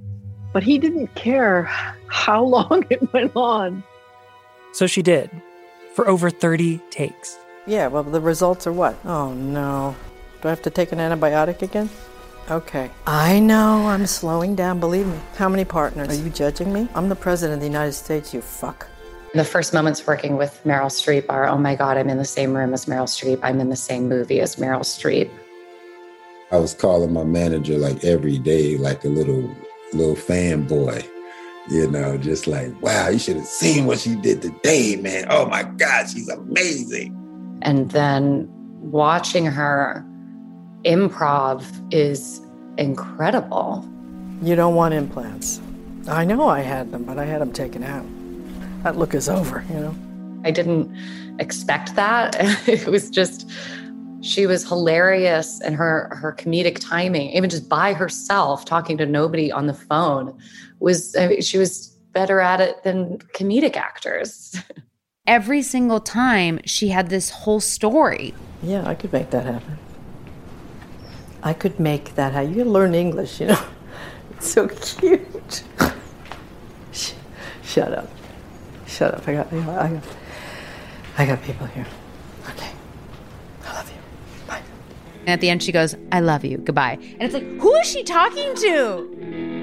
But 0.53 0.62
he 0.62 0.79
didn't 0.79 1.14
care 1.14 1.64
how 2.09 2.42
long 2.44 2.85
it 2.90 3.12
went 3.12 3.33
on. 3.35 3.83
So 4.73 4.87
she 4.87 5.03
did, 5.03 5.31
for 5.94 6.07
over 6.09 6.31
30 6.31 6.79
takes. 6.90 7.38
Yeah, 7.69 7.89
well, 7.89 8.03
the 8.03 8.21
results 8.21 8.67
are 8.67 8.73
what? 8.73 8.97
Oh, 9.05 9.35
no. 9.35 9.95
Do 10.41 10.49
I 10.49 10.51
have 10.51 10.63
to 10.63 10.71
take 10.71 10.91
an 10.91 10.99
antibiotic 10.99 11.61
again? 11.61 11.91
Okay. 12.51 12.91
I 13.07 13.41
know, 13.41 13.89
I'm 13.89 14.07
slowing 14.07 14.55
down, 14.55 14.81
believe 14.81 15.07
me. 15.07 15.19
How 15.37 15.51
many 15.51 15.67
partners? 15.67 16.09
Are 16.09 16.23
you 16.23 16.31
judging 16.31 16.73
me? 16.73 16.89
I'm 16.95 17.11
the 17.11 17.17
president 17.17 17.57
of 17.57 17.61
the 17.61 17.67
United 17.67 17.93
States, 17.93 18.33
you 18.33 18.41
fuck. 18.41 18.89
The 19.35 19.45
first 19.45 19.75
moments 19.75 20.07
working 20.07 20.39
with 20.39 20.59
Meryl 20.65 20.87
Streep 20.87 21.27
are 21.29 21.47
oh 21.47 21.59
my 21.59 21.75
God, 21.75 21.99
I'm 21.99 22.09
in 22.09 22.17
the 22.17 22.25
same 22.25 22.57
room 22.57 22.73
as 22.73 22.87
Meryl 22.87 23.05
Streep. 23.05 23.39
I'm 23.43 23.61
in 23.61 23.69
the 23.69 23.77
same 23.77 24.09
movie 24.09 24.41
as 24.41 24.57
Meryl 24.57 24.81
Streep. 24.81 25.31
I 26.51 26.57
was 26.57 26.73
calling 26.73 27.13
my 27.13 27.25
manager 27.25 27.77
like 27.77 28.03
every 28.03 28.39
day, 28.39 28.79
like 28.79 29.05
a 29.05 29.09
little 29.09 29.55
little 29.93 30.17
fanboy. 30.17 31.07
You 31.69 31.91
know, 31.91 32.17
just 32.17 32.47
like, 32.47 32.81
wow, 32.81 33.09
you 33.09 33.19
should 33.19 33.37
have 33.37 33.45
seen 33.45 33.85
what 33.85 33.99
she 33.99 34.15
did 34.15 34.41
today, 34.41 34.97
man. 34.97 35.27
Oh 35.29 35.45
my 35.45 35.65
God, 35.65 36.09
she's 36.09 36.31
amazing. 36.31 37.18
And 37.62 37.90
then 37.90 38.49
watching 38.81 39.47
her 39.47 40.05
improv 40.85 41.64
is 41.92 42.40
incredible. 42.77 43.88
You 44.42 44.55
don't 44.55 44.75
want 44.75 44.94
implants. 44.94 45.61
I 46.07 46.25
know 46.25 46.49
I 46.49 46.61
had 46.61 46.92
them, 46.92 47.05
but 47.05 47.18
I 47.18 47.25
had 47.25 47.40
them 47.40 47.53
taken 47.53 47.83
out. 47.83 48.07
That 48.83 48.97
look 48.97 49.14
is 49.14 49.29
over, 49.29 49.64
you 49.68 49.75
know? 49.75 49.94
I 50.44 50.51
didn't 50.51 50.94
expect 51.40 51.97
that. 51.97 52.37
it 52.68 52.87
was 52.87 53.11
just 53.11 53.51
she 54.21 54.47
was 54.47 54.66
hilarious 54.66 55.61
and 55.61 55.77
her 55.77 56.09
her 56.21 56.33
comedic 56.33 56.79
timing 56.81 57.31
even 57.31 57.49
just 57.49 57.68
by 57.68 57.92
herself 57.92 58.64
talking 58.64 58.99
to 58.99 59.07
nobody 59.07 59.53
on 59.53 59.68
the 59.68 59.75
phone 59.75 60.37
was 60.81 61.14
I 61.14 61.29
mean, 61.29 61.40
she 61.40 61.57
was 61.57 61.87
better 62.12 62.40
at 62.40 62.61
it 62.61 62.83
than 62.83 63.18
comedic 63.35 63.77
actors 63.77 64.61
every 65.29 65.62
single 65.62 66.01
time 66.01 66.59
she 66.64 66.88
had 66.88 67.09
this 67.11 67.31
whole 67.31 67.61
story 67.61 68.35
yeah 68.62 68.83
i 68.88 68.95
could 68.95 69.12
make 69.12 69.31
that 69.31 69.45
happen 69.45 69.79
i 71.43 71.53
could 71.53 71.79
make 71.79 72.14
that 72.17 72.33
happen 72.33 72.53
you 72.55 72.64
learn 72.64 72.95
english 72.95 73.38
you 73.41 73.47
know 73.47 73.62
it's 74.33 74.51
so 74.51 74.67
cute 74.69 75.62
shut 77.62 77.93
up 77.93 78.09
shut 78.87 79.14
up 79.14 79.29
i 79.29 79.35
got 79.35 79.53
i 79.53 79.88
got 79.88 80.05
i 81.19 81.27
got 81.27 81.43
people 81.43 81.67
here 81.67 81.87
Okay. 82.51 82.71
I 83.67 83.73
love 83.75 83.91
you. 83.91 83.97
Bye. 84.47 84.62
And 85.21 85.29
at 85.29 85.41
the 85.41 85.51
end, 85.51 85.62
she 85.62 85.71
goes, 85.73 85.95
I 86.11 86.21
love 86.21 86.45
you. 86.45 86.59
Goodbye. 86.59 86.99
And 87.01 87.23
it's 87.23 87.35
like, 87.35 87.45
who 87.61 87.75
is 87.75 87.87
she 87.87 88.03
talking 88.03 88.55
to? 88.55 89.58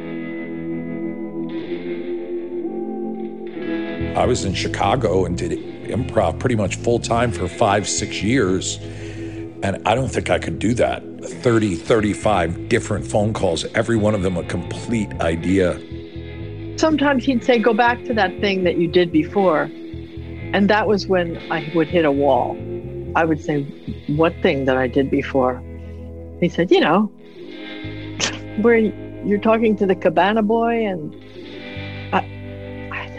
I 4.15 4.25
was 4.25 4.45
in 4.45 4.54
Chicago 4.54 5.25
and 5.25 5.38
did 5.38 5.51
improv 5.89 6.39
pretty 6.39 6.56
much 6.56 6.78
full 6.78 6.99
time 6.99 7.32
for 7.34 7.49
five, 7.49 7.88
six 7.88 8.23
years. 8.23 8.78
And 9.62 9.82
I 9.86 9.93
don't 9.93 10.08
think 10.08 10.30
I 10.30 10.39
could 10.39 10.58
do 10.58 10.73
that. 10.75 11.04
30, 11.21 11.75
35 11.75 12.69
different 12.69 13.06
phone 13.06 13.34
calls, 13.34 13.65
every 13.73 13.97
one 13.97 14.15
of 14.15 14.21
them 14.21 14.38
a 14.38 14.43
complete 14.43 15.12
idea. 15.19 15.80
Sometimes 16.78 17.25
he'd 17.25 17.43
say, 17.43 17.60
Go 17.60 17.73
back 17.73 18.04
to 18.06 18.13
that 18.13 18.39
thing 18.39 18.63
that 18.63 18.78
you 18.78 18.88
did 18.88 19.12
before. 19.12 19.63
And 20.54 20.69
that 20.69 20.88
was 20.88 21.08
when 21.08 21.38
I 21.51 21.69
would 21.75 21.88
hit 21.88 22.06
a 22.06 22.12
wall. 22.12 22.56
I 23.15 23.25
would 23.25 23.43
say, 23.43 23.63
What 24.08 24.34
thing 24.41 24.65
that 24.65 24.78
I 24.78 24.88
did 24.88 25.12
before? 25.12 25.62
He 26.39 26.47
said, 26.47 26.71
You 26.71 26.80
know, 26.80 27.01
where 28.62 28.78
you're 28.78 29.39
talking 29.39 29.75
to 29.78 29.86
the 29.86 29.95
cabana 29.95 30.41
boy. 30.41 30.86
And 30.86 31.13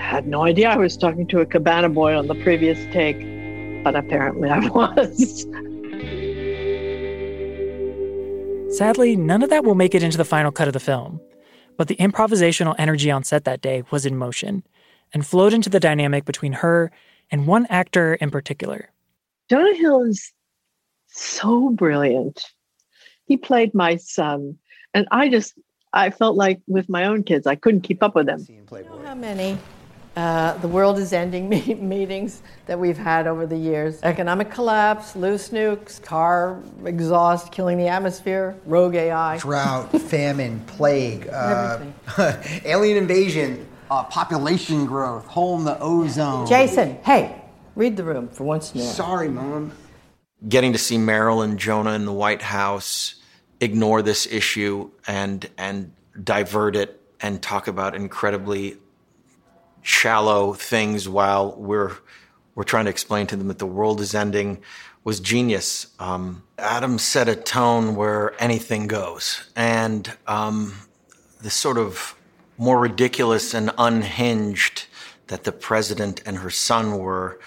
had 0.07 0.29
no 0.29 0.45
idea 0.45 0.69
I 0.69 0.77
was 0.77 0.97
talking 0.97 1.27
to 1.27 1.41
a 1.41 1.47
cabana 1.47 1.89
boy 1.89 2.17
on 2.17 2.29
the 2.29 2.37
previous 2.37 2.79
take, 2.93 3.19
but 3.83 3.97
apparently 3.97 4.49
I 4.49 4.61
was. 4.69 5.43
Sadly, 8.79 9.17
none 9.17 9.43
of 9.43 9.51
that 9.51 9.65
will 9.65 9.75
make 9.75 9.97
it 9.97 10.05
into 10.05 10.17
the 10.17 10.25
final 10.25 10.53
cut 10.53 10.69
of 10.69 10.75
the 10.75 10.81
film. 10.81 11.21
But 11.77 11.89
the 11.89 11.97
improvisational 11.97 12.77
energy 12.79 13.11
on 13.11 13.25
set 13.25 13.45
that 13.45 13.61
day 13.61 13.83
was 13.91 14.07
in 14.07 14.17
motion 14.17 14.63
and 15.13 15.27
flowed 15.27 15.53
into 15.53 15.69
the 15.69 15.81
dynamic 15.81 16.25
between 16.25 16.53
her 16.53 16.93
and 17.31 17.49
one 17.49 17.67
actor 17.67 18.15
in 18.15 18.31
particular. 18.31 18.91
Jonah 19.51 19.75
Hill 19.75 20.03
is 20.03 20.33
so 21.09 21.71
brilliant. 21.71 22.45
He 23.25 23.37
played 23.37 23.75
my 23.75 23.97
son, 23.97 24.57
and 24.95 25.09
I 25.11 25.29
just 25.29 25.55
I 25.93 26.11
felt 26.11 26.37
like 26.37 26.61
with 26.69 26.89
my 26.89 27.07
own 27.07 27.25
kids, 27.25 27.47
I 27.47 27.57
couldn't 27.57 27.81
keep 27.81 28.03
up 28.05 28.15
with 28.15 28.27
them. 28.27 28.47
How 29.05 29.15
many 29.15 29.59
uh, 30.17 30.57
the 30.59 30.69
world 30.69 30.99
is 30.99 31.13
ending 31.13 31.49
meetings 31.89 32.43
that 32.67 32.79
we've 32.79 32.99
had 32.99 33.27
over 33.27 33.47
the 33.47 33.57
years? 33.57 34.01
Economic 34.03 34.51
collapse, 34.51 35.15
loose 35.15 35.51
nukes, 35.51 36.03
car 36.03 36.63
exhaust 36.85 37.53
killing 37.53 37.79
the 37.79 37.89
atmosphere, 37.89 38.57
rogue 38.65 38.95
AI, 38.95 39.39
drought, 39.39 39.91
famine, 40.03 40.61
plague, 40.67 41.29
uh, 41.29 41.81
alien 42.65 42.97
invasion, 42.97 43.69
uh, 43.91 44.03
population 44.05 44.87
growth, 44.87 45.27
hole 45.27 45.59
in 45.59 45.65
the 45.65 45.79
ozone. 45.81 46.47
Jason, 46.47 46.99
hey, 47.05 47.43
Read 47.77 47.99
the 47.99 48.05
room 48.05 48.29
for 48.29 48.45
once 48.45 48.73
in 48.75 48.81
a 48.81 48.85
while. 48.85 48.93
Sorry, 48.93 49.29
Mom. 49.29 49.71
Getting 50.49 50.73
to 50.73 50.79
see 50.79 50.97
Meryl 50.97 51.45
and 51.45 51.59
Jonah 51.59 51.93
in 51.93 52.07
the 52.07 52.13
White 52.13 52.41
House 52.41 53.17
ignore 53.61 54.03
this 54.03 54.27
issue 54.27 54.91
and 55.07 55.49
and 55.59 55.93
divert 56.25 56.75
it 56.75 57.01
and 57.21 57.43
talk 57.43 57.69
about 57.69 57.95
incredibly 57.95 58.79
shallow 59.87 60.53
things 60.53 61.09
while 61.09 61.55
we're 61.57 61.97
we're 62.55 62.65
trying 62.65 62.87
to 62.87 62.91
explain 62.91 63.27
to 63.27 63.37
them 63.37 63.49
that 63.49 63.59
the 63.59 63.67
world 63.67 64.01
is 64.01 64.15
ending 64.15 64.63
was 65.05 65.21
genius. 65.21 65.89
Um, 65.99 66.43
Adam 66.59 66.99
set 66.99 67.29
a 67.29 67.37
tone 67.37 67.95
where 67.95 68.35
anything 68.43 68.87
goes, 68.87 69.49
and 69.55 70.11
um, 70.27 70.75
the 71.43 71.51
sort 71.51 71.79
of 71.79 72.17
more 72.59 72.81
ridiculous 72.81 73.55
and 73.55 73.71
unhinged 73.79 74.87
that 75.27 75.45
the 75.45 75.53
president 75.53 76.23
and 76.27 76.39
her 76.39 76.51
son 76.51 76.99
were, 76.99 77.39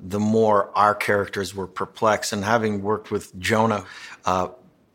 the 0.00 0.20
more 0.20 0.70
our 0.76 0.94
characters 0.94 1.54
were 1.54 1.66
perplexed. 1.66 2.32
And 2.32 2.44
having 2.44 2.82
worked 2.82 3.10
with 3.10 3.38
Jonah, 3.38 3.84
uh, 4.24 4.48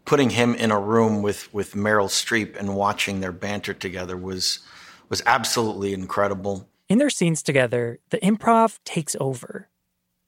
putting 0.05 0.31
him 0.31 0.55
in 0.55 0.71
a 0.71 0.79
room 0.79 1.21
with, 1.21 1.53
with 1.53 1.73
Meryl 1.73 2.09
Streep 2.09 2.55
and 2.57 2.75
watching 2.75 3.19
their 3.19 3.31
banter 3.31 3.73
together 3.73 4.17
was, 4.17 4.59
was 5.09 5.21
absolutely 5.25 5.93
incredible. 5.93 6.67
In 6.89 6.97
their 6.97 7.11
scenes 7.11 7.43
together, 7.43 7.99
the 8.09 8.17
improv 8.17 8.79
takes 8.83 9.15
over. 9.19 9.69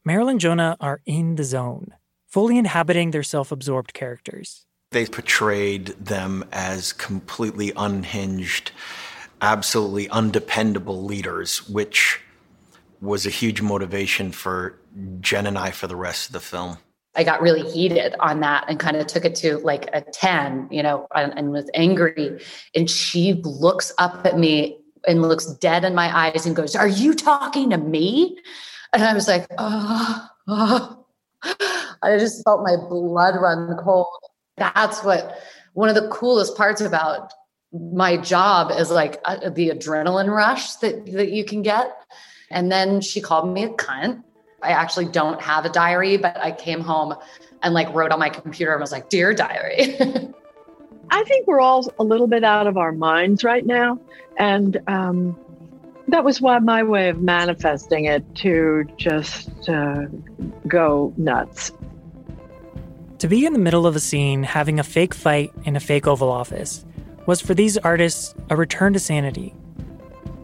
Meryl 0.08 0.30
and 0.30 0.40
Jonah 0.40 0.78
are 0.80 1.02
in 1.08 1.36
the 1.36 1.44
zone, 1.44 1.96
fully 2.28 2.56
inhabiting 2.56 3.10
their 3.10 3.24
self 3.24 3.52
absorbed 3.52 3.96
characters. 3.96 4.68
They 4.92 5.08
portrayed 5.08 5.88
them 5.88 6.46
as 6.52 6.94
completely 6.94 7.74
unhinged, 7.76 8.72
absolutely 9.42 10.08
undependable 10.10 11.04
leaders, 11.04 11.68
which 11.68 12.22
was 13.02 13.26
a 13.26 13.32
huge 13.32 13.64
motivation 13.64 14.32
for 14.32 14.78
Jen 15.20 15.48
and 15.48 15.58
I 15.58 15.72
for 15.72 15.88
the 15.88 15.96
rest 15.96 16.30
of 16.30 16.34
the 16.34 16.40
film. 16.40 16.78
I 17.16 17.24
got 17.24 17.42
really 17.42 17.68
heated 17.70 18.16
on 18.20 18.40
that 18.42 18.66
and 18.68 18.80
kind 18.80 18.98
of 18.98 19.08
took 19.08 19.26
it 19.26 19.34
to 19.38 19.58
like 19.58 19.90
a 19.94 20.02
10, 20.02 20.68
you 20.70 20.84
know, 20.84 21.08
and, 21.16 21.34
and 21.36 21.52
was 21.52 21.70
angry. 21.74 22.40
And 22.76 22.88
she 22.88 23.34
looks 23.44 23.92
up 23.98 24.26
at 24.26 24.38
me 24.38 24.81
and 25.08 25.22
looks 25.22 25.46
dead 25.46 25.84
in 25.84 25.96
my 25.96 26.16
eyes 26.16 26.46
and 26.46 26.56
goes, 26.56 26.76
Are 26.76 26.88
you 26.88 27.14
talking 27.14 27.70
to 27.72 27.78
me? 27.78 28.38
And 28.94 29.04
I 29.04 29.14
was 29.14 29.28
like, 29.28 29.48
Oh, 29.58 30.28
oh. 30.48 30.98
I 32.04 32.18
just 32.18 32.44
felt 32.44 32.64
my 32.64 32.76
blood 32.76 33.36
run 33.36 33.78
cold. 33.78 34.08
That's 34.58 35.04
what 35.04 35.40
one 35.74 35.90
of 35.90 35.96
the 35.96 36.08
coolest 36.10 36.56
parts 36.56 36.82
about 36.82 37.32
my 37.72 38.18
job 38.18 38.72
is 38.72 38.92
like 38.92 39.20
uh, 39.26 39.50
the 39.50 39.70
adrenaline 39.70 40.34
rush 40.34 40.76
that, 40.78 41.06
that 41.14 41.32
you 41.32 41.46
can 41.46 41.62
get. 41.62 41.92
And 42.50 42.72
then 42.72 43.02
she 43.02 43.22
called 43.22 43.52
me 43.52 43.64
a 43.64 43.70
cunt. 43.70 44.24
I 44.62 44.72
actually 44.72 45.06
don't 45.06 45.42
have 45.42 45.66
a 45.66 45.70
diary, 45.70 46.18
but 46.18 46.38
I 46.38 46.52
came 46.52 46.82
home 46.82 47.16
and 47.64 47.74
like 47.74 47.92
wrote 47.94 48.12
on 48.12 48.20
my 48.20 48.30
computer 48.30 48.74
and 48.74 48.82
was 48.82 48.92
like, 48.92 49.10
Dear 49.10 49.34
diary. 49.34 49.98
I 51.12 51.24
think 51.26 51.46
we're 51.46 51.60
all 51.60 51.94
a 52.00 52.04
little 52.04 52.28
bit 52.28 52.44
out 52.44 52.68
of 52.68 52.78
our 52.78 52.94
minds 52.94 53.44
right 53.44 53.66
now. 53.66 54.00
And 54.38 54.80
um, 54.88 55.38
that 56.08 56.24
was 56.24 56.42
why 56.42 56.58
my 56.60 56.84
way 56.84 57.10
of 57.10 57.22
manifesting 57.22 58.06
it 58.06 58.24
to 58.36 58.86
just 58.96 59.70
uh, 59.70 60.06
go 60.68 61.14
nuts. 61.18 61.74
To 63.20 63.28
be 63.28 63.46
in 63.46 63.54
the 63.54 63.60
middle 63.60 63.86
of 63.86 63.96
a 63.96 64.00
scene 64.00 64.42
having 64.42 64.80
a 64.80 64.84
fake 64.84 65.14
fight 65.14 65.52
in 65.66 65.76
a 65.76 65.80
fake 65.82 66.08
Oval 66.08 66.32
Office 66.32 66.86
was 67.28 67.42
for 67.42 67.54
these 67.54 67.78
artists 67.78 68.34
a 68.50 68.56
return 68.56 68.94
to 68.94 69.00
sanity. 69.00 69.50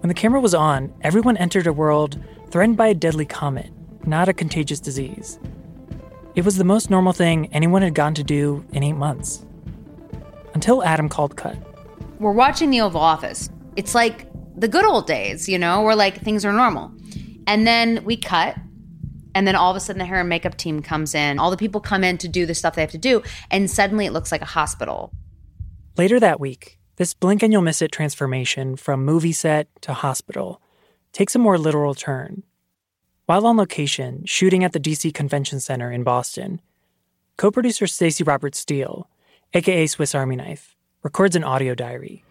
When 0.02 0.10
the 0.10 0.14
camera 0.14 0.40
was 0.40 0.54
on, 0.54 0.94
everyone 1.02 1.38
entered 1.38 1.66
a 1.66 1.74
world 1.74 2.22
threatened 2.52 2.78
by 2.78 2.88
a 2.88 2.94
deadly 2.94 3.26
comet, 3.26 3.72
not 4.06 4.30
a 4.30 4.34
contagious 4.34 4.80
disease. 4.80 5.40
It 6.36 6.46
was 6.46 6.58
the 6.58 6.64
most 6.64 6.92
normal 6.92 7.14
thing 7.14 7.48
anyone 7.52 7.82
had 7.82 7.96
gotten 7.96 8.14
to 8.16 8.24
do 8.24 8.64
in 8.74 8.84
eight 8.84 8.94
months. 8.94 9.47
Until 10.58 10.84
Adam 10.84 11.08
called 11.08 11.38
cut. 11.38 11.56
We're 12.18 12.32
watching 12.32 12.72
the 12.72 12.82
Oval 12.82 13.00
Office. 13.00 13.48
It's 13.76 13.94
like 13.94 14.28
the 14.56 14.68
good 14.68 14.86
old 14.86 15.06
days, 15.06 15.48
you 15.48 15.60
know, 15.60 15.84
where 15.84 15.96
like 15.96 16.20
things 16.20 16.44
are 16.46 16.52
normal. 16.52 16.92
And 17.46 17.68
then 17.68 18.04
we 18.04 18.18
cut, 18.18 18.56
and 19.36 19.46
then 19.46 19.56
all 19.56 19.70
of 19.70 19.78
a 19.78 19.80
sudden 19.80 20.00
the 20.00 20.06
hair 20.06 20.22
and 20.22 20.28
makeup 20.28 20.58
team 20.58 20.82
comes 20.82 21.14
in. 21.14 21.38
All 21.38 21.52
the 21.52 21.58
people 21.58 21.80
come 21.80 22.04
in 22.04 22.18
to 22.18 22.28
do 22.28 22.48
the 22.48 22.56
stuff 22.56 22.74
they 22.74 22.82
have 22.82 22.90
to 22.90 22.98
do, 22.98 23.22
and 23.52 23.70
suddenly 23.70 24.08
it 24.08 24.14
looks 24.14 24.32
like 24.32 24.42
a 24.42 24.46
hospital. 24.46 25.12
Later 25.96 26.20
that 26.20 26.40
week, 26.40 26.80
this 26.96 27.14
blink 27.14 27.44
and 27.44 27.54
you'll 27.54 27.62
miss 27.62 27.84
it 27.84 27.92
transformation 27.92 28.78
from 28.78 29.06
movie 29.06 29.34
set 29.34 29.68
to 29.84 29.94
hospital 29.94 30.60
takes 31.14 31.36
a 31.36 31.40
more 31.40 31.60
literal 31.60 31.94
turn. 31.94 32.42
While 33.28 33.46
on 33.46 33.58
location, 33.58 34.24
shooting 34.26 34.64
at 34.64 34.74
the 34.74 34.80
DC 34.80 35.14
Convention 35.14 35.60
Center 35.60 35.92
in 35.92 36.02
Boston, 36.02 36.62
co 37.38 37.52
producer 37.52 37.86
Stacy 37.86 38.24
Roberts 38.24 38.58
Steele, 38.58 39.08
aka 39.54 39.88
Swiss 39.88 40.14
Army 40.14 40.36
Knife, 40.36 40.76
records 41.04 41.36
an 41.36 41.44
audio 41.44 41.74
diary. 41.74 42.24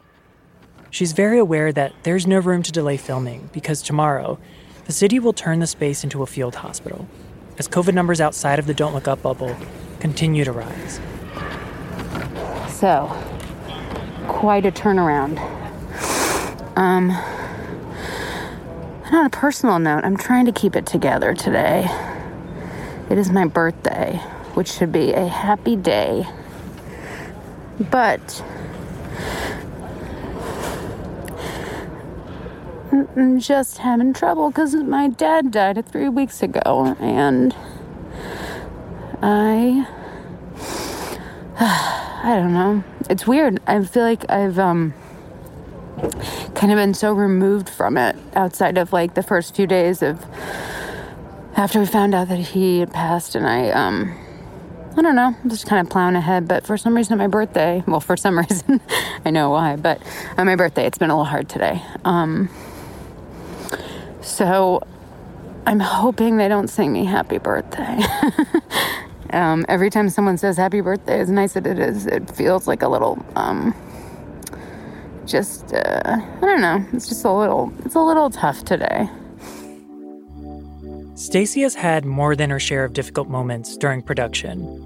She's 0.91 1.13
very 1.13 1.39
aware 1.39 1.73
that 1.73 1.93
there's 2.03 2.27
no 2.27 2.39
room 2.39 2.63
to 2.63 2.73
delay 2.73 2.97
filming 2.97 3.49
because 3.53 3.83
tomorrow, 3.83 4.39
the 4.85 4.93
city 4.93 5.19
will 5.19 5.33
turn 5.33 5.61
the 5.61 5.67
space 5.67 6.05
into 6.05 6.23
a 6.23 6.27
field 6.27 6.57
hospital 6.57 7.09
as 7.59 7.69
COVID 7.69 7.95
numbers 7.95 8.21
outside 8.21 8.59
of 8.59 8.67
the 8.67 8.75
Don't 8.75 8.95
Look 8.95 9.09
Up 9.09 9.23
bubble 9.23 9.57
continue 9.99 10.45
to 10.45 10.53
rise. 10.53 11.01
So, 12.69 13.11
quite 14.29 14.67
a 14.67 14.71
turnaround. 14.71 15.39
Um, 16.77 17.11
on 19.11 19.25
a 19.25 19.31
personal 19.31 19.79
note, 19.79 20.05
I'm 20.05 20.17
trying 20.17 20.45
to 20.45 20.53
keep 20.53 20.77
it 20.77 20.85
together 20.85 21.33
today. 21.33 21.87
It 23.09 23.17
is 23.17 23.31
my 23.31 23.47
birthday, 23.47 24.17
which 24.55 24.69
should 24.69 24.93
be 24.93 25.13
a 25.13 25.27
happy 25.27 25.77
day. 25.77 26.27
But 27.79 28.43
I'm 32.91 33.39
just 33.41 33.79
having 33.79 34.13
trouble 34.13 34.51
because 34.51 34.75
my 34.75 35.09
dad 35.09 35.51
died 35.51 35.85
three 35.87 36.09
weeks 36.09 36.43
ago, 36.43 36.97
and 37.01 37.55
I. 39.23 39.87
I 42.27 42.35
don't 42.35 42.55
know. 42.55 42.83
It's 43.09 43.27
weird. 43.27 43.61
I 43.67 43.85
feel 43.85 44.03
like 44.03 44.29
I've 44.31 44.59
um 44.59 44.95
kind 46.55 46.73
of 46.73 46.77
been 46.77 46.95
so 46.95 47.13
removed 47.13 47.69
from 47.69 47.97
it 47.97 48.17
outside 48.35 48.79
of 48.79 48.93
like 48.93 49.15
the 49.15 49.23
first 49.23 49.55
few 49.55 49.67
days 49.67 50.03
of 50.03 50.25
after 51.57 51.79
we 51.79 51.87
found 51.87 52.15
out 52.15 52.29
that 52.29 52.39
he 52.39 52.81
had 52.81 52.93
passed 52.93 53.35
and 53.35 53.47
I 53.47 53.71
um 53.71 54.15
I 54.97 55.03
don't 55.03 55.15
know, 55.15 55.37
I'm 55.43 55.51
just 55.51 55.67
kind 55.67 55.87
of 55.87 55.91
plowing 55.91 56.17
ahead, 56.17 56.49
but 56.49 56.67
for 56.67 56.79
some 56.79 56.97
reason 56.97 57.13
on 57.13 57.19
my 57.19 57.27
birthday, 57.27 57.85
well 57.87 58.01
for 58.01 58.17
some 58.17 58.39
reason 58.51 58.81
I 59.25 59.31
know 59.31 59.51
why, 59.51 59.77
but 59.77 60.01
on 60.39 60.47
my 60.47 60.57
birthday 60.57 60.87
it's 60.87 60.99
been 60.99 61.11
a 61.11 61.15
little 61.15 61.25
hard 61.25 61.49
today. 61.49 61.83
Um 62.05 62.49
so 64.23 64.83
I'm 65.67 65.81
hoping 65.81 66.37
they 66.37 66.47
don't 66.47 66.69
sing 66.69 66.93
me 66.93 67.05
happy 67.05 67.39
birthday. 67.39 68.01
um, 69.31 69.67
every 69.69 69.91
time 69.91 70.09
someone 70.09 70.39
says 70.39 70.57
happy 70.57 70.81
birthday, 70.81 71.19
as 71.19 71.29
nice 71.29 71.57
as 71.57 71.67
it 71.67 71.79
is, 71.81 72.07
it 72.07 72.31
feels 72.31 72.69
like 72.69 72.83
a 72.83 72.89
little, 72.89 73.19
um, 73.35 73.75
just, 75.27 75.75
uh, 75.75 76.03
I 76.05 76.41
don't 76.41 76.61
know. 76.61 76.87
It's 76.93 77.09
just 77.09 77.25
a 77.25 77.33
little, 77.33 77.73
it's 77.85 77.97
a 77.97 78.01
little 78.01 78.31
tough 78.31 78.63
today. 78.65 79.11
Stacy 81.17 81.63
has 81.63 81.75
had 81.75 82.05
more 82.05 82.37
than 82.37 82.51
her 82.51 82.61
share 82.61 82.85
of 82.85 82.93
difficult 82.93 83.29
moments 83.29 83.77
during 83.77 84.03
production. 84.03 84.86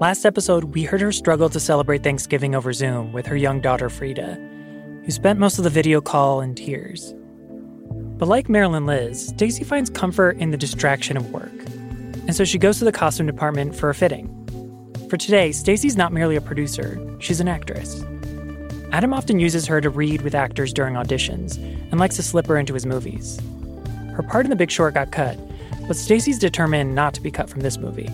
Last 0.00 0.24
episode, 0.24 0.64
we 0.74 0.82
heard 0.82 1.00
her 1.02 1.12
struggle 1.12 1.48
to 1.48 1.60
celebrate 1.60 2.02
Thanksgiving 2.02 2.56
over 2.56 2.72
Zoom 2.72 3.12
with 3.12 3.26
her 3.26 3.36
young 3.36 3.60
daughter 3.60 3.88
Frida, 3.88 4.34
who 5.04 5.10
spent 5.12 5.38
most 5.38 5.56
of 5.56 5.62
the 5.62 5.70
video 5.70 6.00
call 6.00 6.40
in 6.40 6.56
tears. 6.56 7.14
But 8.18 8.26
like 8.26 8.48
Marilyn 8.48 8.86
Liz, 8.86 9.28
Stacy 9.28 9.62
finds 9.62 9.90
comfort 9.90 10.36
in 10.38 10.50
the 10.50 10.56
distraction 10.56 11.16
of 11.16 11.30
work. 11.30 11.52
And 12.26 12.34
so 12.34 12.44
she 12.44 12.58
goes 12.58 12.80
to 12.80 12.84
the 12.84 12.90
costume 12.90 13.26
department 13.26 13.76
for 13.76 13.88
a 13.88 13.94
fitting. 13.94 14.28
For 15.08 15.16
today, 15.16 15.52
Stacy's 15.52 15.96
not 15.96 16.12
merely 16.12 16.34
a 16.34 16.40
producer, 16.40 16.98
she's 17.20 17.38
an 17.38 17.46
actress. 17.46 18.02
Adam 18.90 19.14
often 19.14 19.38
uses 19.38 19.64
her 19.66 19.80
to 19.80 19.90
read 19.90 20.22
with 20.22 20.34
actors 20.34 20.72
during 20.72 20.94
auditions 20.96 21.56
and 21.92 22.00
likes 22.00 22.16
to 22.16 22.22
slip 22.24 22.46
her 22.46 22.58
into 22.58 22.74
his 22.74 22.84
movies. 22.84 23.38
Her 24.12 24.24
part 24.24 24.44
in 24.44 24.50
The 24.50 24.56
Big 24.56 24.72
Short 24.72 24.94
got 24.94 25.12
cut, 25.12 25.38
but 25.86 25.94
Stacy's 25.94 26.40
determined 26.40 26.96
not 26.96 27.14
to 27.14 27.20
be 27.20 27.30
cut 27.30 27.48
from 27.48 27.60
this 27.60 27.78
movie. 27.78 28.10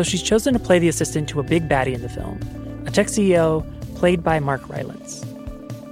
So 0.00 0.04
she's 0.04 0.22
chosen 0.22 0.54
to 0.54 0.58
play 0.58 0.78
the 0.78 0.88
assistant 0.88 1.28
to 1.28 1.40
a 1.40 1.42
big 1.42 1.68
baddie 1.68 1.92
in 1.92 2.00
the 2.00 2.08
film, 2.08 2.40
a 2.86 2.90
tech 2.90 3.08
CEO 3.08 3.66
played 3.96 4.22
by 4.24 4.40
Mark 4.40 4.66
Rylance. 4.66 5.22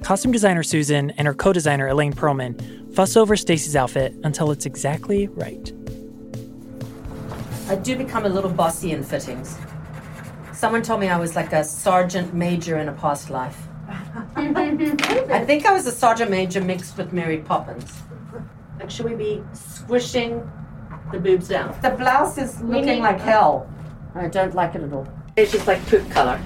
Costume 0.03 0.33
designer 0.33 0.63
Susan 0.63 1.11
and 1.19 1.27
her 1.27 1.35
co-designer 1.35 1.89
Elaine 1.89 2.15
Perlman 2.15 2.95
fuss 2.95 3.19
over 3.19 3.37
Stacy's 3.37 3.77
outfit 3.77 4.15
until 4.25 4.51
it's 4.51 4.65
exactly 4.65 5.27
right. 5.27 5.75
I 7.69 7.77
do 7.77 7.97
become 7.97 8.25
a 8.25 8.31
little 8.31 8.49
bossy 8.51 8.93
in 8.93 9.03
fittings. 9.03 9.59
Someone 10.55 10.81
told 10.81 11.01
me 11.01 11.09
I 11.09 11.19
was 11.19 11.37
like 11.37 11.53
a 11.53 11.63
sergeant 11.63 12.33
major 12.33 12.79
in 12.79 12.89
a 12.89 12.95
past 12.95 13.29
life. 13.29 13.59
I 14.37 15.45
think 15.47 15.67
I 15.67 15.73
was 15.75 15.87
a 15.87 15.93
sergeant 15.93 16.31
major 16.31 16.63
mixed 16.63 16.97
with 16.97 17.13
Mary 17.13 17.41
Poppins. 17.41 17.93
Like, 18.81 18.91
should 18.91 19.05
we 19.05 19.17
be 19.17 19.43
squishing 19.53 20.51
the 21.13 21.19
boobs 21.19 21.49
down? 21.49 21.79
The 21.83 21.91
blouse 21.91 22.39
is 22.39 22.59
looking 22.63 23.03
like 23.03 23.21
hell. 23.21 23.69
I 24.15 24.27
don't 24.29 24.55
like 24.55 24.75
it 24.75 24.83
at 24.83 24.93
all. 24.93 25.07
It's 25.37 25.53
just 25.53 25.67
like 25.67 25.85
poop 25.87 26.09
color. 26.11 26.41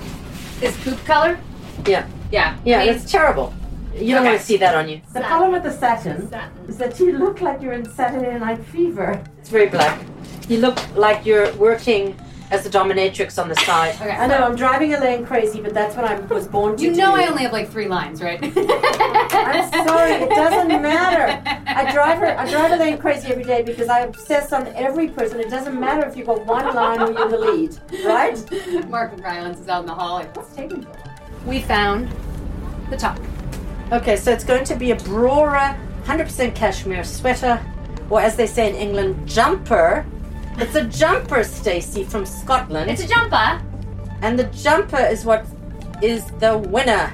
Is 0.61 0.77
poop 0.79 1.03
color? 1.05 1.39
Yeah. 1.87 2.07
Yeah. 2.31 2.57
Yeah, 2.65 2.83
it's 2.83 3.11
terrible. 3.11 3.53
You 3.95 4.15
don't 4.15 4.23
Okay. 4.23 4.31
want 4.31 4.41
to 4.41 4.47
see 4.47 4.57
that 4.59 4.75
on 4.75 4.89
you. 4.89 5.01
The 5.09 5.13
Satin. 5.21 5.29
problem 5.29 5.53
with 5.53 5.63
the 5.65 5.73
satin, 5.73 6.31
is 6.69 6.79
that 6.79 6.99
you 6.99 7.19
look 7.19 7.41
like 7.43 7.61
you're 7.61 7.75
in 7.75 7.85
Saturday 7.91 8.39
Night 8.39 8.65
Fever. 8.65 9.23
It's 9.39 9.51
very 9.51 9.67
black. 9.69 10.01
You 10.49 10.59
look 10.61 10.79
like 10.97 11.27
you're 11.27 11.53
working 11.55 12.17
as 12.53 12.67
a 12.67 12.71
dominatrix 12.71 13.43
on 13.43 13.49
the 13.49 13.55
side. 13.57 13.95
Okay, 13.95 14.11
I 14.11 14.27
know, 14.27 14.37
I'm 14.37 14.55
driving 14.55 14.93
Elaine 14.93 15.25
crazy, 15.25 15.63
but 15.63 15.73
that's 15.73 15.97
what 15.97 16.05
I 16.05 16.21
was 16.21 16.47
born 16.47 16.73
to 16.73 16.77
do. 16.77 16.85
You 16.85 16.91
do. 16.93 16.99
know 16.99 17.15
I 17.15 17.27
only 17.27 17.45
have 17.45 17.53
like 17.53 17.71
three 17.71 17.89
lines, 17.89 18.23
right? 18.23 18.39
I'm 18.43 19.87
sorry, 19.89 20.13
it 20.13 20.29
doesn't 20.29 20.69
matter. 20.69 21.43
I 21.67 21.91
drive 21.91 22.19
her. 22.19 22.39
I 22.39 22.49
drive 22.51 22.73
Elaine 22.73 22.99
crazy 22.99 23.29
every 23.29 23.45
day 23.45 23.63
because 23.63 23.89
I 23.89 24.01
obsess 24.01 24.53
on 24.53 24.67
every 24.69 25.09
person. 25.09 25.41
It 25.41 25.49
doesn't 25.49 25.81
matter 25.81 26.07
if 26.07 26.15
you've 26.15 26.27
got 26.27 26.45
one 26.45 26.75
line 26.75 27.01
or 27.01 27.11
you're 27.11 27.29
the 27.31 27.39
lead, 27.39 27.79
right? 28.05 28.89
Mark 28.89 29.15
and 29.15 29.25
Rylance 29.25 29.59
is 29.59 29.69
out 29.69 29.81
in 29.81 29.87
the 29.87 29.95
hall. 29.95 30.17
Like, 30.17 30.37
what's 30.37 30.55
taking 30.55 30.83
so? 30.83 30.91
We 31.47 31.63
found 31.63 32.15
the 32.91 32.99
top. 32.99 33.19
Okay, 33.93 34.17
so 34.17 34.31
it's 34.31 34.45
going 34.45 34.65
to 34.65 34.77
be 34.77 34.91
a 34.91 34.97
Brora 34.97 35.79
100% 36.05 36.55
cashmere 36.55 37.05
sweater, 37.05 37.65
or 38.11 38.21
as 38.21 38.37
they 38.37 38.47
say 38.47 38.69
in 38.69 38.77
England, 38.77 39.27
jumper. 39.27 40.05
It's 40.59 40.75
a 40.75 40.85
jumper, 40.85 41.43
Stacy, 41.45 42.05
from 42.05 42.27
Scotland. 42.27 42.91
It's 42.91 43.03
a 43.03 43.09
jumper. 43.09 43.61
And 44.23 44.39
the 44.39 44.45
jumper 44.45 45.01
is 45.01 45.25
what 45.25 45.47
is 46.03 46.27
the 46.39 46.59
winner. 46.59 47.13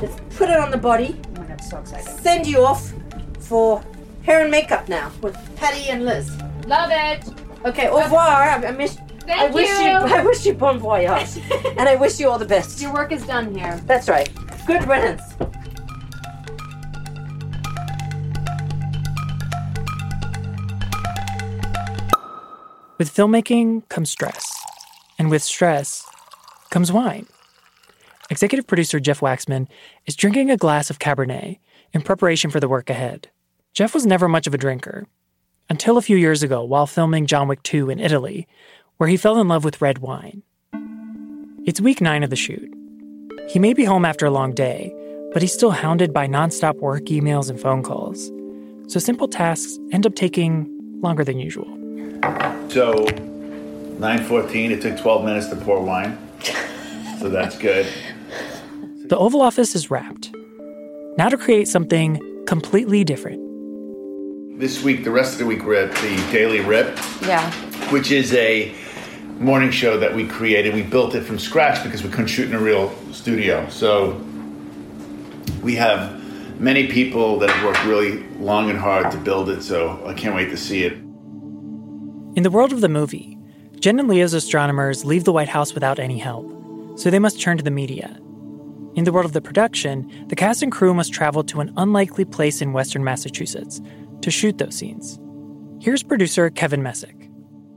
Let's 0.00 0.16
put 0.36 0.50
it 0.50 0.58
on 0.58 0.70
the 0.70 0.76
body. 0.76 1.18
Oh 1.36 1.40
my 1.40 1.46
god, 1.46 1.60
so 1.62 1.78
excited. 1.78 2.22
Send 2.22 2.46
you 2.46 2.64
off 2.64 2.92
for 3.40 3.82
hair 4.22 4.42
and 4.42 4.50
makeup 4.50 4.88
now 4.88 5.10
with 5.22 5.36
Patty 5.56 5.88
and 5.88 6.04
Liz. 6.04 6.30
Love 6.66 6.90
it. 6.92 7.24
Okay, 7.64 7.88
au 7.88 7.98
revoir. 7.98 8.42
I, 8.42 8.66
I 8.66 8.70
miss. 8.72 8.98
Thank 9.20 9.40
I 9.40 9.50
wish 9.50 9.68
you. 9.68 9.84
you. 9.84 9.90
I 10.18 10.24
wish 10.24 10.44
you 10.44 10.54
bon 10.54 10.78
voyage, 10.78 11.38
and 11.78 11.88
I 11.88 11.96
wish 11.96 12.20
you 12.20 12.28
all 12.28 12.38
the 12.38 12.44
best. 12.44 12.80
Your 12.80 12.92
work 12.92 13.12
is 13.12 13.26
done 13.26 13.54
here. 13.54 13.80
That's 13.86 14.08
right. 14.08 14.28
Good 14.66 14.86
riddance. 14.86 15.22
With 22.98 23.14
filmmaking 23.14 23.86
comes 23.90 24.08
stress, 24.08 24.50
and 25.18 25.30
with 25.30 25.42
stress 25.42 26.02
comes 26.70 26.90
wine. 26.90 27.26
Executive 28.30 28.66
producer 28.66 28.98
Jeff 28.98 29.20
Waxman 29.20 29.68
is 30.06 30.16
drinking 30.16 30.50
a 30.50 30.56
glass 30.56 30.88
of 30.88 30.98
Cabernet 30.98 31.58
in 31.92 32.00
preparation 32.00 32.50
for 32.50 32.58
the 32.58 32.68
work 32.68 32.88
ahead. 32.88 33.28
Jeff 33.74 33.92
was 33.92 34.06
never 34.06 34.28
much 34.28 34.46
of 34.46 34.54
a 34.54 34.58
drinker 34.58 35.06
until 35.68 35.98
a 35.98 36.02
few 36.02 36.16
years 36.16 36.42
ago 36.42 36.64
while 36.64 36.86
filming 36.86 37.26
John 37.26 37.48
Wick 37.48 37.62
2 37.64 37.90
in 37.90 38.00
Italy, 38.00 38.48
where 38.96 39.10
he 39.10 39.18
fell 39.18 39.38
in 39.40 39.48
love 39.48 39.62
with 39.62 39.82
red 39.82 39.98
wine. 39.98 40.42
It's 41.66 41.82
week 41.82 42.00
nine 42.00 42.22
of 42.22 42.30
the 42.30 42.36
shoot. 42.36 42.72
He 43.50 43.58
may 43.58 43.74
be 43.74 43.84
home 43.84 44.06
after 44.06 44.24
a 44.24 44.30
long 44.30 44.54
day, 44.54 44.90
but 45.34 45.42
he's 45.42 45.52
still 45.52 45.72
hounded 45.72 46.14
by 46.14 46.26
nonstop 46.26 46.76
work 46.76 47.04
emails 47.04 47.50
and 47.50 47.60
phone 47.60 47.82
calls. 47.82 48.32
So 48.88 48.98
simple 48.98 49.28
tasks 49.28 49.78
end 49.92 50.06
up 50.06 50.14
taking 50.14 50.66
longer 51.02 51.24
than 51.24 51.38
usual. 51.38 51.75
So, 52.68 53.06
9:14. 53.98 54.70
It 54.70 54.82
took 54.82 54.96
12 54.98 55.24
minutes 55.24 55.46
to 55.48 55.56
pour 55.56 55.80
wine, 55.82 56.18
so 57.20 57.28
that's 57.28 57.56
good. 57.58 57.86
The 59.06 59.16
Oval 59.16 59.40
Office 59.40 59.74
is 59.74 59.90
wrapped. 59.90 60.34
Now 61.16 61.28
to 61.28 61.36
create 61.38 61.68
something 61.68 62.20
completely 62.46 63.04
different. 63.04 63.40
This 64.58 64.82
week, 64.82 65.04
the 65.04 65.10
rest 65.10 65.32
of 65.34 65.38
the 65.38 65.46
week, 65.46 65.64
we're 65.64 65.84
at 65.86 65.94
the 65.96 66.16
Daily 66.32 66.60
Rip, 66.60 66.98
Yeah. 67.26 67.50
which 67.90 68.10
is 68.10 68.32
a 68.34 68.72
morning 69.38 69.70
show 69.70 69.98
that 69.98 70.14
we 70.14 70.26
created. 70.26 70.74
We 70.74 70.82
built 70.82 71.14
it 71.14 71.22
from 71.24 71.38
scratch 71.38 71.82
because 71.84 72.02
we 72.02 72.08
couldn't 72.10 72.28
shoot 72.28 72.48
in 72.48 72.54
a 72.54 72.58
real 72.58 72.90
studio. 73.12 73.66
So 73.70 74.16
we 75.62 75.74
have 75.76 76.20
many 76.60 76.86
people 76.86 77.38
that 77.38 77.50
have 77.50 77.64
worked 77.64 77.84
really 77.84 78.24
long 78.40 78.70
and 78.70 78.78
hard 78.78 79.10
to 79.12 79.18
build 79.18 79.48
it. 79.50 79.62
So 79.62 79.98
I 80.06 80.14
can't 80.14 80.34
wait 80.34 80.50
to 80.50 80.56
see 80.56 80.84
it. 80.84 80.96
In 82.36 82.42
the 82.42 82.50
world 82.50 82.74
of 82.74 82.82
the 82.82 82.88
movie, 82.90 83.38
Jen 83.80 83.98
and 83.98 84.08
Leo's 84.08 84.34
astronomers 84.34 85.06
leave 85.06 85.24
the 85.24 85.32
White 85.32 85.48
House 85.48 85.72
without 85.72 85.98
any 85.98 86.18
help, 86.18 86.46
so 86.98 87.08
they 87.08 87.18
must 87.18 87.40
turn 87.40 87.56
to 87.56 87.64
the 87.64 87.70
media. 87.70 88.14
In 88.94 89.04
the 89.04 89.12
world 89.12 89.24
of 89.24 89.32
the 89.32 89.40
production, 89.40 90.26
the 90.28 90.36
cast 90.36 90.62
and 90.62 90.70
crew 90.70 90.92
must 90.92 91.14
travel 91.14 91.42
to 91.44 91.60
an 91.60 91.72
unlikely 91.78 92.26
place 92.26 92.60
in 92.60 92.74
western 92.74 93.02
Massachusetts 93.02 93.80
to 94.20 94.30
shoot 94.30 94.58
those 94.58 94.76
scenes. 94.76 95.18
Here's 95.80 96.02
producer 96.02 96.50
Kevin 96.50 96.82
Messick. 96.82 97.30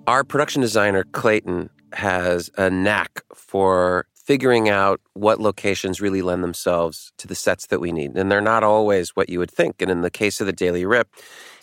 Our 0.08 0.26
production 0.26 0.62
designer, 0.62 1.06
Clayton, 1.06 1.70
has 1.94 2.50
a 2.58 2.70
knack 2.70 3.22
for 3.34 4.08
figuring 4.14 4.68
out 4.68 5.00
what 5.14 5.40
locations 5.40 6.02
really 6.02 6.22
lend 6.22 6.44
themselves 6.44 7.14
to 7.18 7.28
the 7.28 7.34
sets 7.34 7.68
that 7.68 7.80
we 7.80 7.94
need. 7.94 8.18
And 8.18 8.30
they're 8.30 8.42
not 8.42 8.66
always 8.66 9.16
what 9.16 9.30
you 9.30 9.40
would 9.40 9.52
think. 9.52 9.82
And 9.82 9.90
in 9.90 10.02
the 10.02 10.12
case 10.12 10.42
of 10.42 10.48
the 10.48 10.54
Daily 10.54 10.86
Rip, 10.86 11.08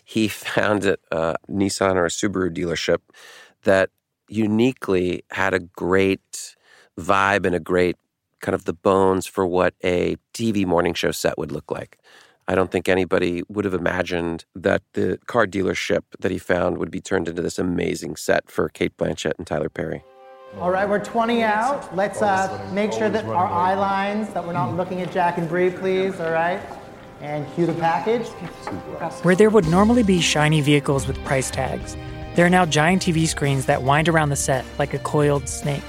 he 0.07 0.29
found 0.47 0.87
a, 0.87 0.97
Nissan 1.51 1.97
or 1.97 2.07
a 2.07 2.09
Subaru 2.09 2.51
dealership 2.57 2.99
that 3.65 3.91
uniquely 4.29 5.25
had 5.31 5.53
a 5.53 5.59
great 5.59 6.57
vibe 6.99 7.45
and 7.45 7.55
a 7.55 7.61
great 7.61 7.97
kind 8.41 8.55
of 8.55 8.65
the 8.65 8.73
bones 8.73 9.27
for 9.27 9.47
what 9.47 9.75
a 9.85 10.17
TV 10.33 10.65
morning 10.65 10.95
show 10.95 11.11
set 11.11 11.37
would 11.37 11.53
look 11.53 11.71
like. 11.71 11.99
I 12.49 12.55
don't 12.55 12.71
think 12.71 12.89
anybody 12.89 13.43
would 13.49 13.65
have 13.65 13.75
imagined 13.75 14.45
that 14.55 14.83
the 14.93 15.19
car 15.27 15.47
dealership 15.47 16.03
that 16.21 16.31
he 16.31 16.39
found 16.39 16.79
would 16.79 16.93
be 16.93 17.01
turned 17.01 17.27
into 17.27 17.43
this 17.43 17.59
amazing 17.59 18.15
set 18.15 18.49
for 18.49 18.69
Cate 18.69 18.97
Blanchett 18.97 19.33
and 19.39 19.47
Tyler 19.47 19.69
Perry. 19.69 20.05
All 20.61 20.71
right, 20.71 20.89
we're 20.89 21.05
20 21.05 21.43
out. 21.43 21.95
Let's 21.97 22.23
uh, 22.23 22.71
make 22.73 22.93
sure 22.93 23.11
that 23.11 23.25
our 23.25 23.47
eye 23.47 23.75
lines, 23.75 24.33
that 24.33 24.47
we're 24.47 24.53
not 24.53 24.77
looking 24.77 25.03
at 25.03 25.11
Jack 25.11 25.39
and 25.39 25.49
Bree, 25.49 25.71
please, 25.71 26.21
all 26.21 26.31
right? 26.31 26.61
And 27.21 27.47
cue 27.55 27.67
the 27.67 27.75
package. 27.75 28.27
Where 29.23 29.35
there 29.35 29.51
would 29.51 29.69
normally 29.69 30.03
be 30.03 30.21
shiny 30.21 30.61
vehicles 30.61 31.07
with 31.07 31.23
price 31.25 31.51
tags, 31.51 31.97
there 32.35 32.45
are 32.45 32.51
now 32.51 32.67
giant 32.67 33.03
TV 33.03 33.27
screens 33.27 33.67
that 33.67 33.83
wind 33.83 34.09
around 34.09 34.29
the 34.29 34.37
set 34.37 34.65
like 34.79 34.93
a 34.93 34.99
coiled 34.99 35.49
snake. 35.49 35.83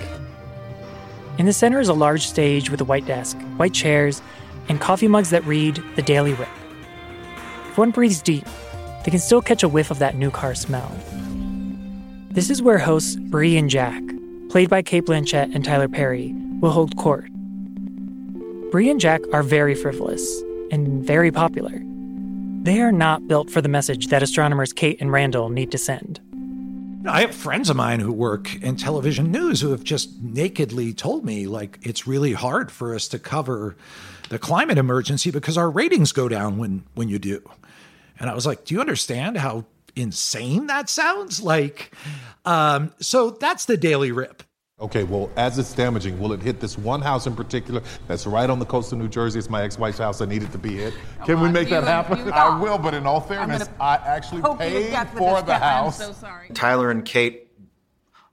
In 1.38 1.46
the 1.46 1.54
center 1.54 1.80
is 1.80 1.90
a 1.90 1.94
large 1.94 2.26
stage 2.26 2.70
with 2.70 2.80
a 2.80 2.86
white 2.86 3.06
desk, 3.06 3.38
white 3.58 3.74
chairs, 3.74 4.22
and 4.70 4.80
coffee 4.80 5.08
mugs 5.08 5.30
that 5.32 5.46
read 5.46 5.84
The 5.96 6.02
Daily 6.02 6.34
Rip. 6.34 6.48
If 7.70 7.78
one 7.78 7.92
breathes 7.92 8.22
deep, 8.22 8.46
they 9.04 9.12
can 9.12 9.20
still 9.20 9.42
catch 9.42 9.64
a 9.64 9.70
whiff 9.70 9.92
of 9.92 10.00
that 10.00 10.16
new 10.16 10.32
car 10.32 10.56
smell. 10.56 10.92
This 12.32 12.50
is 12.50 12.62
where 12.62 12.78
hosts 12.78 13.18
Bree 13.18 13.58
and 13.58 13.70
Jack, 13.70 14.02
played 14.50 14.70
by 14.70 14.82
Cate 14.82 15.06
Blanchett 15.06 15.54
and 15.54 15.66
Tyler 15.66 15.88
Perry, 15.88 16.34
will 16.62 16.72
hold 16.72 16.96
court. 16.96 17.30
Bree 18.72 18.90
and 18.90 19.00
Jack 19.00 19.22
are 19.34 19.44
very 19.44 19.76
frivolous 19.76 20.44
and 20.72 21.04
very 21.06 21.32
popular. 21.32 21.82
They 22.64 22.82
are 22.82 22.92
not 22.92 23.28
built 23.28 23.50
for 23.50 23.62
the 23.62 23.70
message 23.70 24.08
that 24.08 24.22
astronomers 24.22 24.74
Kate 24.74 25.00
and 25.00 25.12
Randall 25.12 25.50
need 25.50 25.72
to 25.72 25.78
send. 25.78 26.20
I 27.08 27.22
have 27.22 27.34
friends 27.34 27.70
of 27.70 27.78
mine 27.78 28.02
who 28.02 28.12
work 28.12 28.56
in 28.62 28.76
television 28.76 29.32
news 29.32 29.62
who 29.62 29.72
have 29.72 29.84
just 29.84 30.22
nakedly 30.22 30.94
told 30.94 31.24
me, 31.24 31.48
like, 31.48 31.80
it's 31.82 32.06
really 32.06 32.34
hard 32.34 32.72
for 32.72 32.94
us 32.94 33.08
to 33.10 33.20
cover 33.20 33.78
the 34.30 34.38
climate 34.38 34.78
emergency 34.78 35.32
because 35.32 35.58
our 35.58 35.70
ratings 35.70 36.12
go 36.12 36.28
down 36.28 36.58
when, 36.58 36.84
when 36.96 37.08
you 37.08 37.20
do. 37.20 37.42
And 38.20 38.30
I 38.30 38.36
was 38.36 38.46
like, 38.46 38.66
do 38.66 38.76
you 38.76 38.82
understand 38.82 39.38
how 39.38 39.66
insane 39.96 40.68
that 40.68 40.90
sounds? 40.90 41.42
Like, 41.42 41.94
um, 42.46 42.92
so 43.00 43.30
that's 43.30 43.66
the 43.66 43.78
daily 43.78 44.12
rip. 44.12 44.44
Okay, 44.80 45.02
well, 45.04 45.32
as 45.38 45.58
it's 45.58 45.74
damaging, 45.74 46.20
will 46.20 46.34
it 46.34 46.42
hit 46.44 46.60
this 46.60 46.78
one 46.78 47.02
house 47.02 47.26
in 47.26 47.36
particular 47.36 47.82
that's 48.08 48.28
right 48.28 48.48
on 48.48 48.60
the 48.60 48.66
coast 48.66 48.92
of 48.92 49.00
New 49.00 49.08
Jersey? 49.08 49.40
It's 49.40 49.50
my 49.50 49.64
ex-wife's 49.64 49.98
house. 49.98 50.22
I 50.22 50.26
needed 50.26 50.52
to 50.52 50.60
be 50.60 50.76
hit. 50.76 50.94
Can 51.26 51.42
we 51.42 51.50
make 51.50 51.70
that 51.70 51.84
happen? 51.84 52.32
I 52.32 52.60
will, 52.60 52.78
but 52.78 52.94
in 52.94 53.08
all 53.08 53.20
fairness, 53.20 53.68
I 53.80 53.96
actually 53.96 54.44
paid 54.60 54.94
for 55.18 55.42
the 55.42 55.58
house. 55.58 56.24
Tyler 56.54 56.92
and 56.92 57.04
Kate 57.04 57.48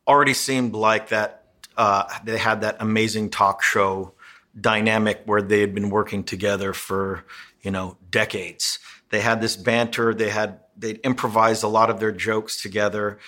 already 0.07 0.35
seemed 0.35 0.75
like 0.75 1.09
that. 1.09 1.47
Uh, 1.79 2.05
they 2.25 2.37
had 2.37 2.61
that 2.61 2.77
amazing 2.79 3.31
talk 3.31 3.63
show 3.63 4.13
dynamic 4.61 5.23
where 5.25 5.41
they 5.41 5.61
had 5.61 5.75
been 5.75 5.89
working 5.89 6.23
together 6.23 6.75
for 6.75 7.25
you 7.63 7.71
know 7.71 7.97
decades. 8.11 8.79
They 9.09 9.21
had 9.21 9.41
this 9.41 9.57
banter. 9.57 10.13
They 10.13 10.29
had 10.29 10.61
they 10.77 10.91
improvised 10.91 11.65
a 11.65 11.69
lot 11.69 11.89
of 11.89 12.01
their 12.01 12.13
jokes 12.13 12.61
together, 12.61 13.19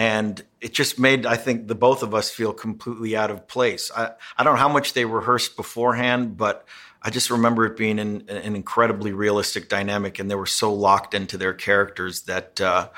and 0.00 0.42
it 0.62 0.72
just 0.72 0.98
made 0.98 1.26
I 1.26 1.36
think 1.36 1.68
the 1.68 1.74
both 1.74 2.02
of 2.02 2.14
us 2.14 2.30
feel 2.30 2.54
completely 2.54 3.14
out 3.14 3.30
of 3.30 3.46
place. 3.46 3.90
I 3.94 4.12
I 4.34 4.42
don't 4.42 4.54
know 4.54 4.60
how 4.60 4.70
much 4.70 4.94
they 4.94 5.04
rehearsed 5.04 5.56
beforehand, 5.56 6.38
but 6.38 6.66
I 7.02 7.10
just 7.10 7.30
remember 7.30 7.66
it 7.66 7.76
being 7.76 7.98
an, 7.98 8.24
an 8.30 8.56
incredibly 8.56 9.12
realistic 9.12 9.68
dynamic, 9.68 10.18
and 10.18 10.30
they 10.30 10.36
were 10.36 10.46
so 10.46 10.72
locked 10.72 11.12
into 11.12 11.36
their 11.36 11.52
characters 11.52 12.22
that 12.22 12.62
uh, 12.62 12.88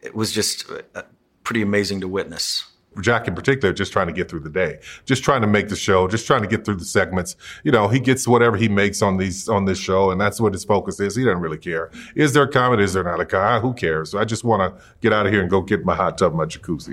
it 0.00 0.14
was 0.14 0.32
just 0.32 0.64
uh, 0.94 1.02
pretty 1.44 1.60
amazing 1.60 2.00
to 2.00 2.08
witness. 2.08 2.69
Jack 3.00 3.28
in 3.28 3.34
particular, 3.34 3.72
just 3.72 3.92
trying 3.92 4.08
to 4.08 4.12
get 4.12 4.28
through 4.28 4.40
the 4.40 4.50
day, 4.50 4.80
just 5.04 5.22
trying 5.22 5.40
to 5.42 5.46
make 5.46 5.68
the 5.68 5.76
show, 5.76 6.08
just 6.08 6.26
trying 6.26 6.42
to 6.42 6.48
get 6.48 6.64
through 6.64 6.74
the 6.74 6.84
segments. 6.84 7.36
You 7.62 7.70
know, 7.70 7.86
he 7.86 8.00
gets 8.00 8.26
whatever 8.26 8.56
he 8.56 8.68
makes 8.68 9.00
on 9.00 9.16
these 9.16 9.48
on 9.48 9.64
this 9.64 9.78
show, 9.78 10.10
and 10.10 10.20
that's 10.20 10.40
what 10.40 10.52
his 10.52 10.64
focus 10.64 10.98
is. 10.98 11.14
He 11.14 11.24
doesn't 11.24 11.40
really 11.40 11.58
care. 11.58 11.90
Is 12.16 12.32
there 12.32 12.42
a 12.42 12.50
comedy? 12.50 12.82
Is 12.82 12.92
there 12.92 13.04
not 13.04 13.20
a 13.20 13.24
comedy? 13.24 13.58
Ah, 13.58 13.60
who 13.60 13.74
cares? 13.74 14.14
I 14.14 14.24
just 14.24 14.42
want 14.42 14.76
to 14.76 14.84
get 15.00 15.12
out 15.12 15.24
of 15.24 15.32
here 15.32 15.40
and 15.40 15.48
go 15.48 15.60
get 15.60 15.84
my 15.84 15.94
hot 15.94 16.18
tub, 16.18 16.34
my 16.34 16.46
jacuzzi. 16.46 16.92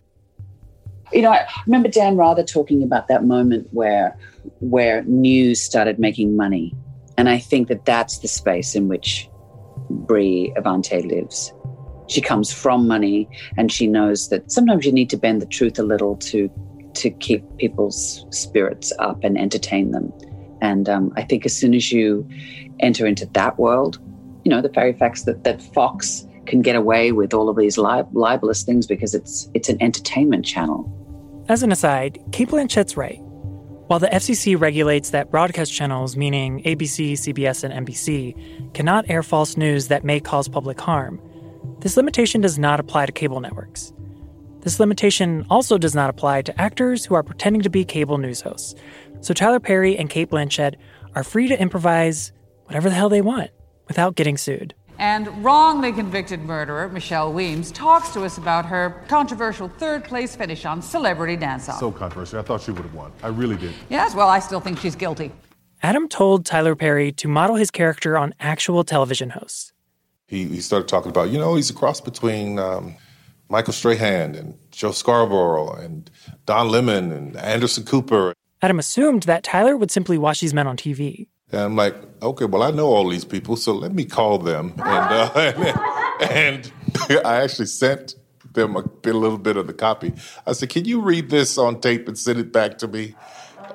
You 1.12 1.22
know, 1.24 1.32
I 1.32 1.48
remember 1.66 1.90
Dan 1.90 2.16
Rather 2.16 2.44
talking 2.44 2.84
about 2.84 3.08
that 3.08 3.24
moment 3.24 3.68
where 3.72 4.16
where 4.60 5.04
news 5.04 5.62
started 5.62 5.98
making 5.98 6.36
money, 6.36 6.76
and 7.18 7.28
I 7.28 7.40
think 7.40 7.70
that 7.70 7.86
that's 7.86 8.20
the 8.20 8.28
space 8.28 8.76
in 8.76 8.88
which 8.88 9.30
Brie 9.90 10.54
Evantee 10.56 11.02
lives. 11.02 11.54
She 12.08 12.22
comes 12.22 12.52
from 12.52 12.88
money, 12.88 13.28
and 13.58 13.72
she 13.72 13.88
knows 13.88 14.30
that 14.30 14.52
sometimes 14.52 14.86
you 14.86 14.92
need 14.92 15.10
to 15.10 15.18
bend 15.18 15.42
the 15.42 15.46
truth 15.46 15.78
a 15.80 15.84
little 15.84 16.16
to 16.18 16.50
to 16.96 17.10
keep 17.12 17.44
people's 17.58 18.26
spirits 18.32 18.92
up 18.98 19.24
and 19.24 19.38
entertain 19.38 19.92
them. 19.92 20.12
And 20.62 20.90
um, 20.90 21.14
I 21.16 21.22
think 21.22 21.46
as 21.46 21.56
soon 21.56 21.76
as 21.76 21.92
you 21.92 22.28
enter 22.80 23.06
into 23.06 23.28
that 23.28 23.60
world, 23.60 24.00
you 24.44 24.50
know, 24.50 24.62
the 24.62 24.70
very 24.70 24.94
facts 24.94 25.24
that, 25.24 25.44
that 25.44 25.62
Fox 25.62 26.26
can 26.48 26.62
get 26.62 26.76
away 26.76 27.12
with 27.12 27.34
all 27.34 27.50
of 27.50 27.58
these 27.58 27.78
lib- 27.78 28.16
libelous 28.16 28.64
things 28.64 28.88
because 28.88 29.14
it's 29.14 29.50
it's 29.54 29.70
an 29.70 29.82
entertainment 29.82 30.46
channel. 30.46 30.92
As 31.50 31.64
an 31.64 31.72
aside, 31.72 32.20
Cate 32.32 32.50
Blanchett's 32.50 32.98
right. 32.98 33.20
While 33.88 34.00
the 34.00 34.08
FCC 34.08 34.60
regulates 34.60 35.12
that 35.12 35.32
broadcast 35.32 35.74
channels, 35.74 36.18
meaning 36.18 36.62
ABC, 36.64 37.14
CBS, 37.14 37.64
and 37.64 37.88
NBC, 37.88 38.74
cannot 38.74 39.10
air 39.10 39.24
false 39.24 39.56
news 39.56 39.88
that 39.88 40.04
may 40.04 40.20
cause 40.20 40.50
public 40.50 40.80
harm, 40.80 41.22
this 41.80 41.98
limitation 41.98 42.42
does 42.42 42.58
not 42.58 42.80
apply 42.80 43.06
to 43.06 43.12
cable 43.12 43.40
networks. 43.40 43.94
This 44.62 44.80
limitation 44.80 45.46
also 45.50 45.78
does 45.78 45.96
not 45.96 46.10
apply 46.10 46.42
to 46.44 46.62
actors 46.62 47.06
who 47.06 47.16
are 47.16 47.24
pretending 47.24 47.62
to 47.62 47.70
be 47.70 47.86
cable 47.86 48.18
news 48.18 48.42
hosts. 48.42 48.76
So 49.22 49.34
Tyler 49.34 49.60
Perry 49.60 49.98
and 49.98 50.10
Cate 50.10 50.30
Blanchett 50.30 50.76
are 51.16 51.24
free 51.24 51.48
to 51.48 51.60
improvise 51.60 52.32
whatever 52.66 52.90
the 52.90 52.96
hell 52.96 53.10
they 53.10 53.22
want 53.22 53.52
without 53.88 54.16
getting 54.16 54.38
sued. 54.38 54.74
And 55.00 55.28
wrongly 55.46 55.92
convicted 55.92 56.42
murderer 56.42 56.90
Michelle 56.90 57.32
Weems 57.32 57.72
talks 57.72 58.10
to 58.10 58.24
us 58.24 58.38
about 58.38 58.66
her 58.66 59.04
controversial 59.08 59.70
third 59.70 60.04
place 60.04 60.36
finish 60.36 60.66
on 60.66 60.82
Celebrity 60.82 61.36
Dance 61.36 61.70
Off. 61.70 61.80
So 61.80 61.92
controversial. 61.92 62.40
I 62.40 62.42
thought 62.42 62.62
she 62.62 62.72
would 62.72 62.84
have 62.84 62.94
won. 62.94 63.12
I 63.22 63.28
really 63.28 63.58
did. 63.58 63.74
Yes, 63.90 64.16
well, 64.16 64.28
I 64.28 64.40
still 64.40 64.60
think 64.60 64.80
she's 64.80 64.96
guilty. 64.96 65.32
Adam 65.84 66.10
told 66.10 66.46
Tyler 66.46 66.76
Perry 66.76 67.12
to 67.14 67.28
model 67.28 67.56
his 67.56 67.70
character 67.70 68.18
on 68.18 68.34
actual 68.40 68.84
television 68.84 69.30
hosts. 69.30 69.72
He, 70.28 70.46
he 70.46 70.62
started 70.62 70.88
talking 70.88 71.10
about, 71.10 71.30
you 71.30 71.40
know, 71.40 71.56
he's 71.56 71.70
a 71.70 71.74
cross 71.74 72.02
between 72.02 72.60
um, 72.60 72.96
Michael 73.50 73.74
Strahan 73.74 74.36
and 74.36 74.58
Joe 74.72 74.92
Scarborough 74.92 75.74
and 75.74 76.12
Don 76.46 76.70
Lemon 76.70 77.12
and 77.12 77.38
Anderson 77.38 77.86
Cooper. 77.86 78.34
Adam 78.62 78.80
assumed 78.80 79.24
that 79.24 79.44
Tyler 79.44 79.78
would 79.78 79.92
simply 79.92 80.18
watch 80.18 80.42
these 80.42 80.54
men 80.54 80.68
on 80.68 80.76
TV. 80.76 81.28
And 81.52 81.62
I'm 81.62 81.76
like, 81.78 81.96
okay, 82.22 82.46
well, 82.46 82.64
I 82.64 82.72
know 82.72 82.88
all 82.88 83.08
these 83.08 83.24
people, 83.24 83.56
so 83.56 83.74
let 83.74 83.94
me 83.94 84.04
call 84.04 84.38
them. 84.38 84.74
And, 84.78 84.86
uh, 84.86 85.32
and, 86.22 86.72
and 87.10 87.22
I 87.26 87.42
actually 87.42 87.68
sent 87.68 88.16
them 88.54 88.76
a, 88.76 88.80
a 88.80 89.14
little 89.14 89.38
bit 89.38 89.56
of 89.56 89.68
the 89.68 89.74
copy. 89.74 90.14
I 90.46 90.52
said, 90.52 90.70
can 90.70 90.84
you 90.84 91.00
read 91.00 91.30
this 91.30 91.58
on 91.58 91.80
tape 91.80 92.08
and 92.08 92.18
send 92.18 92.40
it 92.40 92.52
back 92.52 92.80
to 92.80 92.88
me? 92.88 93.16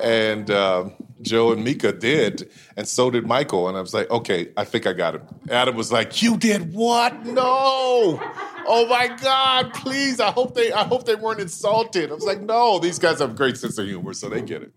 And 0.01 0.51
uh, 0.51 0.91
Joe 1.23 1.53
and 1.53 1.65
Mika 1.65 1.93
did, 1.93 2.51
and 2.77 2.87
so 2.87 3.11
did 3.11 3.27
Michael. 3.27 3.69
And 3.69 3.77
I 3.77 3.81
was 3.81 3.95
like, 3.95 4.11
okay, 4.11 4.51
I 4.57 4.65
think 4.65 4.87
I 4.87 4.93
got 4.93 5.15
it. 5.15 5.23
Adam 5.51 5.77
was 5.77 5.93
like, 5.93 6.23
you 6.23 6.37
did 6.37 6.73
what? 6.73 7.25
No! 7.25 8.21
Oh 8.67 8.87
my 8.89 9.09
God! 9.23 9.73
Please, 9.75 10.21
I 10.21 10.31
hope 10.31 10.55
they, 10.55 10.73
I 10.73 10.85
hope 10.85 11.07
they 11.07 11.15
weren't 11.15 11.41
insulted. 11.41 12.11
I 12.11 12.15
was 12.15 12.25
like, 12.25 12.41
no, 12.41 12.79
these 12.79 12.99
guys 12.99 13.21
have 13.21 13.31
a 13.31 13.35
great 13.35 13.57
sense 13.57 13.79
of 13.79 13.87
humor, 13.87 14.13
so 14.13 14.29
they 14.29 14.43
get 14.43 14.63
it. 14.63 14.73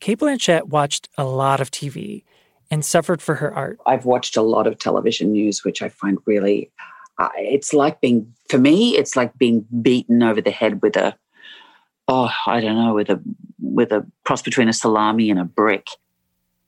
Cate 0.00 0.18
Blanchett 0.18 0.64
watched 0.64 1.08
a 1.16 1.24
lot 1.24 1.60
of 1.60 1.70
TV 1.70 2.24
and 2.70 2.84
suffered 2.84 3.22
for 3.22 3.36
her 3.36 3.54
art. 3.54 3.78
I've 3.86 4.04
watched 4.04 4.36
a 4.36 4.42
lot 4.42 4.66
of 4.66 4.78
television 4.78 5.32
news, 5.32 5.64
which 5.64 5.82
I 5.82 5.88
find 5.88 6.18
really, 6.26 6.70
uh, 7.18 7.28
it's 7.36 7.72
like 7.72 8.00
being, 8.00 8.32
for 8.48 8.58
me, 8.58 8.96
it's 8.96 9.16
like 9.16 9.36
being 9.38 9.66
beaten 9.82 10.22
over 10.22 10.40
the 10.40 10.50
head 10.50 10.82
with 10.82 10.96
a, 10.96 11.16
oh, 12.08 12.30
I 12.46 12.60
don't 12.60 12.76
know, 12.76 12.94
with 12.94 13.10
a, 13.10 13.20
with 13.60 13.92
a 13.92 14.06
cross 14.24 14.42
between 14.42 14.68
a 14.68 14.72
salami 14.72 15.30
and 15.30 15.38
a 15.40 15.44
brick. 15.44 15.88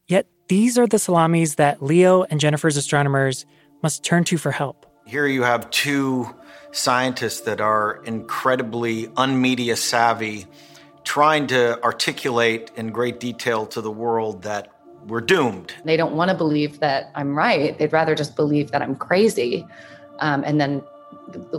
Yet 0.07 0.27
these 0.49 0.79
are 0.79 0.87
the 0.87 0.99
salamis 0.99 1.57
that 1.57 1.83
Leo 1.83 2.25
and 2.25 2.41
Jennifer's 2.41 2.77
astronomers 2.77 3.47
must 3.83 4.05
turn 4.05 4.25
to 4.25 4.39
for 4.39 4.51
help. 4.51 4.87
Here 5.07 5.27
you 5.27 5.43
have 5.43 5.71
two 5.71 6.35
scientists 6.73 7.43
that 7.43 7.61
are 7.61 8.03
incredibly 8.05 9.07
unmedia 9.09 9.77
savvy, 9.77 10.47
trying 11.05 11.47
to 11.49 11.83
articulate 11.83 12.71
in 12.77 12.91
great 12.91 13.21
detail 13.21 13.67
to 13.67 13.81
the 13.81 13.91
world 13.91 14.43
that 14.43 14.69
we're 15.07 15.23
doomed. 15.23 15.73
They 15.85 15.97
don't 15.97 16.15
want 16.15 16.31
to 16.31 16.37
believe 16.37 16.81
that 16.81 17.11
I'm 17.15 17.37
right. 17.37 17.79
They'd 17.79 17.93
rather 17.93 18.15
just 18.15 18.37
believe 18.37 18.73
that 18.73 18.83
I'm 18.83 18.97
crazy. 18.97 19.67
Um, 20.19 20.43
and 20.45 20.61
then 20.61 20.83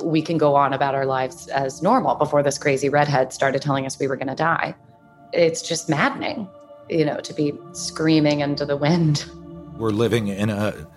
we 0.03 0.21
can 0.21 0.37
go 0.37 0.55
on 0.55 0.73
about 0.73 0.95
our 0.95 1.05
lives 1.05 1.47
as 1.49 1.81
normal 1.81 2.15
before 2.15 2.43
this 2.43 2.57
crazy 2.57 2.89
redhead 2.89 3.33
started 3.33 3.61
telling 3.61 3.85
us 3.85 3.99
we 3.99 4.07
were 4.07 4.15
going 4.15 4.27
to 4.27 4.35
die. 4.35 4.75
It's 5.33 5.61
just 5.61 5.89
maddening, 5.89 6.47
you 6.89 7.05
know, 7.05 7.19
to 7.19 7.33
be 7.33 7.53
screaming 7.73 8.39
into 8.39 8.65
the 8.65 8.77
wind. 8.77 9.25
We're 9.77 9.91
living 9.91 10.27
in 10.27 10.49
a 10.49 10.87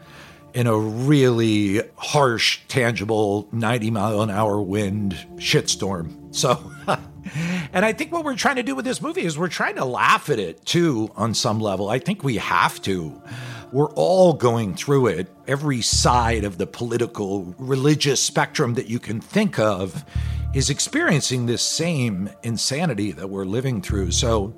in 0.55 0.67
a 0.67 0.77
really 0.77 1.81
harsh, 1.97 2.61
tangible 2.69 3.49
90 3.53 3.91
mile 3.91 4.21
an 4.21 4.31
hour 4.31 4.61
wind 4.61 5.17
shitstorm. 5.37 6.35
So, 6.35 6.73
and 7.73 7.85
I 7.85 7.93
think 7.93 8.13
what 8.13 8.25
we're 8.25 8.37
trying 8.37 8.57
to 8.57 8.63
do 8.63 8.75
with 8.75 8.85
this 8.85 9.01
movie 9.01 9.23
is 9.23 9.39
we're 9.39 9.49
trying 9.49 9.77
to 9.77 9.85
laugh 9.85 10.29
at 10.31 10.39
it 10.39 10.65
too, 10.67 11.11
on 11.17 11.35
some 11.35 11.59
level. 11.59 11.89
I 11.89 11.99
think 11.99 12.23
we 12.23 12.37
have 12.37 12.83
to. 12.83 13.23
We're 13.73 13.91
all 13.93 14.35
going 14.35 14.75
through 14.75 15.07
it. 15.07 15.29
Every 15.47 15.81
side 15.81 16.45
of 16.45 16.59
the 16.59 16.67
political, 16.67 17.55
religious 17.59 18.21
spectrum 18.21 18.75
that 18.75 18.89
you 18.89 18.99
can 18.99 19.19
think 19.19 19.59
of 19.59 20.05
is 20.55 20.69
experiencing 20.69 21.47
this 21.47 21.63
same 21.63 22.29
insanity 22.43 23.13
that 23.13 23.31
we're 23.31 23.47
living 23.47 23.81
through. 23.81 24.11
So, 24.11 24.55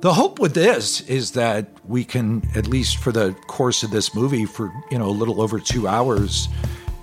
the 0.00 0.12
hope 0.14 0.40
with 0.40 0.54
this 0.54 1.02
is 1.02 1.32
that 1.32 1.68
we 1.86 2.04
can, 2.04 2.42
at 2.56 2.66
least 2.66 2.96
for 2.96 3.12
the 3.12 3.34
course 3.46 3.84
of 3.84 3.92
this 3.92 4.16
movie, 4.16 4.46
for 4.46 4.72
you 4.90 4.98
know 4.98 5.06
a 5.06 5.12
little 5.12 5.40
over 5.40 5.60
two 5.60 5.86
hours, 5.86 6.48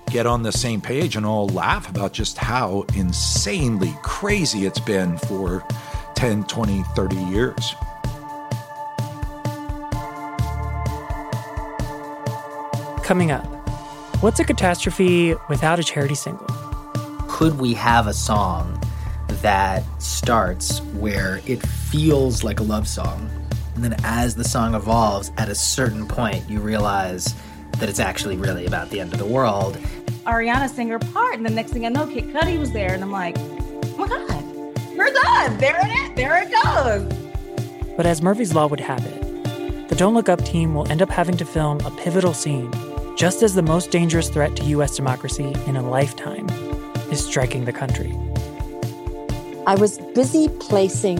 get 0.09 0.25
on 0.25 0.43
the 0.43 0.51
same 0.51 0.81
page 0.81 1.15
and 1.15 1.25
all 1.25 1.47
laugh 1.47 1.89
about 1.89 2.11
just 2.11 2.37
how 2.37 2.85
insanely 2.93 3.95
crazy 4.03 4.65
it's 4.65 4.81
been 4.81 5.17
for 5.19 5.63
10, 6.15 6.43
20, 6.45 6.83
30 6.95 7.15
years. 7.15 7.75
Coming 13.07 13.31
up, 13.31 13.45
what's 14.21 14.37
a 14.41 14.43
catastrophe 14.43 15.33
without 15.47 15.79
a 15.79 15.83
charity 15.85 16.13
single? 16.13 16.45
Could 17.29 17.57
we 17.57 17.73
have 17.73 18.05
a 18.05 18.13
song 18.13 18.83
that 19.29 19.85
starts 20.01 20.81
where 20.99 21.39
it 21.45 21.65
feels 21.65 22.43
like 22.43 22.59
a 22.59 22.63
love 22.63 22.85
song, 22.85 23.29
and 23.75 23.83
then 23.85 23.95
as 24.03 24.35
the 24.35 24.43
song 24.43 24.75
evolves, 24.75 25.31
at 25.37 25.47
a 25.47 25.55
certain 25.55 26.05
point, 26.05 26.49
you 26.49 26.59
realize 26.59 27.33
that 27.79 27.87
it's 27.87 28.01
actually 28.01 28.35
really 28.35 28.65
about 28.65 28.89
the 28.89 28.99
end 28.99 29.13
of 29.13 29.19
the 29.19 29.25
world. 29.25 29.77
Ariana 30.25 30.69
sang 30.69 30.89
her 30.89 30.99
part, 30.99 31.35
and 31.35 31.45
the 31.45 31.49
next 31.49 31.71
thing 31.71 31.85
I 31.85 31.89
know, 31.89 32.07
Kid 32.07 32.25
Cudi 32.33 32.59
was 32.59 32.73
there, 32.73 32.93
and 32.93 33.01
I'm 33.01 33.13
like, 33.13 33.37
oh 33.37 33.95
my 33.99 34.07
God, 34.09 34.97
we're 34.97 35.13
done. 35.13 35.57
There 35.59 35.79
it 35.79 36.09
is. 36.09 36.15
There 36.17 36.43
it 36.43 36.51
goes. 36.51 37.93
But 37.95 38.05
as 38.05 38.21
Murphy's 38.21 38.53
Law 38.53 38.67
would 38.67 38.81
have 38.81 39.05
it, 39.05 39.87
the 39.87 39.95
Don't 39.95 40.13
Look 40.13 40.27
Up 40.27 40.43
team 40.43 40.75
will 40.75 40.91
end 40.91 41.01
up 41.01 41.09
having 41.09 41.37
to 41.37 41.45
film 41.45 41.79
a 41.85 41.91
pivotal 41.91 42.33
scene 42.33 42.69
just 43.17 43.41
as 43.41 43.55
the 43.55 43.63
most 43.63 43.89
dangerous 43.89 44.29
threat 44.29 44.55
to 44.55 44.63
U.S. 44.65 44.95
democracy 44.95 45.51
in 45.65 45.75
a 45.75 45.81
lifetime 45.81 46.47
is 47.11 47.25
striking 47.25 47.65
the 47.65 47.73
country. 47.73 48.15
I 49.65 49.75
was 49.75 49.97
busy 50.13 50.49
placing 50.59 51.17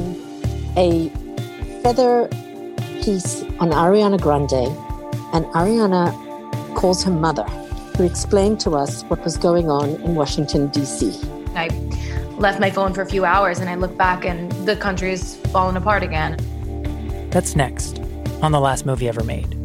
a 0.78 1.10
feather 1.82 2.28
piece 3.02 3.42
on 3.60 3.72
Ariana 3.72 4.22
Grande, 4.22 4.72
and 5.34 5.46
Ariana 5.56 6.14
calls 6.76 7.04
her 7.04 7.12
mother, 7.12 7.44
who 7.98 8.06
explained 8.06 8.60
to 8.62 8.76
us 8.76 9.02
what 9.06 9.24
was 9.24 9.36
going 9.36 9.72
on 9.72 9.90
in 10.02 10.14
Washington, 10.14 10.68
D.C. 10.68 11.20
I 11.56 11.70
left 12.38 12.60
my 12.60 12.70
phone 12.70 12.94
for 12.94 13.02
a 13.02 13.08
few 13.08 13.26
hours 13.26 13.60
and 13.60 13.68
I 13.68 13.74
look 13.74 13.98
back 13.98 14.24
and 14.24 14.52
the 14.68 14.76
country's 14.76 15.38
fallen 15.48 15.76
apart 15.76 16.04
again. 16.04 16.38
That's 17.32 17.56
next 17.56 18.00
on 18.44 18.52
The 18.52 18.60
Last 18.60 18.86
Movie 18.86 19.10
Ever 19.10 19.24
Made. 19.24 19.57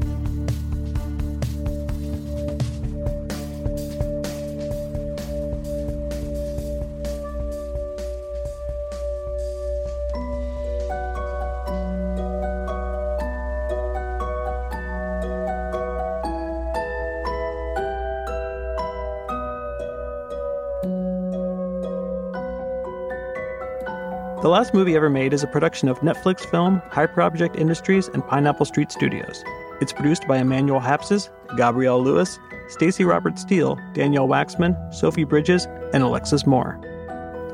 The 24.43 24.49
Last 24.49 24.75
Movie 24.75 24.97
Ever 24.97 25.09
Made 25.09 25.33
is 25.33 25.45
a 25.45 25.47
production 25.47 25.89
of 25.89 26.01
Netflix 26.01 26.41
Film, 26.41 26.83
Hyperobject 26.91 27.55
Industries, 27.55 28.09
and 28.09 28.27
Pineapple 28.27 28.67
Street 28.67 28.91
Studios. 28.91 29.45
It's 29.81 29.93
produced 29.93 30.27
by 30.27 30.39
Emmanuel 30.39 30.81
Hapsis, 30.81 31.29
Gabrielle 31.57 32.03
Lewis, 32.03 32.41
Stacy 32.67 33.05
Robert 33.05 33.39
Steele, 33.39 33.79
Danielle 33.95 34.27
Waxman, 34.27 34.93
Sophie 34.93 35.23
Bridges, 35.23 35.67
and 35.93 36.03
Alexis 36.03 36.45
Moore. 36.45 36.77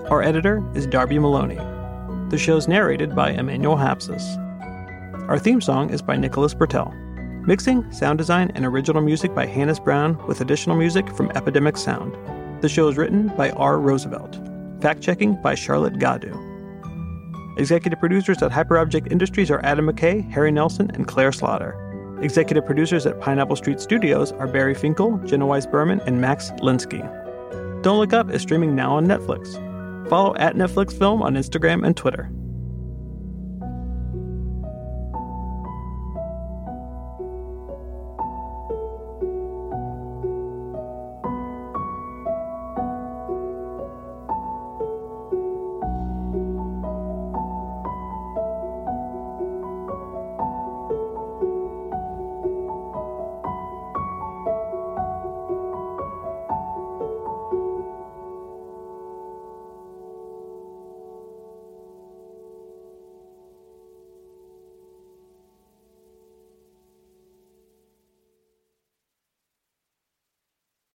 Our 0.09 0.23
editor 0.23 0.67
is 0.75 0.87
Darby 0.87 1.19
Maloney. 1.19 1.59
The 2.31 2.39
show's 2.39 2.67
narrated 2.67 3.15
by 3.15 3.33
Emmanuel 3.33 3.77
Hapsis. 3.77 4.25
Our 5.29 5.39
theme 5.39 5.61
song 5.61 5.91
is 5.91 6.01
by 6.01 6.17
Nicholas 6.17 6.55
Bertel. 6.55 6.95
Mixing, 7.47 7.93
sound 7.93 8.17
design, 8.17 8.51
and 8.55 8.65
original 8.65 9.03
music 9.03 9.35
by 9.35 9.45
Hannis 9.45 9.79
Brown, 9.79 10.17
with 10.27 10.41
additional 10.41 10.75
music 10.75 11.15
from 11.15 11.31
Epidemic 11.33 11.77
Sound. 11.77 12.17
The 12.63 12.69
show 12.71 12.89
is 12.89 12.97
written 12.97 13.29
by 13.37 13.51
R. 13.51 13.79
Roosevelt. 13.79 14.39
Fact 14.81 15.03
checking 15.03 15.35
by 15.43 15.55
Charlotte 15.55 15.99
Gadu. 15.99 16.48
Executive 17.59 17.99
producers 17.99 18.41
at 18.41 18.53
Hyperobject 18.53 19.11
Industries 19.11 19.51
are 19.51 19.61
Adam 19.65 19.87
McKay, 19.87 20.31
Harry 20.31 20.53
Nelson, 20.53 20.93
and 20.95 21.09
Claire 21.09 21.33
Slaughter. 21.33 21.75
Executive 22.23 22.65
producers 22.65 23.05
at 23.05 23.21
Pineapple 23.21 23.57
Street 23.57 23.81
Studios 23.81 24.31
are 24.33 24.47
Barry 24.47 24.75
Finkel, 24.75 25.19
Jenna 25.25 25.45
Weiss 25.45 25.67
Berman, 25.67 26.01
and 26.07 26.21
Max 26.21 26.53
Linsky. 26.63 27.03
Don't 27.83 27.99
Look 27.99 28.13
Up 28.13 28.31
is 28.31 28.43
streaming 28.43 28.77
now 28.77 28.93
on 28.95 29.07
Netflix. 29.07 29.55
Follow 30.09 30.37
at 30.37 30.55
Netflix 30.55 30.97
Film 30.97 31.21
on 31.21 31.35
Instagram 31.35 31.85
and 31.85 31.97
Twitter. 31.97 32.31